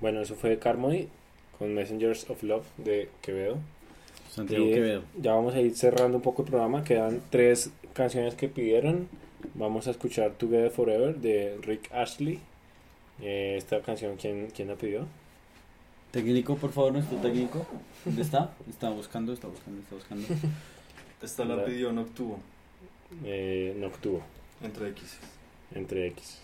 Bueno, 0.00 0.20
eso 0.20 0.34
fue 0.34 0.58
Carmody 0.58 1.08
con 1.58 1.72
Messengers 1.74 2.28
of 2.30 2.42
Love 2.42 2.66
de 2.76 3.08
Quevedo. 3.22 3.56
Santiago 4.30 4.66
Y, 4.66 4.72
Quevedo. 4.74 5.02
Ya 5.20 5.32
vamos 5.34 5.54
a 5.54 5.60
ir 5.60 5.74
cerrando 5.74 6.18
un 6.18 6.22
poco 6.22 6.42
el 6.42 6.48
programa. 6.48 6.84
Quedan 6.84 7.22
tres 7.30 7.70
canciones 7.94 8.34
que 8.34 8.48
pidieron. 8.48 9.08
Vamos 9.54 9.86
a 9.86 9.90
escuchar 9.92 10.32
Together 10.32 10.70
Forever 10.70 11.16
de 11.16 11.56
Rick 11.62 11.90
Ashley. 11.92 12.40
Eh, 13.22 13.54
esta 13.56 13.80
canción, 13.80 14.16
¿quién, 14.16 14.48
¿quién 14.54 14.68
la 14.68 14.74
pidió? 14.74 15.06
Técnico, 16.10 16.56
por 16.56 16.72
favor, 16.72 16.92
nuestro 16.92 17.16
técnico. 17.18 17.66
¿Dónde 18.04 18.22
está? 18.22 18.52
Está 18.68 18.90
buscando, 18.90 19.32
está 19.32 19.48
buscando, 19.48 19.80
está 19.80 19.94
buscando. 19.94 20.26
Esta 21.22 21.44
la 21.44 21.64
pidió 21.64 21.92
Noctuvo, 21.92 22.38
Eh, 23.24 23.74
Noctuvo, 23.78 24.20
entre 24.62 24.88
X. 24.90 25.18
entre 25.74 26.06
X. 26.08 26.38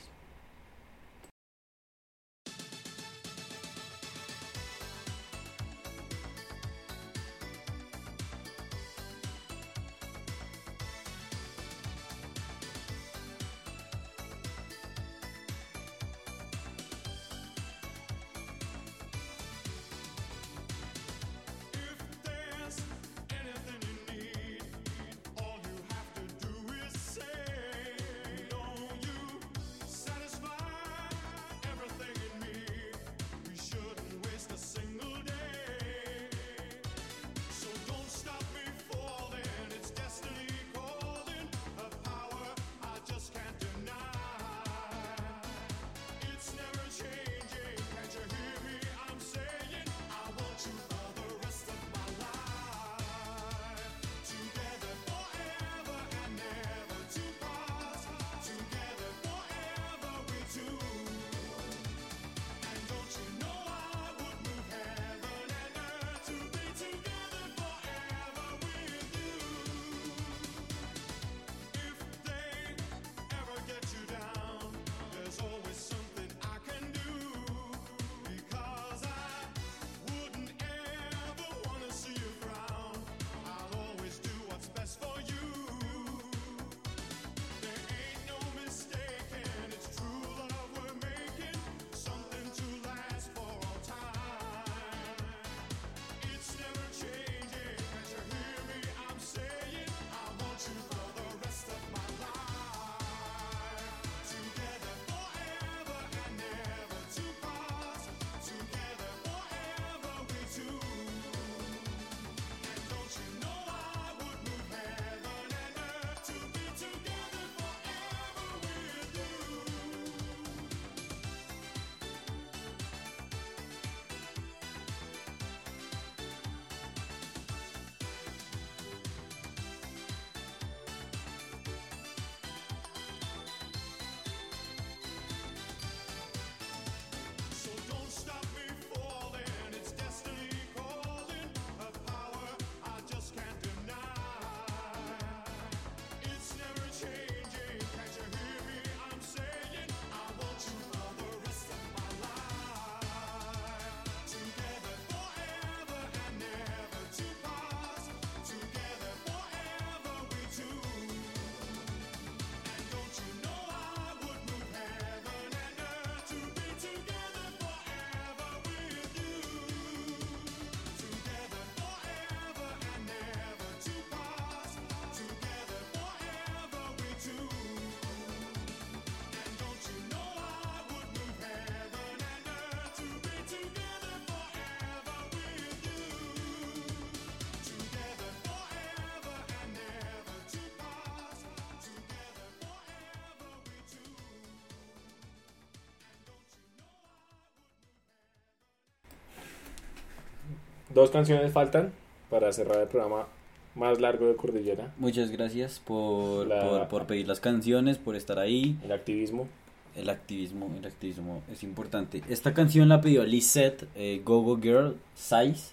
Dos 200.95 201.11
canciones 201.11 201.53
faltan 201.53 201.93
para 202.31 202.53
cerrar 202.53 202.81
el 202.81 202.89
programa 202.89 203.27
más 203.75 204.01
largo 204.01 204.27
de 204.29 204.37
Cordillera. 204.37 204.93
Muchas 204.99 205.31
gracias 205.31 205.81
por, 205.81 206.47
La- 206.47 206.63
por, 206.69 206.89
por 206.89 207.07
pedir 207.07 207.27
las 207.29 207.41
canciones, 207.41 207.99
por 207.99 208.17
estar 208.17 208.39
ahí. 208.39 208.77
El 208.85 208.93
activismo. 208.93 209.49
El 209.97 210.09
activismo, 210.09 210.71
el 210.79 210.87
activismo 210.87 211.43
es 211.53 211.63
importante. 211.63 212.23
Esta 212.29 212.55
canción 212.55 212.89
la 212.89 213.01
pidió 213.01 213.25
Lisette, 213.25 213.87
eh, 213.95 214.23
Go 214.25 214.41
Go 214.43 214.59
Girl, 214.59 214.97
Size. 215.15 215.73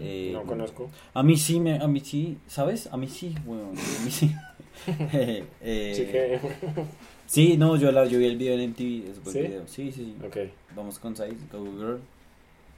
Eh, 0.00 0.30
no 0.32 0.42
conozco. 0.44 0.90
A 1.14 1.22
mí 1.22 1.36
sí, 1.36 1.58
me, 1.58 1.76
a 1.78 1.88
mí 1.88 2.00
sí, 2.00 2.36
¿sabes? 2.46 2.88
A 2.92 2.96
mí 2.96 3.08
sí, 3.08 3.34
bueno, 3.46 3.68
a 3.70 4.04
mí 4.04 4.10
sí. 4.10 4.32
Eh, 5.60 5.92
Sí 5.94 6.06
que... 6.06 6.40
sí, 7.26 7.56
no, 7.56 7.76
yo, 7.76 7.90
la, 7.92 8.04
yo 8.06 8.18
vi 8.18 8.26
el 8.26 8.36
video 8.36 8.54
en 8.58 8.70
MTV, 8.70 9.10
es 9.10 9.22
buen 9.22 9.32
¿Sí? 9.34 9.42
video. 9.42 9.66
Sí, 9.66 9.92
sí, 9.92 10.14
sí. 10.20 10.26
ok. 10.26 10.36
Vamos 10.76 10.98
con 10.98 11.14
Size, 11.16 11.36
Go 11.52 11.58
Go 11.64 11.76
Girl. 11.78 12.00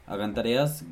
Hagan 0.06 0.34
tareas. 0.34 0.84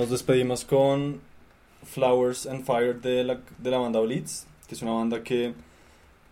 Nos 0.00 0.08
despedimos 0.08 0.64
con 0.64 1.20
Flowers 1.84 2.46
and 2.46 2.64
Fire 2.64 2.98
de 3.02 3.22
la, 3.22 3.38
de 3.58 3.70
la 3.70 3.76
banda 3.76 4.00
Blitz, 4.00 4.46
que 4.66 4.74
es 4.74 4.80
una 4.80 4.92
banda 4.92 5.22
que, 5.22 5.52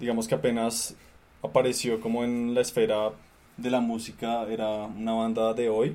digamos 0.01 0.27
que 0.27 0.35
apenas 0.35 0.95
apareció 1.43 2.01
como 2.01 2.25
en 2.25 2.55
la 2.55 2.63
esfera 2.63 3.11
de 3.59 3.71
la 3.71 3.81
música, 3.81 4.45
era 4.49 4.69
una 4.87 5.13
banda 5.13 5.53
de 5.53 5.69
hoy, 5.69 5.95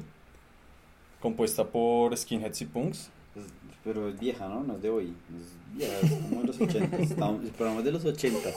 compuesta 1.19 1.65
por 1.65 2.15
skinheads 2.15 2.61
y 2.61 2.65
punks. 2.65 2.97
Es- 3.35 3.45
Pero 3.83 4.07
es 4.07 4.19
vieja, 4.19 4.47
¿no? 4.47 4.63
No 4.63 4.75
es 4.75 4.81
de 4.83 4.89
hoy. 4.91 5.13
Es 5.35 5.75
vieja, 5.75 5.99
es 6.01 6.11
como 6.11 6.41
de 6.41 6.47
los 6.47 6.61
80. 6.61 6.97
Estamos, 6.97 7.43
el 7.43 7.49
programa 7.49 7.79
es 7.79 7.85
de 7.85 7.91
los 7.91 8.05
80. 8.05 8.49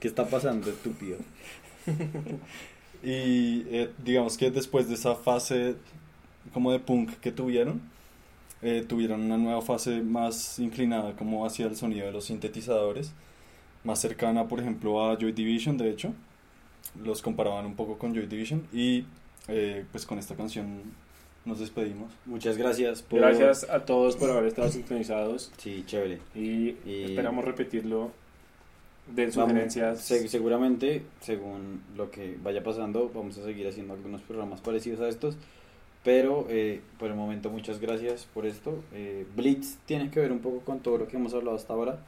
¿Qué 0.00 0.08
está 0.08 0.26
pasando, 0.26 0.70
estúpido? 0.70 1.18
Y 3.02 3.64
eh, 3.68 3.90
digamos 4.02 4.38
que 4.38 4.50
después 4.50 4.88
de 4.88 4.94
esa 4.94 5.14
fase 5.16 5.74
como 6.54 6.72
de 6.72 6.78
punk 6.78 7.10
que 7.20 7.32
tuvieron, 7.32 7.82
eh, 8.62 8.84
tuvieron 8.88 9.20
una 9.22 9.36
nueva 9.36 9.60
fase 9.62 10.00
más 10.02 10.58
inclinada 10.58 11.14
como 11.16 11.44
hacia 11.46 11.66
el 11.66 11.76
sonido 11.76 12.06
de 12.06 12.12
los 12.12 12.24
sintetizadores, 12.26 13.12
más 13.84 14.00
cercana 14.00 14.46
por 14.48 14.60
ejemplo 14.60 15.04
a 15.04 15.16
Joy 15.18 15.32
Division 15.32 15.76
de 15.76 15.90
hecho, 15.90 16.12
los 17.02 17.22
comparaban 17.22 17.66
un 17.66 17.74
poco 17.74 17.98
con 17.98 18.14
Joy 18.14 18.26
Division 18.26 18.66
y 18.72 19.04
eh, 19.48 19.84
pues 19.90 20.06
con 20.06 20.18
esta 20.18 20.34
canción 20.36 20.82
nos 21.44 21.58
despedimos. 21.58 22.12
Muchas 22.24 22.56
gracias 22.56 23.02
por... 23.02 23.18
Gracias 23.18 23.68
a 23.68 23.84
todos 23.84 24.14
por 24.16 24.30
haber 24.30 24.46
estado 24.46 24.68
sintonizados 24.68 25.50
Sí, 25.58 25.82
chévere. 25.86 26.20
y, 26.36 26.76
Y- 26.86 27.04
esperamos 27.10 27.44
repetirlo. 27.44 28.12
Den 29.08 29.30
Vamos- 29.34 29.50
sugerencias. 29.50 30.00
se- 30.00 30.28
seguramente, 30.28 31.02
según 31.20 31.82
lo 31.96 32.12
que 32.12 32.38
vaya 32.40 32.62
pasando, 32.62 33.10
vamos 33.12 33.36
a 33.38 33.42
seguir 33.42 33.66
haciendo 33.66 33.94
algunos 33.94 34.22
programas 34.22 34.60
parecidos 34.60 35.00
a 35.00 35.08
estos. 35.08 35.36
Pero 36.04 36.46
eh, 36.48 36.80
por 36.98 37.10
el 37.10 37.16
momento, 37.16 37.50
muchas 37.50 37.80
gracias 37.80 38.26
por 38.32 38.44
esto. 38.46 38.82
Eh, 38.92 39.24
Blitz 39.36 39.76
tiene 39.86 40.10
que 40.10 40.20
ver 40.20 40.32
un 40.32 40.40
poco 40.40 40.60
con 40.60 40.80
todo 40.80 40.98
lo 40.98 41.08
que 41.08 41.16
hemos 41.16 41.32
hablado 41.34 41.56
hasta 41.56 41.72
ahora. 41.72 42.00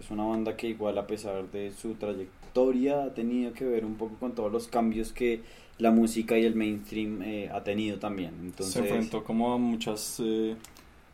Es 0.00 0.10
una 0.10 0.24
banda 0.24 0.56
que 0.56 0.68
igual 0.68 0.98
a 0.98 1.06
pesar 1.06 1.50
de 1.52 1.72
su 1.72 1.94
trayectoria 1.94 3.04
ha 3.04 3.14
tenido 3.14 3.52
que 3.52 3.64
ver 3.64 3.84
un 3.84 3.94
poco 3.94 4.16
con 4.16 4.34
todos 4.34 4.52
los 4.52 4.66
cambios 4.66 5.12
que 5.12 5.40
la 5.78 5.90
música 5.90 6.38
y 6.38 6.44
el 6.44 6.54
mainstream 6.54 7.22
eh, 7.22 7.50
ha 7.52 7.62
tenido 7.62 7.98
también. 7.98 8.32
Entonces, 8.42 8.72
Se 8.72 8.80
enfrentó 8.80 9.24
como 9.24 9.52
a 9.52 9.58
muchas 9.58 10.20
eh, 10.24 10.56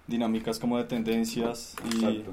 dinámicas 0.06 0.58
como 0.58 0.78
de 0.78 0.84
tendencias 0.84 1.74
y 1.84 1.96
Exacto. 1.96 2.32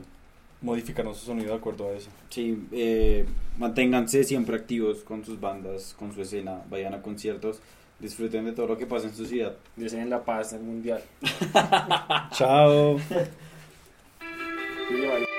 modificaron 0.61 1.15
su 1.15 1.25
sonido 1.25 1.49
de 1.49 1.55
acuerdo 1.55 1.89
a 1.89 1.93
eso. 1.93 2.09
Sí, 2.29 2.57
eh, 2.71 3.25
manténganse 3.57 4.23
siempre 4.23 4.55
activos 4.55 4.99
con 4.99 5.25
sus 5.25 5.39
bandas, 5.39 5.95
con 5.97 6.13
su 6.13 6.21
escena, 6.21 6.61
vayan 6.69 6.93
a 6.93 7.01
conciertos, 7.01 7.61
disfruten 7.99 8.45
de 8.45 8.53
todo 8.53 8.67
lo 8.67 8.77
que 8.77 8.85
pasa 8.85 9.07
en 9.07 9.15
su 9.15 9.25
ciudad. 9.25 9.55
Deseen 9.75 10.09
la 10.09 10.23
paz 10.23 10.53
en 10.53 10.59
el 10.59 10.65
mundial. 10.65 11.03
Chao. 12.31 12.99